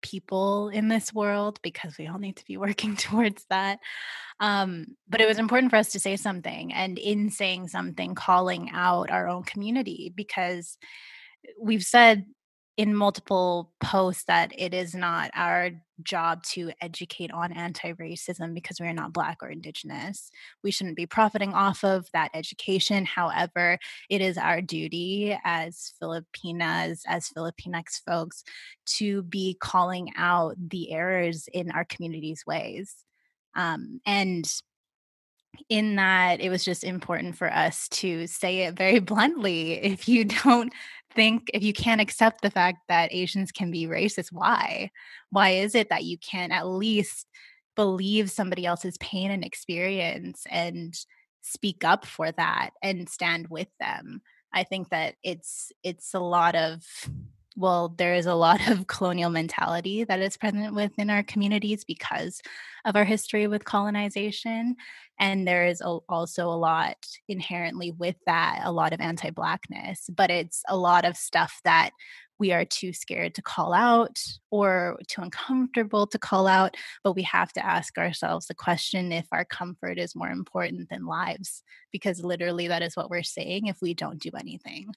people 0.03 0.69
in 0.69 0.89
this 0.89 1.11
world 1.11 1.59
because 1.63 1.97
we 1.97 2.07
all 2.07 2.19
need 2.19 2.35
to 2.35 2.45
be 2.45 2.57
working 2.67 2.95
towards 2.95 3.45
that. 3.49 3.79
Um, 4.39 4.97
but 5.09 5.21
it 5.21 5.27
was 5.27 5.39
important 5.39 5.71
for 5.71 5.77
us 5.77 5.91
to 5.93 5.99
say 5.99 6.15
something 6.17 6.71
and 6.73 6.99
in 6.99 7.31
saying 7.31 7.69
something 7.69 8.13
calling 8.13 8.69
out 8.71 9.09
our 9.09 9.27
own 9.27 9.43
community 9.43 10.13
because 10.15 10.77
we've 11.59 11.83
said 11.83 12.25
in 12.75 12.95
multiple 12.95 13.71
posts 13.79 14.23
that 14.23 14.51
it 14.57 14.73
is 14.73 14.95
not 14.95 15.29
our 15.35 15.69
job 16.01 16.41
to 16.43 16.71
educate 16.81 17.31
on 17.31 17.53
anti-racism 17.53 18.53
because 18.55 18.79
we're 18.79 18.93
not 18.93 19.13
black 19.13 19.37
or 19.43 19.49
indigenous. 19.49 20.31
We 20.63 20.71
shouldn't 20.71 20.95
be 20.95 21.05
profiting 21.05 21.53
off 21.53 21.83
of 21.83 22.07
that 22.13 22.31
education. 22.33 23.05
However 23.05 23.77
it 24.09 24.21
is 24.21 24.37
our 24.39 24.59
duty 24.59 25.37
as 25.43 25.93
filipinas 25.99 27.03
as 27.07 27.29
filipinx 27.29 28.01
folks 28.05 28.43
to 28.97 29.21
be 29.21 29.55
calling 29.59 30.11
out 30.17 30.55
the 30.57 30.91
errors 30.91 31.47
in 31.53 31.69
our 31.69 31.85
community's 31.85 32.43
ways. 32.45 32.95
Um, 33.55 34.01
and 34.05 34.51
in 35.69 35.95
that 35.95 36.41
it 36.41 36.49
was 36.49 36.65
just 36.65 36.83
important 36.83 37.37
for 37.37 37.51
us 37.51 37.87
to 37.89 38.27
say 38.27 38.59
it 38.59 38.75
very 38.75 38.99
bluntly 38.99 39.73
if 39.73 40.07
you 40.07 40.25
don't 40.43 40.73
think 41.15 41.49
if 41.53 41.63
you 41.63 41.73
can't 41.73 42.01
accept 42.01 42.41
the 42.41 42.51
fact 42.51 42.79
that 42.87 43.13
Asians 43.13 43.51
can 43.51 43.71
be 43.71 43.85
racist, 43.85 44.31
why? 44.31 44.89
Why 45.29 45.51
is 45.51 45.75
it 45.75 45.89
that 45.89 46.03
you 46.03 46.17
can't 46.17 46.51
at 46.51 46.67
least 46.67 47.27
believe 47.75 48.31
somebody 48.31 48.65
else's 48.65 48.97
pain 48.97 49.31
and 49.31 49.43
experience 49.43 50.43
and 50.49 50.97
speak 51.41 51.83
up 51.83 52.05
for 52.05 52.31
that 52.31 52.71
and 52.81 53.07
stand 53.09 53.47
with 53.49 53.67
them? 53.79 54.21
I 54.51 54.63
think 54.63 54.89
that 54.89 55.15
it's 55.23 55.71
it's 55.83 56.13
a 56.13 56.19
lot 56.19 56.55
of 56.55 56.83
well, 57.55 57.89
there 57.89 58.15
is 58.15 58.25
a 58.25 58.33
lot 58.33 58.67
of 58.67 58.87
colonial 58.87 59.29
mentality 59.29 60.03
that 60.03 60.19
is 60.19 60.37
present 60.37 60.73
within 60.73 61.09
our 61.09 61.23
communities 61.23 61.83
because 61.83 62.41
of 62.85 62.95
our 62.95 63.05
history 63.05 63.47
with 63.47 63.65
colonization. 63.65 64.75
And 65.19 65.47
there 65.47 65.65
is 65.65 65.81
a, 65.81 65.99
also 66.09 66.47
a 66.47 66.57
lot 66.57 66.97
inherently 67.27 67.91
with 67.91 68.15
that, 68.25 68.61
a 68.63 68.71
lot 68.71 68.93
of 68.93 69.01
anti 69.01 69.29
Blackness, 69.29 70.09
but 70.15 70.31
it's 70.31 70.63
a 70.67 70.75
lot 70.75 71.05
of 71.05 71.15
stuff 71.15 71.59
that 71.63 71.91
we 72.39 72.51
are 72.51 72.65
too 72.65 72.91
scared 72.91 73.35
to 73.35 73.41
call 73.41 73.73
out 73.73 74.19
or 74.51 74.99
too 75.07 75.21
uncomfortable 75.21 76.07
to 76.07 76.17
call 76.17 76.47
out. 76.47 76.75
But 77.03 77.15
we 77.15 77.21
have 77.23 77.53
to 77.53 77.65
ask 77.65 77.97
ourselves 77.97 78.47
the 78.47 78.55
question 78.55 79.11
if 79.11 79.27
our 79.31 79.45
comfort 79.45 79.97
is 79.97 80.15
more 80.15 80.29
important 80.29 80.89
than 80.89 81.05
lives, 81.05 81.63
because 81.91 82.23
literally 82.23 82.67
that 82.67 82.81
is 82.81 82.97
what 82.97 83.09
we're 83.09 83.23
saying 83.23 83.67
if 83.67 83.77
we 83.81 83.93
don't 83.93 84.19
do 84.19 84.31
anything. 84.37 84.93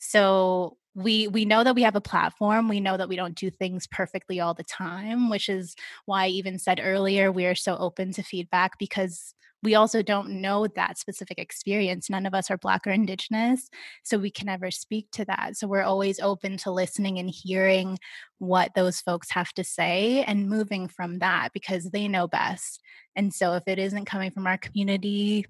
So 0.00 0.76
we 0.96 1.28
we 1.28 1.44
know 1.44 1.62
that 1.62 1.76
we 1.76 1.82
have 1.82 1.94
a 1.94 2.00
platform 2.00 2.66
we 2.66 2.80
know 2.80 2.96
that 2.96 3.08
we 3.08 3.14
don't 3.14 3.36
do 3.36 3.48
things 3.48 3.86
perfectly 3.86 4.40
all 4.40 4.54
the 4.54 4.64
time 4.64 5.30
which 5.30 5.48
is 5.48 5.76
why 6.06 6.24
i 6.24 6.26
even 6.26 6.58
said 6.58 6.80
earlier 6.82 7.30
we 7.30 7.46
are 7.46 7.54
so 7.54 7.76
open 7.76 8.12
to 8.12 8.24
feedback 8.24 8.76
because 8.80 9.34
we 9.62 9.74
also 9.74 10.02
don't 10.02 10.40
know 10.40 10.66
that 10.66 10.98
specific 10.98 11.38
experience. 11.38 12.08
None 12.08 12.26
of 12.26 12.34
us 12.34 12.50
are 12.50 12.56
black 12.56 12.86
or 12.86 12.90
indigenous 12.90 13.68
so 14.02 14.16
we 14.18 14.30
can 14.30 14.46
never 14.46 14.70
speak 14.70 15.10
to 15.12 15.24
that. 15.26 15.56
So 15.56 15.66
we're 15.66 15.82
always 15.82 16.18
open 16.18 16.56
to 16.58 16.70
listening 16.70 17.18
and 17.18 17.28
hearing 17.28 17.98
what 18.38 18.72
those 18.74 19.00
folks 19.00 19.30
have 19.32 19.52
to 19.54 19.64
say 19.64 20.24
and 20.24 20.48
moving 20.48 20.88
from 20.88 21.18
that 21.18 21.50
because 21.52 21.90
they 21.90 22.08
know 22.08 22.26
best. 22.26 22.80
And 23.14 23.34
so 23.34 23.54
if 23.54 23.64
it 23.66 23.78
isn't 23.78 24.06
coming 24.06 24.30
from 24.30 24.46
our 24.46 24.56
community 24.56 25.44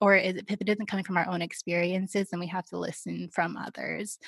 or 0.00 0.16
is 0.16 0.36
if 0.48 0.60
it 0.60 0.68
isn't 0.68 0.88
coming 0.88 1.04
from 1.04 1.16
our 1.16 1.28
own 1.28 1.42
experiences 1.42 2.28
then 2.30 2.40
we 2.40 2.46
have 2.46 2.66
to 2.66 2.78
listen 2.78 3.28
from 3.32 3.56
others. 3.56 4.18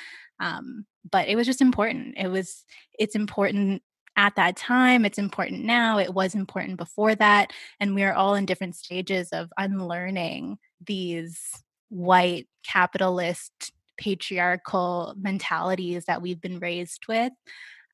Um, 0.41 0.87
but 1.11 1.29
it 1.29 1.37
was 1.37 1.47
just 1.47 1.61
important. 1.61 2.15
It 2.17 2.29
was 2.29 2.65
it's 2.99 3.15
important 3.15 3.83
at 4.15 4.37
that 4.37 4.57
time 4.57 5.07
it's 5.07 5.17
important 5.17 5.65
now 5.65 5.99
it 5.99 6.13
was 6.13 6.35
important 6.35 6.77
before 6.77 7.15
that 7.15 7.51
and 7.81 7.95
we 7.95 8.03
are 8.03 8.13
all 8.13 8.35
in 8.35 8.45
different 8.45 8.77
stages 8.77 9.31
of 9.31 9.51
unlearning 9.57 10.59
these 10.87 11.63
white 11.89 12.47
capitalist 12.67 13.73
patriarchal 13.97 15.15
mentalities 15.19 16.05
that 16.07 16.23
we've 16.23 16.41
been 16.41 16.59
raised 16.59 17.03
with. 17.09 17.33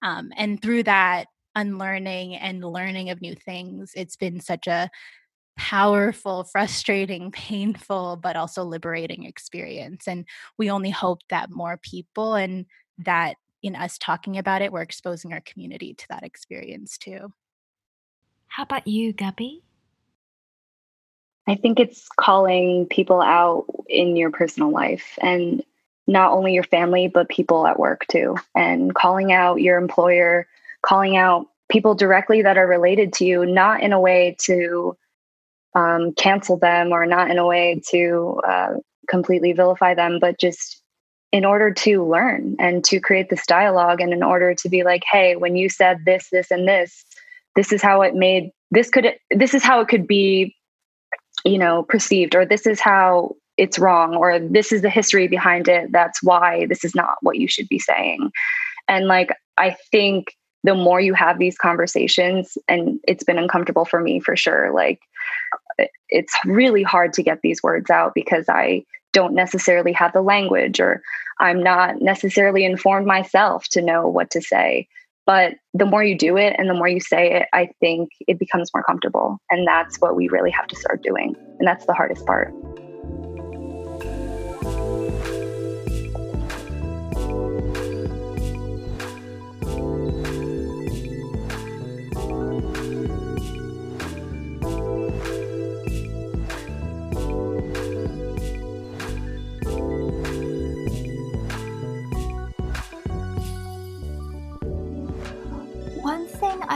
Um, 0.02 0.30
and 0.36 0.60
through 0.62 0.84
that 0.84 1.26
unlearning 1.54 2.36
and 2.36 2.64
learning 2.64 3.10
of 3.10 3.20
new 3.20 3.34
things 3.34 3.90
it's 3.96 4.14
been 4.14 4.38
such 4.38 4.68
a 4.68 4.88
powerful, 5.58 6.44
frustrating, 6.44 7.30
painful, 7.32 8.16
but 8.16 8.36
also 8.36 8.64
liberating 8.64 9.24
experience. 9.24 10.08
And 10.08 10.24
we 10.56 10.70
only 10.70 10.90
hope 10.90 11.20
that 11.28 11.50
more 11.50 11.76
people 11.76 12.34
and 12.34 12.64
that 12.98 13.34
in 13.62 13.76
us 13.76 13.98
talking 13.98 14.38
about 14.38 14.62
it, 14.62 14.72
we're 14.72 14.82
exposing 14.82 15.32
our 15.32 15.40
community 15.40 15.92
to 15.92 16.06
that 16.08 16.22
experience 16.22 16.96
too. 16.96 17.32
How 18.46 18.62
about 18.62 18.86
you, 18.86 19.12
Gabby? 19.12 19.62
I 21.46 21.56
think 21.56 21.80
it's 21.80 22.08
calling 22.16 22.86
people 22.86 23.20
out 23.20 23.66
in 23.88 24.16
your 24.16 24.30
personal 24.30 24.70
life 24.70 25.18
and 25.20 25.62
not 26.06 26.32
only 26.32 26.54
your 26.54 26.64
family, 26.64 27.08
but 27.08 27.28
people 27.28 27.66
at 27.66 27.78
work 27.78 28.06
too. 28.08 28.36
And 28.54 28.94
calling 28.94 29.32
out 29.32 29.60
your 29.60 29.76
employer, 29.76 30.46
calling 30.82 31.16
out 31.16 31.46
people 31.68 31.94
directly 31.94 32.42
that 32.42 32.56
are 32.56 32.66
related 32.66 33.12
to 33.14 33.24
you, 33.24 33.44
not 33.44 33.82
in 33.82 33.92
a 33.92 34.00
way 34.00 34.36
to 34.40 34.96
um, 35.74 36.12
cancel 36.12 36.56
them 36.56 36.92
or 36.92 37.06
not 37.06 37.30
in 37.30 37.38
a 37.38 37.46
way 37.46 37.80
to 37.90 38.40
uh, 38.46 38.74
completely 39.08 39.52
vilify 39.52 39.94
them, 39.94 40.18
but 40.20 40.38
just 40.38 40.82
in 41.30 41.44
order 41.44 41.72
to 41.72 42.08
learn 42.08 42.56
and 42.58 42.84
to 42.84 43.00
create 43.00 43.28
this 43.28 43.46
dialogue 43.46 44.00
and 44.00 44.12
in 44.12 44.22
order 44.22 44.54
to 44.54 44.68
be 44.68 44.82
like, 44.82 45.02
hey, 45.10 45.36
when 45.36 45.56
you 45.56 45.68
said 45.68 45.98
this, 46.06 46.28
this, 46.32 46.50
and 46.50 46.66
this, 46.66 47.04
this 47.54 47.72
is 47.72 47.82
how 47.82 48.02
it 48.02 48.14
made 48.14 48.50
this 48.70 48.88
could 48.88 49.14
this 49.30 49.54
is 49.54 49.64
how 49.64 49.80
it 49.80 49.88
could 49.88 50.06
be 50.06 50.54
you 51.44 51.58
know 51.58 51.82
perceived 51.82 52.34
or 52.34 52.44
this 52.44 52.66
is 52.66 52.80
how 52.80 53.34
it's 53.56 53.78
wrong 53.78 54.14
or 54.14 54.38
this 54.38 54.70
is 54.70 54.82
the 54.82 54.90
history 54.90 55.26
behind 55.26 55.66
it 55.66 55.90
that's 55.90 56.22
why 56.22 56.66
this 56.66 56.84
is 56.84 56.94
not 56.94 57.16
what 57.22 57.36
you 57.36 57.48
should 57.48 57.68
be 57.68 57.78
saying. 57.78 58.30
And 58.86 59.06
like 59.06 59.30
i 59.56 59.76
think 59.90 60.34
the 60.64 60.74
more 60.74 61.00
you 61.00 61.14
have 61.14 61.38
these 61.38 61.56
conversations, 61.56 62.58
and 62.66 63.00
it's 63.06 63.24
been 63.24 63.38
uncomfortable 63.38 63.84
for 63.84 64.00
me 64.00 64.20
for 64.20 64.36
sure. 64.36 64.72
Like, 64.72 65.00
it's 66.08 66.34
really 66.44 66.82
hard 66.82 67.12
to 67.14 67.22
get 67.22 67.40
these 67.42 67.62
words 67.62 67.90
out 67.90 68.12
because 68.14 68.46
I 68.48 68.84
don't 69.12 69.34
necessarily 69.34 69.92
have 69.92 70.12
the 70.12 70.22
language 70.22 70.80
or 70.80 71.02
I'm 71.40 71.62
not 71.62 72.00
necessarily 72.00 72.64
informed 72.64 73.06
myself 73.06 73.68
to 73.70 73.82
know 73.82 74.08
what 74.08 74.30
to 74.32 74.42
say. 74.42 74.88
But 75.24 75.54
the 75.74 75.86
more 75.86 76.02
you 76.02 76.16
do 76.16 76.36
it 76.38 76.56
and 76.58 76.68
the 76.68 76.74
more 76.74 76.88
you 76.88 77.00
say 77.00 77.34
it, 77.34 77.48
I 77.52 77.68
think 77.80 78.10
it 78.26 78.38
becomes 78.38 78.70
more 78.74 78.82
comfortable. 78.82 79.38
And 79.50 79.66
that's 79.66 79.98
what 79.98 80.16
we 80.16 80.28
really 80.28 80.50
have 80.50 80.66
to 80.68 80.76
start 80.76 81.02
doing. 81.02 81.36
And 81.58 81.68
that's 81.68 81.84
the 81.84 81.92
hardest 81.92 82.24
part. 82.26 82.52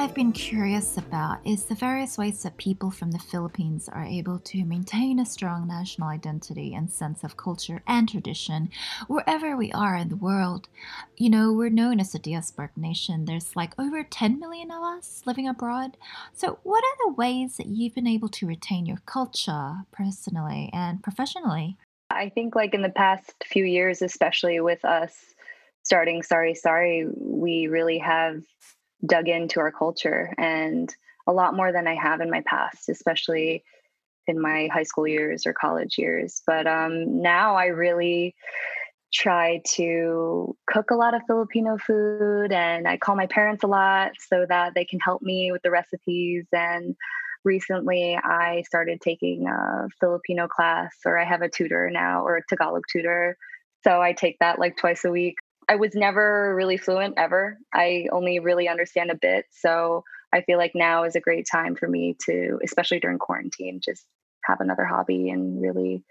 I've 0.03 0.15
been 0.15 0.33
curious 0.33 0.97
about 0.99 1.47
is 1.47 1.63
the 1.63 1.77
various 1.77 2.19
ways 2.19 2.43
that 2.43 2.57
people 2.57 2.91
from 2.91 3.13
the 3.13 3.21
Philippines 3.21 3.89
are 3.89 4.03
able 4.03 4.41
to 4.41 4.65
maintain 4.65 5.21
a 5.21 5.25
strong 5.25 5.69
national 5.69 6.09
identity 6.09 6.75
and 6.75 6.91
sense 6.91 7.23
of 7.23 7.37
culture 7.37 7.85
and 7.87 8.09
tradition 8.09 8.69
wherever 9.07 9.57
we 9.57 9.71
are 9.71 9.95
in 9.95 10.09
the 10.09 10.17
world. 10.17 10.67
You 11.17 11.31
know, 11.31 11.53
we're 11.53 11.71
known 11.71 12.01
as 12.01 12.17
a 12.17 12.19
diasporic 12.19 12.77
nation. 12.77 13.27
There's 13.27 13.55
like 13.55 13.79
over 13.79 14.03
10 14.03 14.41
million 14.41 14.73
of 14.73 14.83
us 14.83 15.23
living 15.25 15.47
abroad. 15.47 15.97
So, 16.33 16.59
what 16.65 16.83
are 16.83 17.07
the 17.07 17.15
ways 17.15 17.57
that 17.59 17.69
you've 17.69 17.95
been 17.95 18.09
able 18.09 18.29
to 18.31 18.47
retain 18.49 18.87
your 18.87 19.03
culture 19.07 19.85
personally 19.93 20.69
and 20.73 21.01
professionally? 21.01 21.77
I 22.11 22.29
think, 22.29 22.57
like 22.57 22.75
in 22.75 22.83
the 22.83 22.91
past 22.91 23.35
few 23.45 23.65
years, 23.65 24.03
especially 24.03 24.59
with 24.59 24.85
us 24.85 25.15
starting 25.85 26.25
Sari 26.25 26.55
Sari, 26.55 27.07
we 27.17 27.69
really 27.69 27.99
have 27.99 28.43
dug 29.07 29.29
into 29.29 29.61
our 29.61 29.73
culture 29.73 30.33
and 30.39 30.95
a 31.27 31.33
lot 31.33 31.55
more 31.55 31.73
than 31.73 31.87
I 31.87 31.95
have 31.95 32.21
in 32.21 32.31
my 32.31 32.43
past, 32.47 32.89
especially 32.89 33.65
in 34.27 34.41
my 34.41 34.69
high 34.73 34.83
school 34.83 35.07
years 35.07 35.47
or 35.47 35.53
college 35.53 35.99
years. 35.99 36.43
But 36.47 36.67
um, 36.67 37.23
now 37.23 37.57
I 37.57 37.67
really 37.67 38.35
try 39.13 39.61
to 39.75 40.57
cook 40.67 40.91
a 40.91 40.95
lot 40.95 41.15
of 41.15 41.23
Filipino 41.27 41.77
food 41.77 42.51
and 42.51 42.89
I 42.89 42.97
call 42.97 43.15
my 43.15 43.27
parents 43.27 43.63
a 43.63 43.67
lot 43.67 44.13
so 44.19 44.47
that 44.49 44.75
they 44.75 44.85
can 44.85 45.01
help 45.01 45.23
me 45.23 45.53
with 45.53 45.63
the 45.63 45.71
recipes. 45.71 46.47
And 46.53 46.97
recently 47.45 48.17
I 48.17 48.63
started 48.67 49.01
taking 49.01 49.47
a 49.49 49.89
Filipino 50.01 50.49
class, 50.49 50.95
or 51.05 51.19
I 51.19 51.25
have 51.25 51.43
a 51.43 51.49
tutor 51.49 51.91
now, 51.91 52.25
or 52.25 52.37
a 52.37 52.47
Tagalog 52.49 52.85
tutor. 52.91 53.37
So 53.85 54.01
I 54.01 54.13
take 54.13 54.39
that 54.39 54.59
like 54.59 54.77
twice 54.77 55.05
a 55.05 55.11
week. 55.11 55.37
I 55.73 55.77
was 55.77 55.95
never 55.95 56.55
really 56.55 56.77
fluent 56.77 57.15
ever. 57.17 57.57
I 57.73 58.07
only 58.13 58.41
really 58.41 58.69
understand 58.69 59.11
a 59.11 59.15
bit. 59.15 59.47
So 59.51 60.05
I 60.31 60.43
feel 60.43 60.59
like 60.59 60.73
now 60.75 61.05
is 61.05 61.17
a 61.17 61.21
great 61.21 61.47
time 61.51 61.77
for 61.77 61.89
me 61.89 62.15
to, 62.27 62.59
especially 62.63 63.01
during 63.01 63.19
quarantine, 63.19 63.81
just 63.83 64.05
have 64.45 64.61
another 64.61 64.85
hobby 64.85 65.31
and 65.31 65.63
really 65.63 66.05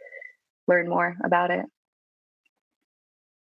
learn 0.68 0.90
more 0.90 1.16
about 1.24 1.52
it. 1.52 1.68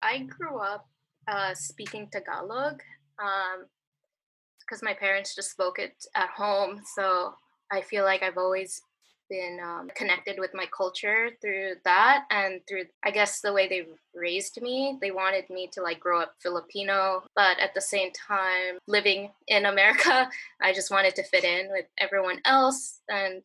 I 0.01 0.23
grew 0.23 0.57
up 0.57 0.87
uh, 1.27 1.53
speaking 1.53 2.09
Tagalog 2.11 2.81
because 3.15 4.81
um, 4.81 4.85
my 4.85 4.95
parents 4.95 5.35
just 5.35 5.51
spoke 5.51 5.77
it 5.77 5.93
at 6.15 6.29
home. 6.29 6.81
So 6.95 7.35
I 7.71 7.81
feel 7.81 8.03
like 8.03 8.23
I've 8.23 8.39
always 8.39 8.81
been 9.29 9.59
um, 9.63 9.89
connected 9.95 10.39
with 10.39 10.51
my 10.53 10.65
culture 10.75 11.29
through 11.41 11.73
that 11.85 12.25
and 12.31 12.61
through 12.67 12.83
i 13.03 13.11
guess 13.11 13.41
the 13.41 13.53
way 13.53 13.67
they 13.67 13.85
raised 14.15 14.61
me. 14.61 14.97
They 15.01 15.11
wanted 15.11 15.49
me 15.49 15.69
to 15.73 15.81
like 15.81 15.99
grow 15.99 16.21
up 16.21 16.33
filipino 16.41 17.23
but 17.35 17.59
at 17.59 17.73
the 17.73 17.81
same 17.81 18.11
time 18.11 18.79
living 18.87 19.31
in 19.47 19.65
america 19.65 20.29
i 20.61 20.73
just 20.73 20.91
wanted 20.91 21.15
to 21.15 21.23
fit 21.23 21.43
in 21.43 21.69
with 21.71 21.85
everyone 21.97 22.39
else 22.45 22.99
and 23.09 23.43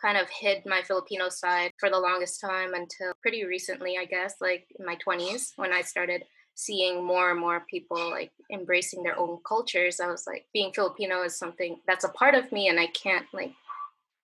kind 0.00 0.18
of 0.18 0.28
hid 0.30 0.64
my 0.66 0.82
filipino 0.82 1.28
side 1.28 1.70
for 1.78 1.88
the 1.88 1.98
longest 1.98 2.40
time 2.40 2.74
until 2.74 3.12
pretty 3.20 3.44
recently 3.44 3.96
i 3.98 4.04
guess 4.04 4.34
like 4.40 4.66
in 4.78 4.84
my 4.84 4.96
20s 5.06 5.52
when 5.56 5.72
i 5.72 5.82
started 5.82 6.24
seeing 6.54 7.04
more 7.04 7.30
and 7.30 7.40
more 7.40 7.64
people 7.68 8.10
like 8.10 8.30
embracing 8.52 9.02
their 9.02 9.18
own 9.18 9.38
cultures. 9.46 10.00
I 10.00 10.08
was 10.08 10.26
like 10.26 10.46
being 10.52 10.72
filipino 10.72 11.22
is 11.22 11.38
something 11.38 11.78
that's 11.86 12.04
a 12.04 12.10
part 12.10 12.34
of 12.34 12.50
me 12.52 12.68
and 12.68 12.78
i 12.78 12.86
can't 12.88 13.26
like 13.32 13.52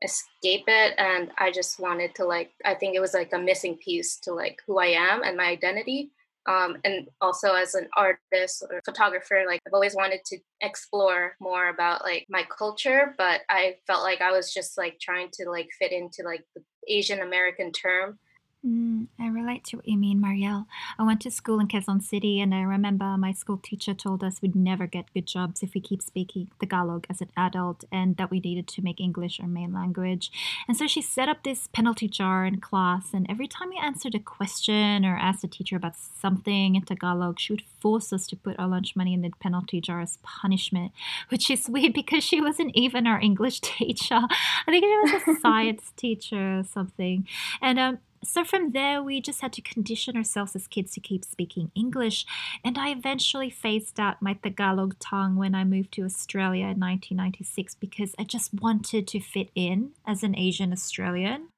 escape 0.03 0.65
it 0.69 0.95
and 0.99 1.31
i 1.39 1.51
just 1.51 1.81
wanted 1.81 2.15
to 2.15 2.25
like 2.25 2.53
i 2.65 2.75
think 2.75 2.95
it 2.95 3.01
was 3.01 3.15
like 3.15 3.33
a 3.33 3.39
missing 3.39 3.77
piece 3.77 4.19
to 4.21 4.33
like 4.33 4.61
who 4.67 4.79
i 4.79 4.87
am 4.87 5.23
and 5.23 5.37
my 5.37 5.47
identity. 5.47 6.11
Um, 6.47 6.79
and 6.83 7.09
also 7.21 7.53
as 7.53 7.75
an 7.75 7.89
artist 7.95 8.65
or 8.71 8.81
photographer 8.83 9.45
like 9.47 9.61
i've 9.67 9.75
always 9.75 9.95
wanted 9.95 10.21
to 10.27 10.39
explore 10.63 11.35
more 11.41 11.69
about 11.69 12.05
like 12.05 12.27
my 12.31 12.43
culture 12.57 13.15
but 13.19 13.43
i 13.51 13.75
felt 13.87 14.03
like 14.03 14.23
i 14.23 14.33
was 14.33 14.55
just 14.55 14.79
like 14.79 14.99
trying 14.99 15.29
to 15.35 15.51
like 15.51 15.69
fit 15.79 15.93
into 15.93 16.23
like 16.25 16.45
the 16.55 16.63
asian 16.89 17.21
american 17.21 17.71
term 17.71 18.19
Mm, 18.67 19.07
I 19.21 19.29
relate 19.29 19.63
to 19.67 19.77
what 19.77 19.87
you 19.87 19.97
mean, 19.97 20.21
Marielle. 20.21 20.67
I 20.99 21.05
went 21.05 21.21
to 21.21 21.31
school 21.31 21.61
in 21.61 21.69
Quezon 21.69 22.03
City, 22.03 22.41
and 22.41 22.53
I 22.53 22.63
remember 22.63 23.17
my 23.17 23.31
school 23.31 23.57
teacher 23.57 23.95
told 23.95 24.25
us 24.25 24.43
we'd 24.43 24.57
never 24.57 24.89
get 24.89 25.15
good 25.15 25.27
jobs 25.29 25.63
if 25.63 25.75
we 25.75 25.81
keep 25.81 26.03
speaking 26.03 26.49
Tagalog 26.59 27.07
as 27.09 27.21
an 27.21 27.29
adult, 27.37 27.85
and 27.93 28.17
that 28.17 28.33
we 28.33 28.41
needed 28.41 28.67
to 28.67 28.83
make 28.83 29.01
English 29.01 29.39
our 29.39 29.47
main 29.47 29.73
language. 29.73 30.33
And 30.67 30.77
so 30.77 30.89
she 30.89 31.01
set 31.01 31.29
up 31.29 31.45
this 31.45 31.69
penalty 31.69 32.09
jar 32.09 32.45
in 32.47 32.61
class, 32.61 33.15
and 33.15 33.27
every 33.31 33.47
time 33.47 33.69
we 33.69 33.79
answered 33.81 34.17
a 34.17 34.19
question 34.19 35.05
or 35.05 35.17
asked 35.17 35.43
the 35.43 35.49
teacher 35.49 35.77
about 35.77 35.95
something 35.97 36.75
in 36.75 36.83
Tagalog, 36.83 37.39
she 37.39 37.53
would 37.53 37.63
force 37.79 38.13
us 38.13 38.27
to 38.27 38.35
put 38.37 38.59
our 38.59 38.67
lunch 38.67 38.97
money 38.97 39.15
in 39.15 39.23
the 39.23 39.31
penalty 39.41 39.81
jar 39.81 40.01
as 40.01 40.19
punishment, 40.25 40.91
which 41.29 41.49
is 41.49 41.69
weird 41.69 41.93
because 41.93 42.25
she 42.25 42.41
wasn't 42.41 42.73
even 42.75 43.07
our 43.07 43.21
English 43.21 43.61
teacher. 43.61 44.21
I 44.67 44.67
think 44.67 44.85
she 44.85 45.13
was 45.15 45.37
a 45.37 45.41
science 45.41 45.93
teacher 45.97 46.59
or 46.59 46.65
something. 46.65 47.25
And 47.63 47.79
um, 47.79 47.99
so 48.25 48.45
from 48.45 48.73
there, 48.73 49.03
we 49.03 49.21
just 49.21 49.41
had 49.41 49.53
to 49.55 49.63
condition 49.63 50.17
ourselves 50.17 50.57
as 50.57 50.67
kids 50.67 50.93
to 50.93 51.01
keep 51.01 51.25
speaking 51.25 51.71
English. 51.75 52.27
And 52.65 52.77
I 52.79 52.91
eventually 52.91 53.51
phased 53.51 54.01
out 54.01 54.23
my 54.23 54.35
Tagalog 54.35 54.99
tongue 54.99 55.37
when 55.37 55.55
I 55.55 55.65
moved 55.65 55.93
to 55.93 56.05
Australia 56.05 56.65
in 56.65 56.81
1996 56.81 57.75
because 57.77 58.15
I 58.19 58.25
just 58.25 58.53
wanted 58.61 59.07
to 59.09 59.21
fit 59.21 59.51
in 59.55 59.93
as 60.07 60.23
an 60.23 60.37
Asian 60.37 60.73
Australian. 60.73 61.49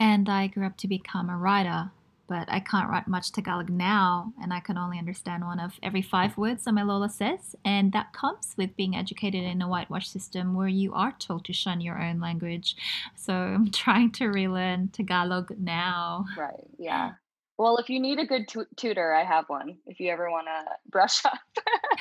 And 0.00 0.28
I 0.28 0.48
grew 0.48 0.66
up 0.66 0.76
to 0.78 0.88
become 0.88 1.30
a 1.30 1.36
writer 1.36 1.92
but 2.32 2.50
I 2.50 2.60
can't 2.60 2.88
write 2.88 3.06
much 3.06 3.30
Tagalog 3.30 3.68
now, 3.68 4.32
and 4.40 4.54
I 4.54 4.60
can 4.60 4.78
only 4.78 4.98
understand 4.98 5.44
one 5.44 5.60
of 5.60 5.78
every 5.82 6.00
five 6.00 6.34
words 6.38 6.64
that 6.64 6.72
my 6.72 6.82
Lola 6.82 7.10
says. 7.10 7.54
And 7.62 7.92
that 7.92 8.14
comes 8.14 8.54
with 8.56 8.74
being 8.74 8.96
educated 8.96 9.44
in 9.44 9.60
a 9.60 9.68
whitewash 9.68 10.08
system 10.08 10.54
where 10.54 10.66
you 10.66 10.94
are 10.94 11.12
told 11.18 11.44
to 11.44 11.52
shun 11.52 11.82
your 11.82 12.00
own 12.00 12.20
language. 12.20 12.74
So 13.16 13.34
I'm 13.34 13.70
trying 13.84 14.12
to 14.12 14.28
relearn 14.28 14.88
Tagalog 14.88 15.52
now. 15.58 16.24
Right, 16.38 16.66
yeah. 16.78 17.10
Well, 17.58 17.76
if 17.76 17.90
you 17.90 18.00
need 18.00 18.18
a 18.18 18.24
good 18.24 18.48
t- 18.48 18.76
tutor, 18.76 19.12
I 19.12 19.24
have 19.24 19.44
one. 19.48 19.76
If 19.84 20.00
you 20.00 20.08
ever 20.08 20.30
want 20.30 20.46
to 20.46 20.90
brush 20.90 21.22
up. 21.26 21.38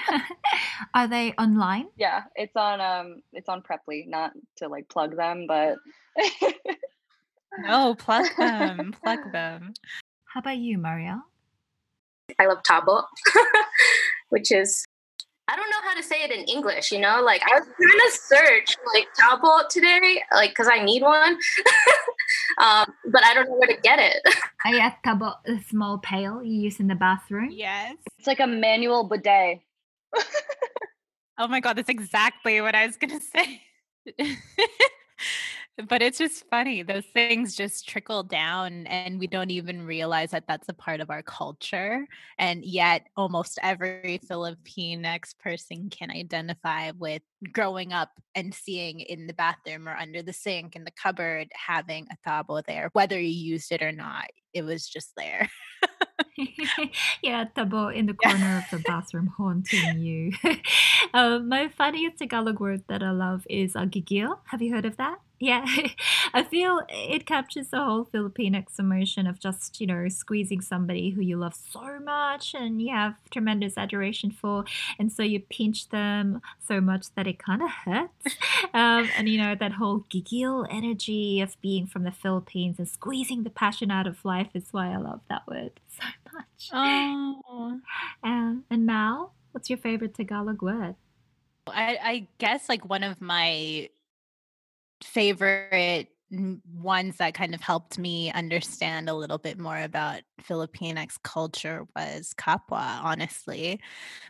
Are 0.94 1.10
they 1.10 1.34
online? 1.34 1.88
Yeah, 1.98 2.24
it's 2.38 2.56
on 2.56 2.80
um 2.80 3.22
it's 3.34 3.50
on 3.50 3.63
Preply, 3.63 4.08
not 4.08 4.32
to 4.60 4.70
like 4.70 4.88
plug 4.88 5.17
them, 5.17 5.46
but 5.46 5.78
No, 7.60 7.96
plug 7.96 8.28
them, 8.38 8.96
plug 9.04 9.30
them. 9.34 9.74
How 10.34 10.39
about 10.39 10.58
you, 10.58 10.78
Maria? 10.78 11.22
I 12.39 12.46
love 12.46 12.60
Tabo, 12.63 13.04
which 14.30 14.50
is 14.50 14.86
I 15.50 15.58
don't 15.58 15.70
know 15.70 15.82
how 15.84 15.94
to 15.94 16.02
say 16.02 16.24
it 16.24 16.32
in 16.32 16.46
English, 16.46 16.89
you 16.94 17.00
know? 17.00 17.22
Like 17.22 17.41
I 17.44 17.60
was 17.60 17.67
trying 17.67 18.00
to 18.00 18.12
search 18.17 18.78
like 18.94 19.08
Tabo 19.20 19.67
today, 19.67 20.24
like 20.34 20.52
because 20.52 20.70
I 20.72 20.86
need 20.86 21.02
one. 21.02 21.34
um, 22.62 22.94
but 23.12 23.26
I 23.26 23.34
don't 23.34 23.50
know 23.50 23.58
where 23.58 23.67
to 23.67 23.82
get 23.82 24.00
it. 24.00 24.22
I 24.65 24.76
yeah, 24.76 24.94
Tabo, 25.06 25.36
a 25.46 25.60
small 25.67 25.98
pail 25.98 26.41
you 26.41 26.62
use 26.62 26.80
in 26.80 26.88
the 26.88 26.96
bathroom. 26.96 27.50
Yes. 27.52 27.98
It's 28.17 28.28
like 28.28 28.39
a 28.39 28.48
manual 28.48 29.04
bidet. 29.04 29.60
oh 31.39 31.48
my 31.50 31.60
god, 31.60 31.76
that's 31.76 31.89
exactly 31.89 32.62
what 32.62 32.74
I 32.74 32.86
was 32.86 32.96
gonna 32.96 33.20
say. 33.20 33.63
But 35.88 36.02
it's 36.02 36.17
just 36.17 36.48
funny. 36.50 36.84
Those 36.84 37.06
things 37.13 37.56
just 37.56 37.88
trickle 37.88 38.24
down, 38.24 38.88
and 38.88 39.20
we 39.20 39.28
don't 39.28 39.52
even 39.52 39.86
realize 39.86 40.32
that 40.32 40.46
that's 40.48 40.70
a 40.70 40.74
part 40.74 41.00
of 41.00 41.10
our 41.10 41.24
culture. 41.24 42.08
And 42.38 42.63
yet, 42.65 43.08
almost 43.15 43.60
every 43.62 44.20
Filipinx 44.30 45.38
person 45.39 45.89
can 45.89 46.12
identify 46.12 46.91
with 46.91 47.22
growing 47.52 47.94
up 47.94 48.10
and 48.36 48.54
seeing 48.54 49.00
in 49.02 49.28
the 49.28 49.34
bathroom 49.34 49.88
or 49.88 49.96
under 49.96 50.22
the 50.22 50.34
sink 50.34 50.76
in 50.76 50.84
the 50.84 50.91
cupboard 50.91 51.48
having 51.54 52.08
a 52.12 52.30
tabo 52.30 52.63
there, 52.65 52.89
whether 52.94 53.20
you 53.20 53.30
used 53.30 53.72
it 53.72 53.82
or 53.82 53.91
not. 53.91 54.28
It 54.54 54.63
was 54.63 54.88
just 54.88 55.13
there. 55.15 55.50
yeah, 57.22 57.46
tabo 57.56 57.94
in 57.94 58.06
the 58.06 58.13
corner 58.24 58.58
of 58.58 58.70
the 58.72 58.80
bathroom 58.80 59.28
haunting 59.38 60.00
you. 60.00 60.32
uh, 61.13 61.39
my 61.44 61.70
funniest 61.70 62.17
Tagalog 62.17 62.60
word 62.60 62.84
that 62.88 63.04
I 63.04 63.12
love 63.12 63.46
is 63.50 63.76
uh, 63.76 63.86
gigil. 63.86 64.39
Have 64.46 64.62
you 64.62 64.74
heard 64.74 64.86
of 64.86 64.98
that? 64.98 65.20
Yeah, 65.41 65.65
I 66.36 66.43
feel 66.43 66.82
it 66.88 67.25
captures 67.25 67.69
the 67.69 67.84
whole 67.84 68.06
Filipinx 68.06 68.77
emotion 68.77 69.25
of 69.25 69.39
just, 69.39 69.82
you 69.82 69.88
know, 69.88 70.08
squeezing 70.08 70.62
somebody 70.62 71.10
who 71.10 71.21
you 71.21 71.36
love 71.36 71.56
so 71.56 71.99
much 71.99 72.54
and 72.54 72.80
you 72.80 72.93
have 72.93 73.15
tremendous 73.32 73.75
adoration 73.75 74.30
for. 74.30 74.65
And 74.99 75.12
so 75.12 75.23
you 75.23 75.39
pinch 75.39 75.89
them 75.89 76.41
so 76.60 76.80
much 76.80 77.08
that 77.15 77.25
it 77.25 77.39
kind 77.39 77.63
of 77.63 77.71
hurts. 77.71 78.38
Um, 78.73 79.10
and, 79.17 79.27
you 79.27 79.38
know, 79.41 79.56
that 79.56 79.73
whole 79.73 80.06
gigil 80.10 80.65
energy 80.69 81.41
of 81.41 81.60
being 81.62 81.88
from 81.88 82.04
the 82.04 82.12
Philippines 82.12 82.77
and 82.77 82.88
squeezing 82.88 83.43
the 83.43 83.49
passion 83.49 83.91
out 83.91 84.08
of 84.08 84.23
life 84.23 84.49
is 84.54 84.67
why 84.71 84.93
I 84.93 84.97
love 84.97 85.21
that 85.30 85.45
word 85.47 85.80
so 85.89 86.06
much. 86.32 86.69
Oh. 86.71 87.82
Um, 88.23 88.63
and 88.69 88.86
Mal, 88.86 89.34
what's 89.51 89.69
your 89.69 89.80
favorite 89.80 90.13
Tagalog 90.13 90.62
word? 90.62 90.95
I, 91.67 91.97
I 92.01 92.27
guess 92.38 92.69
like 92.69 92.88
one 92.88 93.04
of 93.04 93.19
my 93.19 93.89
favorite 95.04 96.08
ones 96.74 97.18
that 97.18 97.34
kind 97.34 97.54
of 97.54 97.60
helped 97.60 98.00
me 98.00 98.32
understand 98.32 99.10
a 99.10 99.14
little 99.14 99.38
bit 99.38 99.60
more 99.60 99.78
about 99.78 100.22
Filipinx 100.42 101.18
culture 101.24 101.86
was 101.96 102.34
kapwa, 102.38 103.04
honestly, 103.04 103.82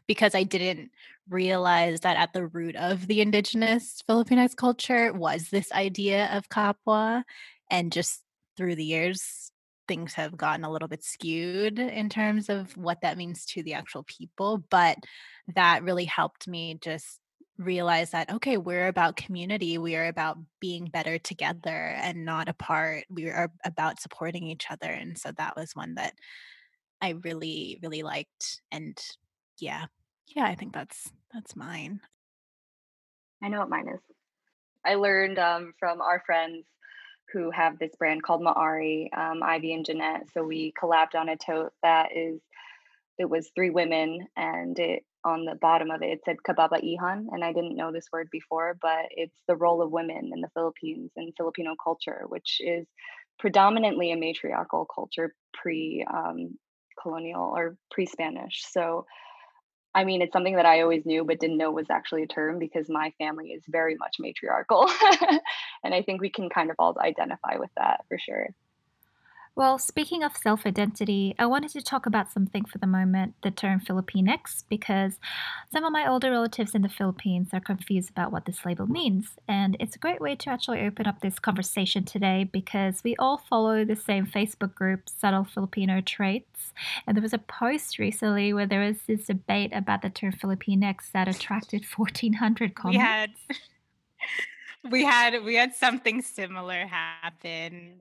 because 0.07 0.33
I 0.33 0.43
didn't 0.43 0.89
realize 1.29 1.99
that 1.99 2.17
at 2.17 2.33
the 2.33 2.47
root 2.47 2.75
of 2.75 3.05
the 3.07 3.21
indigenous 3.21 4.01
Filipinx 4.09 4.55
culture 4.55 5.13
was 5.13 5.49
this 5.49 5.71
idea 5.71 6.27
of 6.35 6.49
kapwa. 6.49 7.23
And 7.69 7.91
just 7.91 8.21
through 8.57 8.75
the 8.75 8.83
years, 8.83 9.51
things 9.87 10.13
have 10.13 10.35
gotten 10.35 10.65
a 10.65 10.71
little 10.71 10.87
bit 10.87 11.03
skewed 11.03 11.77
in 11.77 12.09
terms 12.09 12.49
of 12.49 12.75
what 12.75 13.01
that 13.01 13.17
means 13.17 13.45
to 13.45 13.61
the 13.61 13.75
actual 13.75 14.03
people. 14.03 14.63
But 14.69 14.97
that 15.55 15.83
really 15.83 16.05
helped 16.05 16.47
me 16.47 16.79
just 16.81 17.20
realize 17.61 18.11
that 18.11 18.31
okay 18.31 18.57
we're 18.57 18.87
about 18.87 19.15
community 19.15 19.77
we 19.77 19.95
are 19.95 20.07
about 20.07 20.37
being 20.59 20.85
better 20.85 21.17
together 21.19 21.95
and 22.01 22.25
not 22.25 22.49
apart 22.49 23.03
we 23.09 23.27
are 23.27 23.51
about 23.65 23.99
supporting 23.99 24.43
each 24.47 24.67
other. 24.69 24.89
And 24.89 25.17
so 25.17 25.31
that 25.37 25.55
was 25.55 25.75
one 25.75 25.95
that 25.95 26.13
i 27.01 27.09
really 27.23 27.79
really 27.81 28.03
liked 28.03 28.61
and 28.71 28.97
yeah. 29.59 29.85
Yeah 30.35 30.45
i 30.45 30.55
think 30.55 30.73
that's 30.73 31.11
that's 31.33 31.55
mine. 31.55 32.01
I 33.43 33.47
know 33.47 33.59
what 33.59 33.69
mine 33.69 33.87
is. 33.87 34.01
I 34.85 34.95
learned 34.95 35.39
um, 35.39 35.73
from 35.79 36.01
our 36.01 36.21
friends 36.25 36.65
who 37.31 37.49
have 37.51 37.79
this 37.79 37.95
brand 37.97 38.23
called 38.23 38.41
maari 38.41 39.15
um, 39.17 39.41
ivy 39.43 39.73
and 39.73 39.85
jeanette. 39.85 40.23
So 40.33 40.43
we 40.43 40.73
collabed 40.79 41.15
on 41.15 41.29
a 41.29 41.37
tote 41.37 41.73
that 41.81 42.15
is 42.15 42.41
it 43.17 43.29
was 43.29 43.51
three 43.55 43.69
women 43.69 44.27
and 44.35 44.77
it 44.79 45.03
on 45.23 45.45
the 45.45 45.55
bottom 45.55 45.91
of 45.91 46.01
it, 46.01 46.09
it 46.09 46.21
said 46.25 46.37
kababaihan, 46.47 47.27
and 47.31 47.43
I 47.43 47.53
didn't 47.53 47.75
know 47.75 47.91
this 47.91 48.07
word 48.11 48.29
before, 48.31 48.77
but 48.81 49.05
it's 49.11 49.37
the 49.47 49.55
role 49.55 49.81
of 49.81 49.91
women 49.91 50.31
in 50.33 50.41
the 50.41 50.49
Philippines 50.53 51.11
and 51.15 51.33
Filipino 51.37 51.75
culture, 51.81 52.23
which 52.27 52.57
is 52.59 52.87
predominantly 53.39 54.11
a 54.11 54.17
matriarchal 54.17 54.87
culture 54.93 55.33
pre 55.53 56.05
um, 56.11 56.57
colonial 57.01 57.53
or 57.55 57.77
pre 57.89 58.05
Spanish. 58.05 58.63
So, 58.69 59.05
I 59.93 60.03
mean, 60.05 60.21
it's 60.21 60.33
something 60.33 60.55
that 60.55 60.65
I 60.65 60.81
always 60.81 61.05
knew 61.05 61.23
but 61.25 61.39
didn't 61.39 61.57
know 61.57 61.71
was 61.71 61.89
actually 61.89 62.23
a 62.23 62.27
term 62.27 62.59
because 62.59 62.87
my 62.89 63.13
family 63.17 63.49
is 63.49 63.63
very 63.67 63.95
much 63.97 64.17
matriarchal. 64.19 64.89
and 65.83 65.93
I 65.93 66.01
think 66.01 66.21
we 66.21 66.29
can 66.29 66.49
kind 66.49 66.69
of 66.69 66.77
all 66.79 66.95
identify 66.99 67.57
with 67.57 67.71
that 67.77 68.01
for 68.07 68.17
sure. 68.17 68.47
Well, 69.53 69.77
speaking 69.77 70.23
of 70.23 70.37
self 70.37 70.65
identity, 70.65 71.35
I 71.37 71.45
wanted 71.45 71.71
to 71.71 71.81
talk 71.81 72.05
about 72.05 72.31
something 72.31 72.63
for 72.63 72.77
the 72.77 72.87
moment 72.87 73.35
the 73.43 73.51
term 73.51 73.81
Filipinx, 73.81 74.63
because 74.69 75.19
some 75.73 75.83
of 75.83 75.91
my 75.91 76.07
older 76.07 76.31
relatives 76.31 76.73
in 76.73 76.83
the 76.83 76.89
Philippines 76.89 77.49
are 77.51 77.59
confused 77.59 78.09
about 78.09 78.31
what 78.31 78.45
this 78.45 78.65
label 78.65 78.87
means. 78.87 79.31
And 79.49 79.75
it's 79.79 79.95
a 79.95 79.99
great 79.99 80.21
way 80.21 80.35
to 80.35 80.49
actually 80.49 80.79
open 80.81 81.05
up 81.05 81.19
this 81.19 81.37
conversation 81.37 82.05
today 82.05 82.45
because 82.45 83.03
we 83.03 83.17
all 83.17 83.37
follow 83.37 83.83
the 83.83 83.95
same 83.95 84.25
Facebook 84.25 84.73
group, 84.73 85.09
Subtle 85.09 85.43
Filipino 85.43 85.99
Traits. 85.99 86.71
And 87.05 87.17
there 87.17 87.21
was 87.21 87.33
a 87.33 87.37
post 87.37 87.99
recently 87.99 88.53
where 88.53 88.65
there 88.65 88.87
was 88.87 88.99
this 89.05 89.25
debate 89.25 89.73
about 89.73 90.01
the 90.01 90.09
term 90.09 90.31
Filipinx 90.31 91.11
that 91.11 91.27
attracted 91.27 91.83
1,400 91.93 92.73
comments. 92.73 92.97
We 92.97 93.05
had. 93.05 93.31
We 94.89 95.05
had 95.05 95.43
we 95.43 95.53
had 95.53 95.75
something 95.75 96.23
similar 96.23 96.87
happen 96.87 98.00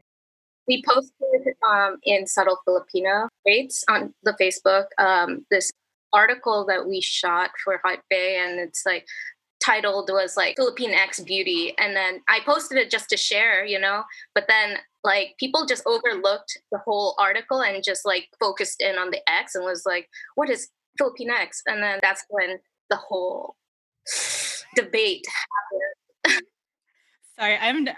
we 0.70 0.84
posted 0.86 1.54
um, 1.68 1.96
in 2.04 2.28
Subtle 2.28 2.58
Filipino 2.64 3.28
Traits 3.44 3.82
on 3.88 4.14
the 4.22 4.36
Facebook 4.40 4.84
um, 4.98 5.44
this 5.50 5.72
article 6.12 6.64
that 6.66 6.86
we 6.88 7.00
shot 7.00 7.50
for 7.64 7.80
Hot 7.84 7.98
Bay, 8.08 8.38
and 8.40 8.60
it's 8.60 8.86
like 8.86 9.04
titled 9.60 10.08
was 10.12 10.36
like 10.36 10.54
Philippine 10.56 10.94
X 10.94 11.18
Beauty, 11.18 11.74
and 11.78 11.96
then 11.96 12.20
I 12.28 12.38
posted 12.46 12.78
it 12.78 12.88
just 12.88 13.08
to 13.08 13.16
share, 13.16 13.64
you 13.64 13.80
know. 13.80 14.04
But 14.32 14.44
then 14.46 14.76
like 15.02 15.34
people 15.40 15.66
just 15.66 15.82
overlooked 15.86 16.56
the 16.70 16.78
whole 16.78 17.16
article 17.18 17.62
and 17.62 17.82
just 17.82 18.06
like 18.06 18.28
focused 18.38 18.80
in 18.80 18.96
on 18.96 19.10
the 19.10 19.20
X 19.28 19.56
and 19.56 19.64
was 19.64 19.82
like, 19.84 20.08
"What 20.36 20.50
is 20.50 20.68
Philippine 20.98 21.30
X? 21.30 21.62
And 21.66 21.82
then 21.82 21.98
that's 22.00 22.24
when 22.28 22.58
the 22.90 22.96
whole 22.96 23.56
debate 24.76 25.26
happened. 26.24 26.42
Sorry, 27.38 27.56
I'm 27.56 27.88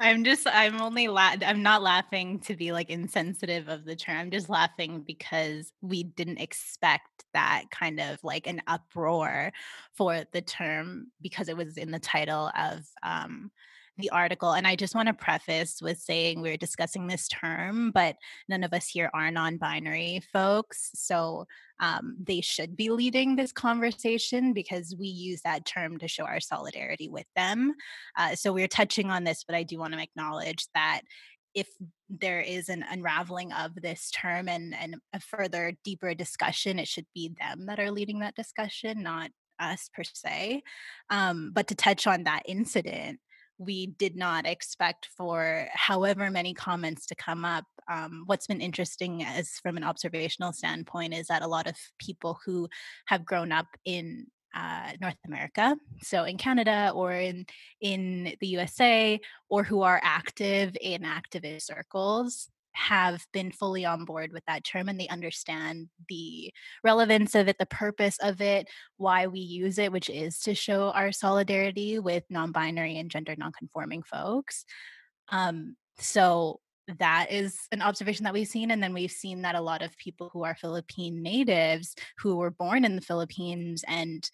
I'm 0.00 0.24
just 0.24 0.46
I'm 0.46 0.80
only 0.80 1.06
la- 1.06 1.36
I'm 1.46 1.62
not 1.62 1.82
laughing 1.82 2.40
to 2.40 2.56
be 2.56 2.72
like 2.72 2.90
insensitive 2.90 3.68
of 3.68 3.84
the 3.84 3.94
term. 3.94 4.16
I'm 4.18 4.30
just 4.30 4.48
laughing 4.48 5.02
because 5.06 5.72
we 5.82 6.02
didn't 6.02 6.38
expect 6.40 7.24
that 7.32 7.64
kind 7.70 8.00
of 8.00 8.18
like 8.24 8.46
an 8.48 8.60
uproar 8.66 9.52
for 9.96 10.24
the 10.32 10.42
term 10.42 11.12
because 11.22 11.48
it 11.48 11.56
was 11.56 11.76
in 11.76 11.92
the 11.92 12.00
title 12.00 12.50
of 12.58 12.80
um 13.04 13.52
the 13.98 14.10
article. 14.10 14.52
And 14.52 14.66
I 14.66 14.76
just 14.76 14.94
want 14.94 15.08
to 15.08 15.14
preface 15.14 15.80
with 15.80 15.98
saying 15.98 16.40
we're 16.40 16.56
discussing 16.56 17.06
this 17.06 17.28
term, 17.28 17.90
but 17.92 18.16
none 18.48 18.64
of 18.64 18.72
us 18.72 18.88
here 18.88 19.10
are 19.14 19.30
non 19.30 19.56
binary 19.56 20.20
folks. 20.32 20.90
So 20.94 21.46
um, 21.80 22.16
they 22.22 22.40
should 22.40 22.76
be 22.76 22.90
leading 22.90 23.36
this 23.36 23.52
conversation 23.52 24.52
because 24.52 24.94
we 24.98 25.06
use 25.06 25.42
that 25.42 25.64
term 25.64 25.98
to 25.98 26.08
show 26.08 26.24
our 26.24 26.40
solidarity 26.40 27.08
with 27.08 27.26
them. 27.36 27.74
Uh, 28.16 28.34
so 28.34 28.52
we're 28.52 28.68
touching 28.68 29.10
on 29.10 29.24
this, 29.24 29.44
but 29.44 29.56
I 29.56 29.62
do 29.62 29.78
want 29.78 29.94
to 29.94 30.02
acknowledge 30.02 30.66
that 30.74 31.02
if 31.54 31.68
there 32.10 32.40
is 32.40 32.68
an 32.68 32.84
unraveling 32.90 33.52
of 33.52 33.74
this 33.76 34.10
term 34.10 34.48
and, 34.48 34.74
and 34.74 34.96
a 35.12 35.20
further 35.20 35.72
deeper 35.84 36.14
discussion, 36.14 36.78
it 36.78 36.88
should 36.88 37.06
be 37.14 37.32
them 37.38 37.66
that 37.66 37.78
are 37.78 37.90
leading 37.90 38.20
that 38.20 38.34
discussion, 38.34 39.02
not 39.02 39.30
us 39.60 39.88
per 39.94 40.02
se. 40.02 40.62
Um, 41.10 41.52
but 41.54 41.68
to 41.68 41.74
touch 41.74 42.06
on 42.06 42.24
that 42.24 42.42
incident, 42.46 43.20
we 43.58 43.86
did 43.86 44.16
not 44.16 44.46
expect 44.46 45.08
for 45.16 45.68
however 45.72 46.30
many 46.30 46.54
comments 46.54 47.06
to 47.06 47.14
come 47.14 47.44
up. 47.44 47.64
Um, 47.90 48.24
what's 48.26 48.46
been 48.46 48.60
interesting 48.60 49.22
as 49.24 49.60
from 49.62 49.76
an 49.76 49.84
observational 49.84 50.52
standpoint 50.52 51.14
is 51.14 51.26
that 51.28 51.42
a 51.42 51.48
lot 51.48 51.66
of 51.66 51.76
people 51.98 52.38
who 52.44 52.68
have 53.06 53.24
grown 53.24 53.52
up 53.52 53.66
in 53.84 54.26
uh, 54.54 54.92
North 55.00 55.16
America, 55.26 55.76
so 56.02 56.24
in 56.24 56.36
Canada 56.38 56.92
or 56.94 57.12
in 57.12 57.44
in 57.80 58.36
the 58.40 58.46
USA, 58.48 59.20
or 59.48 59.64
who 59.64 59.82
are 59.82 60.00
active 60.02 60.76
in 60.80 61.02
activist 61.02 61.62
circles, 61.62 62.48
have 62.74 63.24
been 63.32 63.50
fully 63.50 63.84
on 63.84 64.04
board 64.04 64.32
with 64.32 64.44
that 64.46 64.64
term 64.64 64.88
and 64.88 64.98
they 65.00 65.08
understand 65.08 65.88
the 66.08 66.52
relevance 66.82 67.34
of 67.34 67.48
it, 67.48 67.56
the 67.58 67.66
purpose 67.66 68.18
of 68.20 68.40
it, 68.40 68.68
why 68.96 69.26
we 69.26 69.40
use 69.40 69.78
it, 69.78 69.92
which 69.92 70.10
is 70.10 70.40
to 70.40 70.54
show 70.54 70.90
our 70.90 71.12
solidarity 71.12 71.98
with 71.98 72.24
non 72.30 72.52
binary 72.52 72.98
and 72.98 73.10
gender 73.10 73.34
non-conforming 73.36 74.02
folks. 74.02 74.64
Um, 75.30 75.76
so 75.98 76.60
that 76.98 77.28
is 77.30 77.60
an 77.72 77.80
observation 77.80 78.24
that 78.24 78.34
we've 78.34 78.48
seen. 78.48 78.70
And 78.70 78.82
then 78.82 78.92
we've 78.92 79.10
seen 79.10 79.42
that 79.42 79.54
a 79.54 79.60
lot 79.60 79.82
of 79.82 79.96
people 79.96 80.28
who 80.32 80.44
are 80.44 80.54
Philippine 80.54 81.22
natives 81.22 81.94
who 82.18 82.36
were 82.36 82.50
born 82.50 82.84
in 82.84 82.96
the 82.96 83.02
Philippines 83.02 83.84
and 83.86 84.28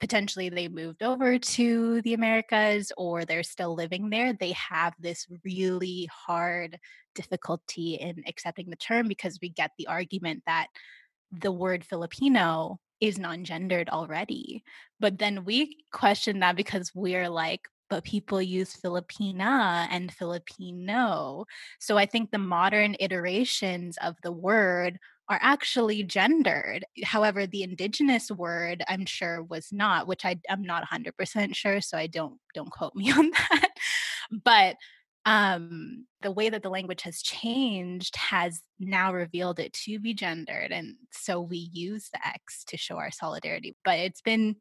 potentially 0.00 0.48
they 0.48 0.68
moved 0.68 1.02
over 1.02 1.38
to 1.38 2.02
the 2.02 2.14
Americas 2.14 2.92
or 2.96 3.24
they're 3.24 3.42
still 3.42 3.74
living 3.74 4.10
there, 4.10 4.32
they 4.32 4.52
have 4.52 4.94
this 4.98 5.26
really 5.44 6.08
hard 6.12 6.78
difficulty 7.14 7.94
in 7.94 8.22
accepting 8.26 8.68
the 8.70 8.76
term 8.76 9.08
because 9.08 9.38
we 9.40 9.48
get 9.48 9.70
the 9.78 9.86
argument 9.86 10.42
that 10.46 10.68
the 11.32 11.52
word 11.52 11.84
Filipino 11.84 12.78
is 13.00 13.18
non 13.18 13.44
gendered 13.44 13.88
already. 13.88 14.62
But 15.00 15.18
then 15.18 15.44
we 15.44 15.84
question 15.92 16.40
that 16.40 16.56
because 16.56 16.92
we're 16.94 17.28
like, 17.28 17.62
but 17.88 18.04
people 18.04 18.42
use 18.42 18.76
Filipina 18.76 19.86
and 19.90 20.12
Filipino. 20.12 21.46
So 21.78 21.96
I 21.96 22.06
think 22.06 22.30
the 22.30 22.38
modern 22.38 22.96
iterations 22.98 23.96
of 24.02 24.16
the 24.22 24.32
word 24.32 24.98
are 25.28 25.38
actually 25.42 26.02
gendered. 26.04 26.84
However, 27.04 27.46
the 27.46 27.62
indigenous 27.62 28.30
word, 28.30 28.84
I'm 28.88 29.06
sure, 29.06 29.42
was 29.42 29.72
not, 29.72 30.06
which 30.06 30.24
I, 30.24 30.38
I'm 30.48 30.62
not 30.62 30.84
100% 30.88 31.54
sure, 31.54 31.80
so 31.80 31.98
I 31.98 32.06
don't 32.06 32.38
don't 32.54 32.70
quote 32.70 32.94
me 32.94 33.10
on 33.16 33.30
that. 33.30 33.70
But 34.44 34.76
um, 35.24 36.06
the 36.22 36.30
way 36.30 36.48
that 36.48 36.62
the 36.62 36.70
language 36.70 37.02
has 37.02 37.20
changed 37.20 38.14
has 38.16 38.62
now 38.78 39.12
revealed 39.12 39.58
it 39.58 39.72
to 39.72 39.98
be 39.98 40.14
gendered. 40.14 40.70
And 40.70 40.94
so 41.10 41.40
we 41.40 41.68
use 41.72 42.08
the 42.12 42.24
X 42.26 42.64
to 42.68 42.76
show 42.76 42.96
our 42.96 43.10
solidarity. 43.10 43.74
But 43.84 43.98
it's 43.98 44.22
been 44.22 44.56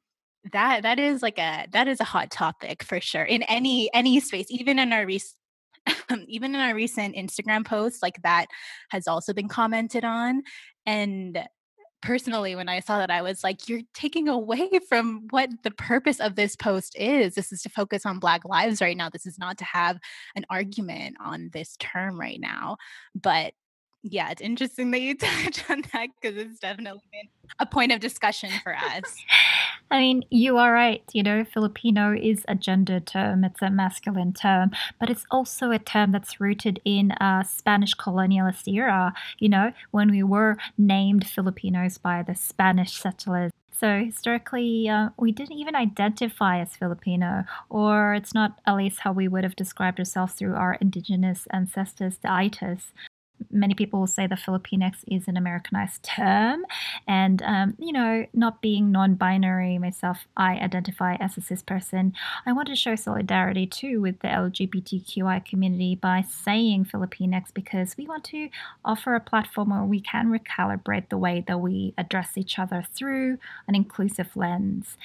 that 0.51 0.83
that 0.83 0.99
is 0.99 1.21
like 1.21 1.39
a 1.39 1.67
that 1.71 1.87
is 1.87 1.99
a 1.99 2.03
hot 2.03 2.29
topic 2.29 2.83
for 2.83 3.01
sure 3.01 3.23
in 3.23 3.41
any 3.43 3.91
any 3.95 4.19
space 4.19 4.45
even 4.49 4.77
in 4.77 4.93
our 4.93 5.03
recent 5.03 5.33
even 6.27 6.55
in 6.55 6.61
our 6.61 6.75
recent 6.75 7.15
Instagram 7.15 7.65
posts, 7.65 8.01
like 8.01 8.21
that 8.23 8.47
has 8.89 9.07
also 9.07 9.33
been 9.33 9.47
commented 9.47 10.03
on. 10.03 10.43
And 10.85 11.45
personally, 12.01 12.55
when 12.55 12.69
I 12.69 12.79
saw 12.79 12.99
that, 12.99 13.09
I 13.09 13.21
was 13.21 13.43
like, 13.43 13.67
you're 13.67 13.81
taking 13.93 14.27
away 14.27 14.69
from 14.89 15.27
what 15.31 15.49
the 15.63 15.71
purpose 15.71 16.19
of 16.19 16.35
this 16.35 16.55
post 16.55 16.95
is. 16.97 17.35
This 17.35 17.51
is 17.51 17.61
to 17.63 17.69
focus 17.69 18.05
on 18.05 18.19
Black 18.19 18.45
lives 18.45 18.81
right 18.81 18.95
now. 18.95 19.09
This 19.09 19.25
is 19.25 19.39
not 19.39 19.57
to 19.57 19.65
have 19.65 19.99
an 20.35 20.45
argument 20.49 21.17
on 21.19 21.49
this 21.51 21.75
term 21.77 22.19
right 22.19 22.39
now. 22.39 22.77
But 23.15 23.53
yeah, 24.03 24.29
it's 24.29 24.41
interesting 24.41 24.91
that 24.91 25.01
you 25.01 25.17
touch 25.17 25.67
on 25.69 25.83
that 25.93 26.09
because 26.21 26.37
it's 26.37 26.59
definitely 26.59 27.01
been 27.11 27.29
a 27.59 27.65
point 27.65 27.91
of 27.91 27.99
discussion 27.99 28.51
for 28.63 28.75
us. 28.75 29.17
I 29.91 29.99
mean, 29.99 30.25
you 30.31 30.57
are 30.57 30.73
right. 30.73 31.03
You 31.13 31.23
know, 31.23 31.43
Filipino 31.45 32.13
is 32.13 32.43
a 32.47 32.55
gender 32.55 32.99
term, 32.99 33.43
it's 33.43 33.61
a 33.61 33.69
masculine 33.69 34.33
term, 34.33 34.71
but 34.99 35.09
it's 35.09 35.25
also 35.29 35.71
a 35.71 35.79
term 35.79 36.11
that's 36.11 36.41
rooted 36.41 36.81
in 36.83 37.11
a 37.21 37.45
Spanish 37.47 37.93
colonialist 37.95 38.67
era, 38.67 39.13
you 39.39 39.47
know, 39.47 39.73
when 39.91 40.09
we 40.11 40.23
were 40.23 40.57
named 40.77 41.27
Filipinos 41.27 41.97
by 41.99 42.23
the 42.23 42.35
Spanish 42.35 42.93
settlers. 42.93 43.51
So 43.71 44.03
historically, 44.03 44.89
uh, 44.89 45.09
we 45.17 45.31
didn't 45.31 45.57
even 45.57 45.75
identify 45.75 46.59
as 46.59 46.75
Filipino, 46.75 47.43
or 47.69 48.13
it's 48.15 48.33
not 48.33 48.59
at 48.65 48.75
least 48.77 49.01
how 49.01 49.11
we 49.11 49.27
would 49.27 49.43
have 49.43 49.55
described 49.55 49.99
ourselves 49.99 50.33
through 50.33 50.55
our 50.55 50.75
indigenous 50.75 51.45
ancestors, 51.51 52.17
the 52.17 52.29
Aitas 52.29 52.91
many 53.51 53.73
people 53.73 53.99
will 53.99 54.07
say 54.07 54.27
the 54.27 54.35
Filipinx 54.35 54.97
is 55.07 55.27
an 55.27 55.37
Americanized 55.37 56.03
term. 56.03 56.65
And, 57.07 57.41
um, 57.43 57.75
you 57.79 57.91
know, 57.91 58.25
not 58.33 58.61
being 58.61 58.91
non 58.91 59.15
binary 59.15 59.77
myself, 59.77 60.27
I 60.35 60.53
identify 60.55 61.15
as 61.15 61.37
a 61.37 61.41
cis 61.41 61.61
person. 61.61 62.13
I 62.45 62.53
want 62.53 62.67
to 62.69 62.75
show 62.75 62.95
solidarity 62.95 63.65
too 63.65 64.01
with 64.01 64.19
the 64.19 64.27
LGBTQI 64.27 65.45
community 65.45 65.95
by 65.95 66.23
saying 66.27 66.85
Filipinx 66.85 67.53
because 67.53 67.95
we 67.97 68.07
want 68.07 68.23
to 68.25 68.49
offer 68.83 69.15
a 69.15 69.19
platform 69.19 69.69
where 69.69 69.83
we 69.83 69.99
can 69.99 70.27
recalibrate 70.27 71.09
the 71.09 71.17
way 71.17 71.43
that 71.47 71.59
we 71.59 71.93
address 71.97 72.37
each 72.37 72.59
other 72.59 72.85
through 72.93 73.37
an 73.67 73.75
inclusive 73.75 74.35
lens. 74.35 74.97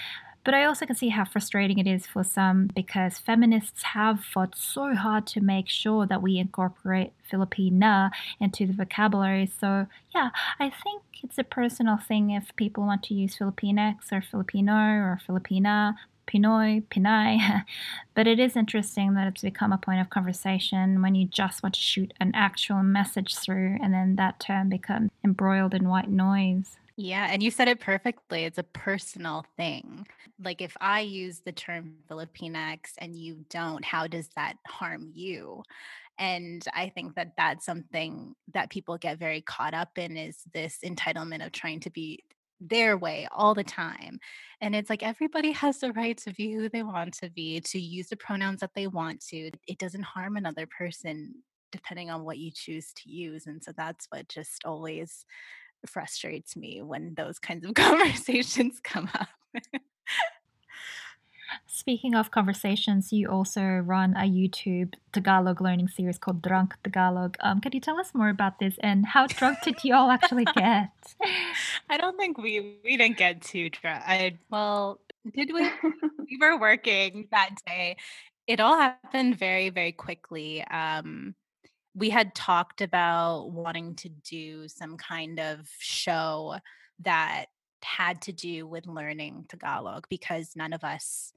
But 0.44 0.54
I 0.54 0.64
also 0.64 0.86
can 0.86 0.96
see 0.96 1.10
how 1.10 1.24
frustrating 1.24 1.78
it 1.78 1.86
is 1.86 2.06
for 2.06 2.24
some 2.24 2.70
because 2.74 3.18
feminists 3.18 3.82
have 3.82 4.24
fought 4.24 4.56
so 4.56 4.94
hard 4.94 5.26
to 5.28 5.40
make 5.40 5.68
sure 5.68 6.06
that 6.06 6.22
we 6.22 6.38
incorporate 6.38 7.12
Filipina 7.30 8.10
into 8.40 8.66
the 8.66 8.72
vocabulary. 8.72 9.46
So, 9.46 9.86
yeah, 10.14 10.30
I 10.58 10.70
think 10.70 11.02
it's 11.22 11.38
a 11.38 11.44
personal 11.44 11.98
thing 11.98 12.30
if 12.30 12.56
people 12.56 12.84
want 12.84 13.02
to 13.04 13.14
use 13.14 13.36
Filipinx 13.36 14.10
or 14.12 14.22
Filipino 14.22 14.72
or 14.72 15.20
Filipina. 15.26 15.96
Pinoy, 16.26 16.84
Pinay. 16.84 17.64
but 18.14 18.26
it 18.28 18.38
is 18.38 18.56
interesting 18.56 19.14
that 19.14 19.26
it's 19.26 19.42
become 19.42 19.72
a 19.72 19.78
point 19.78 20.00
of 20.00 20.10
conversation 20.10 21.02
when 21.02 21.16
you 21.16 21.26
just 21.26 21.62
want 21.62 21.74
to 21.74 21.80
shoot 21.80 22.14
an 22.20 22.30
actual 22.34 22.82
message 22.82 23.36
through 23.36 23.78
and 23.82 23.92
then 23.92 24.16
that 24.16 24.38
term 24.38 24.68
becomes 24.68 25.10
embroiled 25.24 25.74
in 25.74 25.88
white 25.88 26.08
noise. 26.08 26.76
Yeah, 27.02 27.28
and 27.30 27.42
you 27.42 27.50
said 27.50 27.66
it 27.68 27.80
perfectly. 27.80 28.44
It's 28.44 28.58
a 28.58 28.62
personal 28.62 29.46
thing. 29.56 30.06
Like 30.38 30.60
if 30.60 30.76
I 30.82 31.00
use 31.00 31.40
the 31.40 31.50
term 31.52 31.94
Filipinx 32.10 32.90
and 32.98 33.16
you 33.16 33.46
don't, 33.48 33.82
how 33.82 34.06
does 34.06 34.28
that 34.36 34.56
harm 34.66 35.10
you? 35.14 35.62
And 36.18 36.62
I 36.74 36.90
think 36.90 37.14
that 37.14 37.32
that's 37.38 37.64
something 37.64 38.34
that 38.52 38.68
people 38.68 38.98
get 38.98 39.18
very 39.18 39.40
caught 39.40 39.72
up 39.72 39.96
in 39.96 40.18
is 40.18 40.42
this 40.52 40.80
entitlement 40.84 41.44
of 41.46 41.52
trying 41.52 41.80
to 41.80 41.90
be 41.90 42.22
their 42.60 42.98
way 42.98 43.26
all 43.32 43.54
the 43.54 43.64
time. 43.64 44.18
And 44.60 44.74
it's 44.76 44.90
like 44.90 45.02
everybody 45.02 45.52
has 45.52 45.78
the 45.78 45.92
right 45.94 46.18
to 46.18 46.34
be 46.34 46.52
who 46.52 46.68
they 46.68 46.82
want 46.82 47.14
to 47.14 47.30
be, 47.30 47.60
to 47.60 47.80
use 47.80 48.08
the 48.08 48.16
pronouns 48.16 48.60
that 48.60 48.74
they 48.74 48.86
want 48.88 49.24
to. 49.28 49.50
It 49.66 49.78
doesn't 49.78 50.02
harm 50.02 50.36
another 50.36 50.66
person 50.66 51.36
depending 51.72 52.10
on 52.10 52.24
what 52.24 52.36
you 52.36 52.50
choose 52.50 52.92
to 52.92 53.10
use. 53.10 53.46
And 53.46 53.64
so 53.64 53.72
that's 53.74 54.06
what 54.10 54.28
just 54.28 54.66
always 54.66 55.24
frustrates 55.86 56.56
me 56.56 56.82
when 56.82 57.14
those 57.14 57.38
kinds 57.38 57.64
of 57.66 57.74
conversations 57.74 58.80
come 58.82 59.08
up. 59.14 59.28
Speaking 61.66 62.14
of 62.14 62.30
conversations, 62.30 63.12
you 63.12 63.28
also 63.28 63.62
run 63.62 64.14
a 64.16 64.28
YouTube 64.28 64.94
Tagalog 65.12 65.60
learning 65.60 65.88
series 65.88 66.18
called 66.18 66.42
Drunk 66.42 66.74
Tagalog. 66.84 67.36
Um, 67.40 67.60
can 67.60 67.72
you 67.72 67.80
tell 67.80 67.98
us 67.98 68.14
more 68.14 68.28
about 68.28 68.58
this 68.58 68.76
and 68.80 69.06
how 69.06 69.26
drunk 69.26 69.58
did 69.62 69.82
you 69.82 69.94
all 69.94 70.10
actually 70.10 70.44
get? 70.56 70.90
I 71.88 71.96
don't 71.96 72.16
think 72.16 72.38
we 72.38 72.78
we 72.84 72.96
didn't 72.96 73.16
get 73.16 73.42
too 73.42 73.70
drunk. 73.70 74.02
I 74.06 74.38
well, 74.50 75.00
did 75.34 75.52
we? 75.52 75.62
we 76.18 76.38
were 76.40 76.58
working 76.58 77.28
that 77.30 77.50
day. 77.66 77.96
It 78.46 78.60
all 78.60 78.76
happened 78.76 79.38
very 79.38 79.70
very 79.70 79.92
quickly. 79.92 80.62
Um, 80.64 81.34
we 81.94 82.10
had 82.10 82.34
talked 82.34 82.80
about 82.80 83.50
wanting 83.50 83.94
to 83.96 84.08
do 84.08 84.68
some 84.68 84.96
kind 84.96 85.40
of 85.40 85.68
show 85.78 86.56
that 87.00 87.46
had 87.82 88.22
to 88.22 88.32
do 88.32 88.66
with 88.66 88.86
learning 88.86 89.46
Tagalog 89.48 90.06
because 90.08 90.52
none 90.54 90.72
of 90.72 90.84
us 90.84 91.32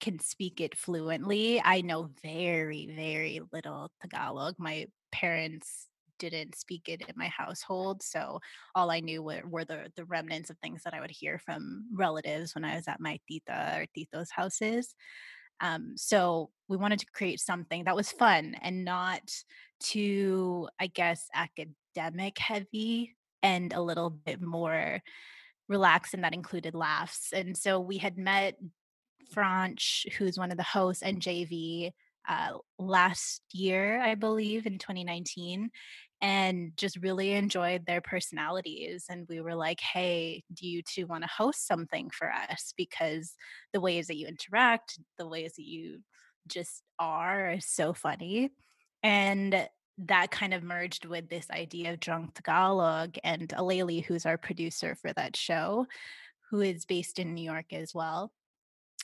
can 0.00 0.18
speak 0.18 0.60
it 0.60 0.76
fluently. 0.76 1.60
I 1.64 1.80
know 1.80 2.10
very, 2.22 2.90
very 2.94 3.40
little 3.52 3.90
Tagalog. 4.00 4.56
My 4.58 4.86
parents 5.10 5.88
didn't 6.18 6.56
speak 6.56 6.88
it 6.88 7.02
in 7.02 7.14
my 7.16 7.28
household. 7.28 8.02
So 8.02 8.40
all 8.74 8.90
I 8.90 9.00
knew 9.00 9.22
were, 9.22 9.42
were, 9.46 9.64
the, 9.64 9.90
the 9.96 10.04
remnants 10.04 10.50
of 10.50 10.58
things 10.58 10.82
that 10.84 10.94
I 10.94 11.00
would 11.00 11.10
hear 11.10 11.38
from 11.38 11.86
relatives 11.92 12.54
when 12.54 12.64
I 12.64 12.76
was 12.76 12.88
at 12.88 13.00
my 13.00 13.18
tita 13.28 13.78
or 13.78 13.86
tito's 13.94 14.30
houses. 14.30 14.94
Um, 15.60 15.94
so 15.96 16.50
we 16.68 16.76
wanted 16.76 16.98
to 17.00 17.06
create 17.06 17.40
something 17.40 17.84
that 17.84 17.96
was 17.96 18.12
fun 18.12 18.56
and 18.60 18.84
not 18.84 19.22
too, 19.80 20.68
I 20.80 20.88
guess, 20.88 21.28
academic 21.34 22.38
heavy 22.38 23.16
and 23.42 23.72
a 23.72 23.80
little 23.80 24.10
bit 24.10 24.40
more 24.40 25.00
relaxed, 25.68 26.14
and 26.14 26.24
that 26.24 26.34
included 26.34 26.74
laughs. 26.74 27.32
And 27.32 27.56
so 27.56 27.80
we 27.80 27.98
had 27.98 28.18
met 28.18 28.56
Franch, 29.34 30.10
who's 30.14 30.38
one 30.38 30.50
of 30.50 30.56
the 30.56 30.62
hosts, 30.62 31.02
and 31.02 31.20
JV 31.20 31.92
uh, 32.28 32.58
last 32.78 33.42
year, 33.52 34.00
I 34.00 34.14
believe, 34.14 34.66
in 34.66 34.78
2019, 34.78 35.70
and 36.20 36.72
just 36.76 36.96
really 36.96 37.32
enjoyed 37.32 37.86
their 37.86 38.00
personalities. 38.00 39.04
And 39.08 39.26
we 39.28 39.40
were 39.40 39.54
like, 39.54 39.80
hey, 39.80 40.42
do 40.52 40.66
you 40.66 40.82
two 40.82 41.06
want 41.06 41.24
to 41.24 41.30
host 41.30 41.66
something 41.66 42.10
for 42.10 42.32
us? 42.32 42.72
Because 42.76 43.34
the 43.72 43.80
ways 43.80 44.06
that 44.06 44.16
you 44.16 44.26
interact, 44.26 44.98
the 45.18 45.28
ways 45.28 45.54
that 45.56 45.66
you 45.66 46.00
just 46.48 46.82
are, 46.98 47.52
are 47.52 47.60
so 47.60 47.92
funny. 47.92 48.50
And 49.02 49.68
that 49.98 50.30
kind 50.30 50.52
of 50.52 50.62
merged 50.62 51.06
with 51.06 51.28
this 51.28 51.50
idea 51.50 51.92
of 51.92 52.00
drunk 52.00 52.34
Tagalog 52.34 53.16
and 53.24 53.48
Aleli, 53.48 54.04
who's 54.04 54.26
our 54.26 54.36
producer 54.36 54.94
for 54.94 55.12
that 55.14 55.36
show, 55.36 55.86
who 56.50 56.60
is 56.60 56.84
based 56.84 57.18
in 57.18 57.34
New 57.34 57.44
York 57.44 57.72
as 57.72 57.94
well. 57.94 58.30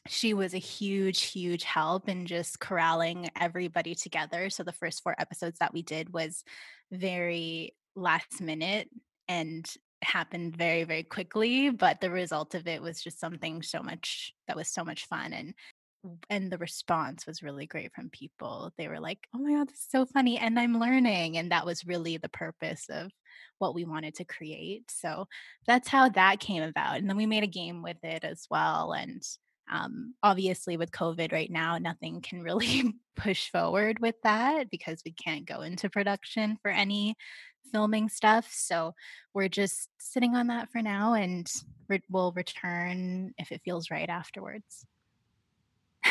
She 0.08 0.34
was 0.34 0.52
a 0.52 0.58
huge, 0.58 1.22
huge 1.22 1.62
help 1.64 2.08
in 2.08 2.26
just 2.26 2.58
corralling 2.58 3.30
everybody 3.40 3.94
together. 3.94 4.50
So 4.50 4.64
the 4.64 4.72
first 4.72 5.02
four 5.02 5.14
episodes 5.18 5.58
that 5.60 5.72
we 5.72 5.82
did 5.82 6.12
was 6.12 6.44
very 6.90 7.74
last 7.94 8.40
minute 8.40 8.88
and 9.28 9.66
happened 10.02 10.56
very 10.56 10.82
very 10.84 11.04
quickly 11.04 11.70
but 11.70 12.00
the 12.00 12.10
result 12.10 12.54
of 12.54 12.66
it 12.66 12.82
was 12.82 13.00
just 13.00 13.20
something 13.20 13.62
so 13.62 13.82
much 13.82 14.34
that 14.48 14.56
was 14.56 14.68
so 14.68 14.84
much 14.84 15.06
fun 15.06 15.32
and 15.32 15.54
and 16.30 16.50
the 16.50 16.58
response 16.58 17.26
was 17.26 17.42
really 17.42 17.66
great 17.66 17.92
from 17.94 18.10
people. 18.10 18.72
They 18.78 18.88
were 18.88 19.00
like, 19.00 19.18
"Oh 19.34 19.38
my 19.38 19.54
god, 19.54 19.68
this 19.68 19.78
is 19.78 19.90
so 19.90 20.06
funny 20.06 20.38
and 20.38 20.58
I'm 20.58 20.78
learning." 20.78 21.38
And 21.38 21.52
that 21.52 21.66
was 21.66 21.86
really 21.86 22.16
the 22.16 22.28
purpose 22.28 22.86
of 22.90 23.10
what 23.58 23.74
we 23.74 23.84
wanted 23.84 24.14
to 24.16 24.24
create. 24.24 24.90
So 24.90 25.26
that's 25.66 25.88
how 25.88 26.08
that 26.10 26.40
came 26.40 26.62
about. 26.62 26.98
And 26.98 27.08
then 27.08 27.16
we 27.16 27.26
made 27.26 27.44
a 27.44 27.48
game 27.48 27.82
with 27.82 28.02
it 28.02 28.24
as 28.24 28.46
well 28.50 28.92
and 28.92 29.22
um, 29.70 30.14
obviously 30.22 30.76
with 30.76 30.90
covid 30.90 31.32
right 31.32 31.50
now 31.50 31.78
nothing 31.78 32.20
can 32.20 32.42
really 32.42 32.94
push 33.16 33.50
forward 33.50 33.98
with 34.00 34.16
that 34.22 34.70
because 34.70 35.02
we 35.04 35.12
can't 35.12 35.46
go 35.46 35.60
into 35.62 35.88
production 35.88 36.58
for 36.62 36.70
any 36.70 37.14
filming 37.72 38.08
stuff 38.08 38.48
so 38.52 38.92
we're 39.34 39.48
just 39.48 39.88
sitting 39.98 40.34
on 40.34 40.48
that 40.48 40.68
for 40.70 40.82
now 40.82 41.14
and 41.14 41.46
re- 41.88 42.02
we'll 42.10 42.32
return 42.32 43.32
if 43.38 43.50
it 43.50 43.62
feels 43.64 43.90
right 43.90 44.10
afterwards 44.10 44.84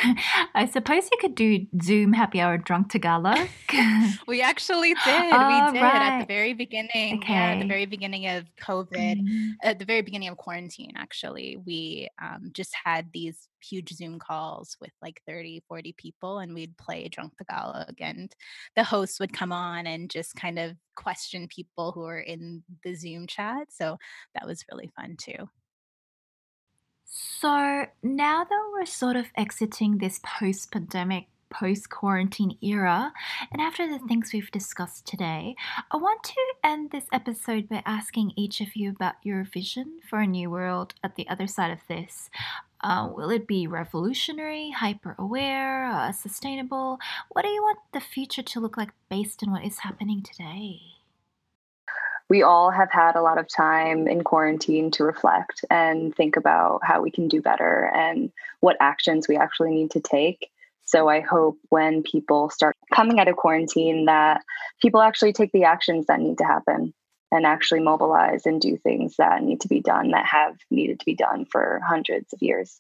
I 0.56 0.68
suppose 0.72 1.10
you 1.12 1.18
could 1.20 1.36
do 1.36 1.66
Zoom 1.82 2.14
happy 2.14 2.42
hour 2.42 2.58
drunk 2.58 2.92
Tagalog. 2.92 3.48
we 4.28 4.42
actually 4.42 4.94
did. 4.94 5.00
Oh, 5.08 5.48
we 5.48 5.72
did 5.74 5.82
right. 5.82 6.02
at 6.02 6.20
the 6.22 6.26
very 6.26 6.54
beginning. 6.54 7.24
Yeah, 7.28 7.54
at 7.54 7.60
the 7.60 7.68
very 7.68 7.86
beginning 7.86 8.28
of 8.28 8.46
COVID. 8.62 9.22
Mm. 9.22 9.52
at 9.64 9.80
the 9.80 9.86
very 9.86 10.02
beginning 10.02 10.30
of 10.30 10.38
quarantine 10.38 10.92
actually 10.96 11.58
we 11.66 12.08
um, 12.22 12.52
just 12.54 12.74
had 12.84 13.08
these 13.14 13.48
huge 13.62 13.94
zoom 13.94 14.20
calls 14.20 14.78
with 14.82 14.92
like 15.02 15.22
30 15.28 15.64
40 15.68 15.94
people 15.98 16.40
and 16.40 16.54
we'd 16.54 16.78
play 16.78 17.08
drunk 17.08 17.34
tagalog 17.38 17.94
and 18.00 18.34
the 18.76 18.84
host 18.84 19.20
would 19.20 19.34
come 19.34 19.52
on 19.52 19.88
and 19.88 20.10
just 20.10 20.36
kind 20.36 20.58
of 20.60 20.76
question 20.96 21.48
people 21.48 21.92
who 21.92 22.02
were 22.02 22.20
in 22.20 22.64
the 22.84 22.96
zoom 22.96 23.28
chat 23.28 23.68
so 23.70 23.98
that 24.34 24.48
was 24.48 24.66
really 24.72 24.90
fun 24.96 25.16
too 25.18 25.48
So 27.14 27.88
now 28.02 28.46
that 28.46 28.70
we're 28.72 28.86
sort 28.86 29.18
of 29.18 29.26
exiting 29.36 29.98
this 29.98 30.22
post 30.24 30.72
pandemic, 30.72 31.26
post 31.50 31.90
quarantine 31.90 32.58
era, 32.62 33.12
and 33.52 33.62
after 33.62 33.86
the 33.86 34.00
things 34.00 34.32
we've 34.32 34.50
discussed 34.50 35.08
today, 35.08 35.58
I 35.92 35.98
want 35.98 36.24
to 36.24 36.36
end 36.64 36.92
this 36.92 37.08
episode 37.12 37.68
by 37.68 37.84
asking 37.86 38.32
each 38.38 38.62
of 38.62 38.78
you 38.78 38.92
about 38.92 39.16
your 39.24 39.44
vision 39.44 40.00
for 40.10 40.20
a 40.20 40.26
new 40.26 40.50
world 40.50 40.94
at 41.04 41.18
the 41.18 41.28
other 41.28 41.48
side 41.48 41.72
of 41.72 41.86
this. 41.90 42.30
Uh, 42.80 43.10
will 43.14 43.30
it 43.30 43.46
be 43.46 43.68
revolutionary, 43.68 44.72
hyper 44.72 45.14
aware, 45.20 45.88
uh, 45.88 46.14
sustainable? 46.14 46.98
What 47.28 47.42
do 47.42 47.50
you 47.50 47.62
want 47.62 47.80
the 47.92 48.00
future 48.00 48.42
to 48.42 48.62
look 48.62 48.78
like 48.78 48.92
based 49.10 49.44
on 49.44 49.52
what 49.52 49.66
is 49.66 49.80
happening 49.80 50.24
today? 50.24 51.01
We 52.32 52.44
all 52.44 52.72
have 52.72 52.90
had 52.90 53.18
a 53.18 53.22
lot 53.22 53.38
of 53.38 53.46
time 53.50 54.08
in 54.08 54.24
quarantine 54.24 54.90
to 54.90 55.04
reflect 55.04 55.66
and 55.70 56.16
think 56.16 56.38
about 56.38 56.80
how 56.82 57.02
we 57.02 57.12
can 57.12 57.28
do 57.28 57.42
better 57.42 57.92
and 57.94 58.32
what 58.62 58.78
actions 58.80 59.28
we 59.28 59.36
actually 59.36 59.72
need 59.72 59.92
to 59.92 60.00
take. 60.00 60.50
So 60.86 61.10
I 61.10 61.20
hope 61.20 61.58
when 61.68 62.04
people 62.04 62.50
start 62.50 62.78
coming 62.94 63.20
out 63.20 63.28
of 63.28 63.36
quarantine 63.36 64.06
that 64.06 64.44
people 64.82 65.02
actually 65.02 65.34
take 65.34 65.52
the 65.52 65.66
actions 65.66 66.06
that 66.06 66.22
need 66.22 66.38
to 66.38 66.46
happen 66.46 66.94
and 67.34 67.46
actually 67.46 67.82
mobilize 67.82 68.46
and 68.46 68.62
do 68.62 68.78
things 68.78 69.18
that 69.18 69.44
need 69.44 69.60
to 69.60 69.68
be 69.68 69.82
done 69.82 70.12
that 70.12 70.26
have 70.26 70.56
needed 70.70 71.02
to 71.02 71.06
be 71.06 71.16
done 71.16 71.44
for 71.44 71.82
hundreds 71.86 72.32
of 72.32 72.42
years. 72.42 72.80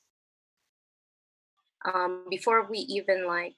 Um, 1.94 2.24
before 2.30 2.66
we 2.70 2.78
even 2.78 3.28
like 3.28 3.56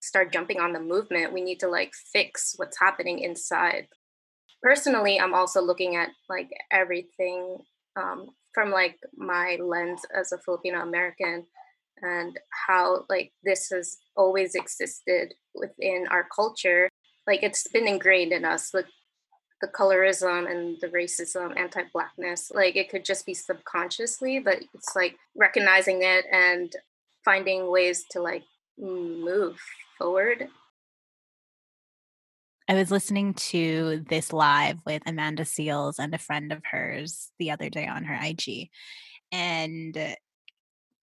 start 0.00 0.32
jumping 0.32 0.58
on 0.58 0.72
the 0.72 0.80
movement, 0.80 1.32
we 1.32 1.40
need 1.40 1.60
to 1.60 1.68
like 1.68 1.94
fix 1.94 2.54
what's 2.56 2.80
happening 2.80 3.20
inside. 3.20 3.86
Personally, 4.62 5.20
I'm 5.20 5.34
also 5.34 5.60
looking 5.60 5.96
at 5.96 6.10
like 6.28 6.50
everything 6.70 7.58
um, 7.96 8.30
from 8.52 8.70
like 8.70 8.98
my 9.16 9.58
lens 9.62 10.02
as 10.18 10.32
a 10.32 10.38
Filipino 10.38 10.80
American 10.80 11.46
and 12.02 12.38
how 12.50 13.04
like 13.08 13.32
this 13.42 13.68
has 13.70 13.98
always 14.16 14.54
existed 14.54 15.34
within 15.54 16.06
our 16.10 16.26
culture. 16.34 16.88
Like 17.26 17.42
it's 17.42 17.66
been 17.68 17.88
ingrained 17.88 18.32
in 18.32 18.44
us. 18.44 18.74
Like 18.74 18.86
the 19.60 19.68
colorism 19.68 20.50
and 20.50 20.76
the 20.80 20.88
racism, 20.88 21.56
anti-blackness, 21.56 22.52
like 22.54 22.76
it 22.76 22.90
could 22.90 23.04
just 23.04 23.24
be 23.24 23.34
subconsciously, 23.34 24.38
but 24.38 24.58
it's 24.74 24.94
like 24.94 25.16
recognizing 25.34 26.02
it 26.02 26.26
and 26.30 26.72
finding 27.24 27.70
ways 27.70 28.04
to 28.10 28.20
like 28.20 28.44
move 28.78 29.58
forward. 29.98 30.48
I 32.68 32.74
was 32.74 32.90
listening 32.90 33.34
to 33.34 34.04
this 34.08 34.32
live 34.32 34.78
with 34.84 35.02
Amanda 35.06 35.44
Seales 35.44 36.00
and 36.00 36.12
a 36.14 36.18
friend 36.18 36.52
of 36.52 36.62
hers 36.64 37.30
the 37.38 37.52
other 37.52 37.70
day 37.70 37.86
on 37.86 38.04
her 38.04 38.18
IG. 38.20 38.70
And 39.30 40.16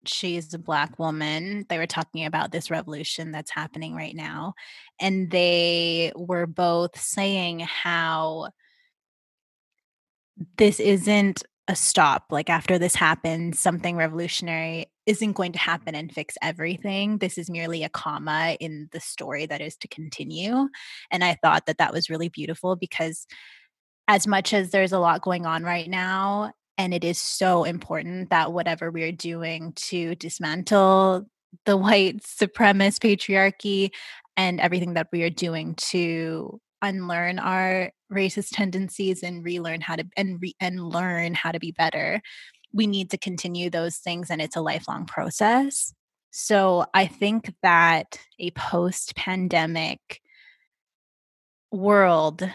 she's 0.05 0.53
a 0.53 0.59
black 0.59 0.99
woman. 0.99 1.65
They 1.69 1.79
were 1.79 1.87
talking 1.87 2.27
about 2.27 2.53
this 2.53 2.71
revolution 2.71 3.33
that's 3.33 3.51
happening 3.51 3.95
right 3.95 4.15
now. 4.15 4.53
And 5.01 5.31
they 5.31 6.13
were 6.15 6.47
both 6.47 7.01
saying 7.01 7.61
how 7.61 8.51
this 10.59 10.79
isn't 10.79 11.43
a 11.69 11.75
stop. 11.75 12.27
Like 12.31 12.51
after 12.51 12.79
this 12.79 12.95
happens, 12.95 13.59
something 13.59 13.97
revolutionary 13.97 14.87
isn't 15.07 15.33
going 15.33 15.53
to 15.53 15.59
happen 15.59 15.95
and 15.95 16.13
fix 16.13 16.37
everything. 16.43 17.19
This 17.19 17.39
is 17.39 17.49
merely 17.49 17.85
a 17.85 17.89
comma 17.89 18.57
in 18.61 18.89
the 18.93 19.01
story 19.01 19.47
that 19.47 19.61
is 19.61 19.77
to 19.79 19.89
continue. 19.89 20.69
And 21.11 21.25
I 21.25 21.37
thought 21.43 21.67
that 21.67 21.79
that 21.79 21.93
was 21.93 22.11
really 22.11 22.29
beautiful 22.29 22.77
because 22.77 23.27
as 24.09 24.27
much 24.27 24.53
as 24.53 24.71
there's 24.71 24.93
a 24.93 24.99
lot 24.99 25.23
going 25.23 25.47
on 25.47 25.63
right 25.63 25.89
now, 25.89 26.53
and 26.79 26.93
it 26.93 27.05
is 27.05 27.19
so 27.19 27.65
important 27.65 28.31
that 28.31 28.53
whatever 28.53 28.91
we're 28.91 29.13
doing 29.13 29.73
to 29.77 30.15
dismantle 30.17 31.27
the 31.65 31.77
white 31.77 32.23
supremacist 32.23 33.01
patriarchy 33.01 33.91
and 34.37 34.61
everything 34.61 34.95
that 34.95 35.09
we 35.13 35.23
are 35.23 35.31
doing 35.31 35.75
to 35.77 36.61
unlearn 36.83 37.39
our 37.39 37.91
racist 38.13 38.51
tendencies 38.53 39.23
and 39.23 39.45
relearn 39.45 39.81
how 39.81 39.97
to 39.97 40.05
and 40.17 40.41
re, 40.41 40.55
and 40.61 40.81
learn 40.81 41.35
how 41.35 41.51
to 41.51 41.59
be 41.59 41.73
better 41.73 42.21
we 42.73 42.87
need 42.87 43.11
to 43.11 43.19
continue 43.19 43.71
those 43.71 43.97
things 43.97 44.31
and 44.31 44.41
it's 44.41 44.57
a 44.57 44.61
lifelong 44.61 45.07
process. 45.07 45.93
So 46.31 46.85
i 46.93 47.07
think 47.07 47.55
that 47.63 48.19
a 48.39 48.51
post 48.51 49.17
pandemic 49.17 50.21
world 51.73 52.49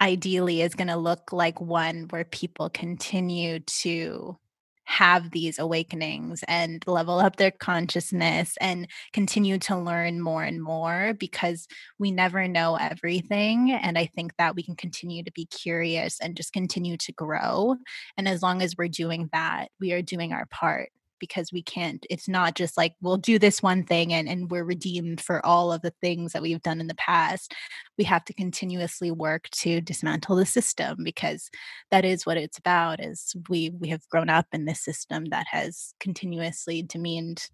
ideally 0.00 0.60
is 0.60 0.74
going 0.74 0.88
to 0.88 0.96
look 0.96 1.32
like 1.32 1.60
one 1.60 2.06
where 2.10 2.24
people 2.24 2.68
continue 2.68 3.60
to 3.60 4.36
have 4.84 5.30
these 5.30 5.58
awakenings 5.58 6.44
and 6.48 6.82
level 6.86 7.18
up 7.18 7.36
their 7.36 7.50
consciousness 7.50 8.56
and 8.60 8.88
continue 9.12 9.58
to 9.58 9.76
learn 9.76 10.20
more 10.20 10.42
and 10.42 10.62
more 10.62 11.14
because 11.18 11.66
we 11.98 12.10
never 12.10 12.46
know 12.48 12.76
everything. 12.76 13.72
And 13.72 13.98
I 13.98 14.06
think 14.06 14.32
that 14.38 14.54
we 14.54 14.62
can 14.62 14.76
continue 14.76 15.24
to 15.24 15.32
be 15.32 15.46
curious 15.46 16.20
and 16.20 16.36
just 16.36 16.52
continue 16.52 16.96
to 16.98 17.12
grow. 17.12 17.76
And 18.16 18.28
as 18.28 18.42
long 18.42 18.62
as 18.62 18.76
we're 18.76 18.88
doing 18.88 19.28
that, 19.32 19.68
we 19.80 19.92
are 19.92 20.02
doing 20.02 20.32
our 20.32 20.46
part 20.46 20.90
because 21.24 21.52
we 21.52 21.62
can't 21.62 22.06
it's 22.10 22.28
not 22.28 22.54
just 22.54 22.76
like 22.76 22.94
we'll 23.00 23.16
do 23.16 23.38
this 23.38 23.62
one 23.62 23.82
thing 23.82 24.12
and, 24.12 24.28
and 24.28 24.50
we're 24.50 24.64
redeemed 24.64 25.20
for 25.20 25.44
all 25.44 25.72
of 25.72 25.80
the 25.82 25.92
things 26.02 26.32
that 26.32 26.42
we've 26.42 26.62
done 26.62 26.80
in 26.80 26.86
the 26.86 26.94
past. 26.96 27.54
We 27.96 28.04
have 28.04 28.24
to 28.26 28.34
continuously 28.34 29.10
work 29.10 29.48
to 29.50 29.80
dismantle 29.80 30.36
the 30.36 30.46
system 30.46 30.98
because 31.02 31.50
that 31.90 32.04
is 32.04 32.26
what 32.26 32.36
it's 32.36 32.58
about 32.58 33.02
is 33.02 33.34
we 33.48 33.70
we 33.70 33.88
have 33.88 34.08
grown 34.08 34.28
up 34.28 34.46
in 34.52 34.66
this 34.66 34.80
system 34.80 35.26
that 35.26 35.46
has 35.50 35.94
continuously 36.00 36.82
demeaned 36.82 37.48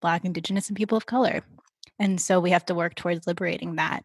black 0.00 0.24
indigenous 0.24 0.68
and 0.68 0.76
people 0.76 0.96
of 0.96 1.06
color. 1.06 1.42
And 1.98 2.20
so 2.20 2.40
we 2.40 2.50
have 2.50 2.66
to 2.66 2.74
work 2.74 2.94
towards 2.94 3.26
liberating 3.26 3.76
that 3.76 4.04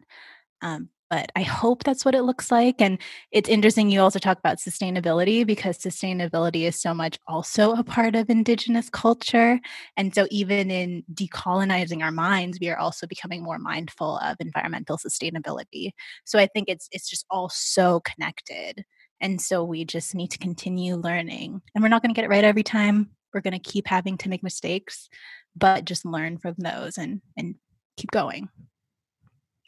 um, 0.62 0.88
but 1.10 1.30
I 1.34 1.42
hope 1.42 1.82
that's 1.82 2.04
what 2.04 2.14
it 2.14 2.22
looks 2.22 2.50
like. 2.52 2.80
And 2.80 2.98
it's 3.32 3.48
interesting 3.48 3.90
you 3.90 4.00
also 4.00 4.20
talk 4.20 4.38
about 4.38 4.58
sustainability 4.58 5.44
because 5.44 5.76
sustainability 5.76 6.62
is 6.62 6.80
so 6.80 6.94
much 6.94 7.18
also 7.26 7.72
a 7.72 7.82
part 7.82 8.14
of 8.14 8.30
Indigenous 8.30 8.88
culture. 8.88 9.60
And 9.96 10.14
so, 10.14 10.26
even 10.30 10.70
in 10.70 11.02
decolonizing 11.12 12.02
our 12.02 12.12
minds, 12.12 12.58
we 12.60 12.70
are 12.70 12.78
also 12.78 13.06
becoming 13.06 13.42
more 13.42 13.58
mindful 13.58 14.18
of 14.18 14.36
environmental 14.40 14.96
sustainability. 14.98 15.90
So, 16.24 16.38
I 16.38 16.46
think 16.46 16.68
it's 16.68 16.88
it's 16.92 17.08
just 17.10 17.26
all 17.30 17.48
so 17.50 18.00
connected. 18.00 18.84
And 19.20 19.40
so, 19.40 19.64
we 19.64 19.84
just 19.84 20.14
need 20.14 20.30
to 20.30 20.38
continue 20.38 20.94
learning. 20.96 21.60
And 21.74 21.82
we're 21.82 21.88
not 21.88 22.02
going 22.02 22.14
to 22.14 22.18
get 22.18 22.24
it 22.24 22.30
right 22.30 22.44
every 22.44 22.62
time. 22.62 23.10
We're 23.34 23.40
going 23.42 23.60
to 23.60 23.70
keep 23.70 23.86
having 23.88 24.16
to 24.18 24.28
make 24.28 24.42
mistakes, 24.42 25.08
but 25.56 25.84
just 25.84 26.04
learn 26.04 26.38
from 26.38 26.54
those 26.58 26.98
and 26.98 27.20
and 27.36 27.56
keep 27.96 28.10
going. 28.12 28.48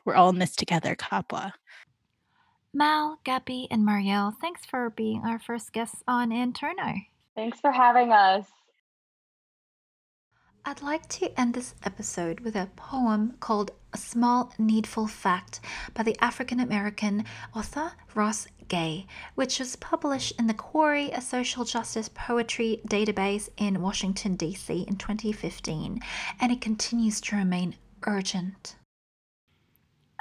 We're 0.05 0.15
all 0.15 0.31
in 0.31 0.39
this 0.39 0.57
together, 0.57 0.97
Kapwa. 0.97 1.53
Mal, 2.75 3.19
Gabby, 3.25 3.69
and 3.71 3.87
Marielle, 3.87 4.35
thanks 4.41 4.65
for 4.65 4.91
being 4.91 5.23
our 5.25 5.39
first 5.39 5.73
guests 5.73 6.03
on 6.09 6.31
Interno. 6.31 7.07
Thanks 7.35 7.61
for 7.61 7.71
having 7.71 8.13
us. 8.13 8.47
I'd 10.65 10.81
like 10.81 11.09
to 11.09 11.39
end 11.39 11.55
this 11.55 11.75
episode 11.83 12.41
with 12.41 12.55
a 12.55 12.71
poem 12.77 13.35
called 13.41 13.73
A 13.93 13.99
Small 13.99 14.53
Needful 14.59 15.09
Fact 15.09 15.61
by 15.93 16.05
the 16.05 16.17
African 16.21 16.61
American 16.61 17.25
author 17.55 17.93
Ross 18.15 18.47
Gay, 18.69 19.07
which 19.35 19.59
was 19.59 19.75
published 19.77 20.39
in 20.39 20.47
the 20.47 20.55
Quarry, 20.55 21.11
a 21.11 21.21
social 21.21 21.65
justice 21.65 22.09
poetry 22.09 22.81
database 22.87 23.49
in 23.57 23.83
Washington, 23.83 24.37
D.C. 24.37 24.87
in 24.89 24.97
2015, 24.97 26.01
and 26.41 26.53
it 26.53 26.61
continues 26.61 27.21
to 27.23 27.37
remain 27.37 27.75
urgent. 28.07 28.77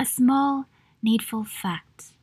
A 0.02 0.06
small 0.06 0.66
needful 1.04 1.43
fact 1.43 2.14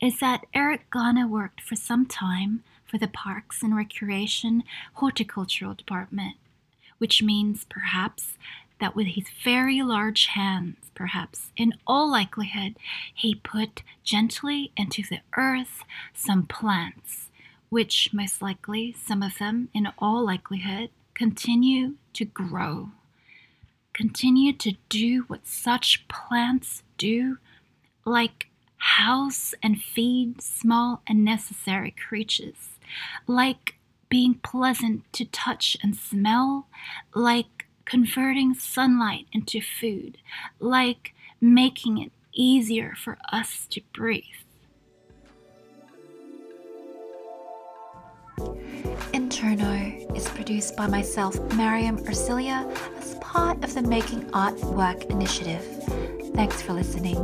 is 0.00 0.18
that 0.20 0.46
Eric 0.54 0.88
Garner 0.88 1.28
worked 1.28 1.60
for 1.60 1.76
some 1.76 2.06
time 2.06 2.64
for 2.86 2.96
the 2.96 3.06
Parks 3.06 3.62
and 3.62 3.76
Recreation 3.76 4.64
Horticultural 4.94 5.74
Department, 5.74 6.36
which 6.96 7.22
means 7.22 7.66
perhaps 7.68 8.38
that 8.80 8.96
with 8.96 9.08
his 9.08 9.26
very 9.44 9.82
large 9.82 10.28
hands, 10.28 10.90
perhaps 10.94 11.52
in 11.54 11.74
all 11.86 12.10
likelihood, 12.10 12.78
he 13.14 13.34
put 13.34 13.82
gently 14.02 14.72
into 14.74 15.02
the 15.02 15.20
earth 15.36 15.82
some 16.14 16.46
plants, 16.46 17.28
which 17.68 18.14
most 18.14 18.40
likely, 18.40 18.94
some 18.94 19.22
of 19.22 19.36
them 19.36 19.68
in 19.74 19.86
all 19.98 20.24
likelihood, 20.24 20.88
continue 21.12 21.96
to 22.14 22.24
grow. 22.24 22.88
Continue 23.96 24.52
to 24.52 24.72
do 24.90 25.22
what 25.22 25.46
such 25.46 26.06
plants 26.06 26.82
do, 26.98 27.38
like 28.04 28.48
house 28.76 29.54
and 29.62 29.80
feed 29.80 30.42
small 30.42 31.00
and 31.06 31.24
necessary 31.24 31.94
creatures, 32.06 32.76
like 33.26 33.76
being 34.10 34.34
pleasant 34.34 35.10
to 35.14 35.24
touch 35.24 35.78
and 35.82 35.96
smell, 35.96 36.66
like 37.14 37.64
converting 37.86 38.52
sunlight 38.52 39.28
into 39.32 39.62
food, 39.62 40.18
like 40.60 41.14
making 41.40 41.96
it 41.96 42.12
easier 42.34 42.92
for 43.02 43.16
us 43.32 43.66
to 43.70 43.80
breathe. 43.94 44.24
Interno 49.14 50.14
is 50.14 50.28
produced 50.28 50.76
by 50.76 50.86
myself, 50.86 51.40
Mariam 51.54 51.96
Arcilla, 52.04 52.70
part 53.36 53.62
of 53.62 53.74
the 53.74 53.82
Making 53.82 54.30
Art 54.32 54.58
Work 54.64 55.04
initiative. 55.10 55.62
Thanks 56.34 56.62
for 56.62 56.72
listening. 56.72 57.18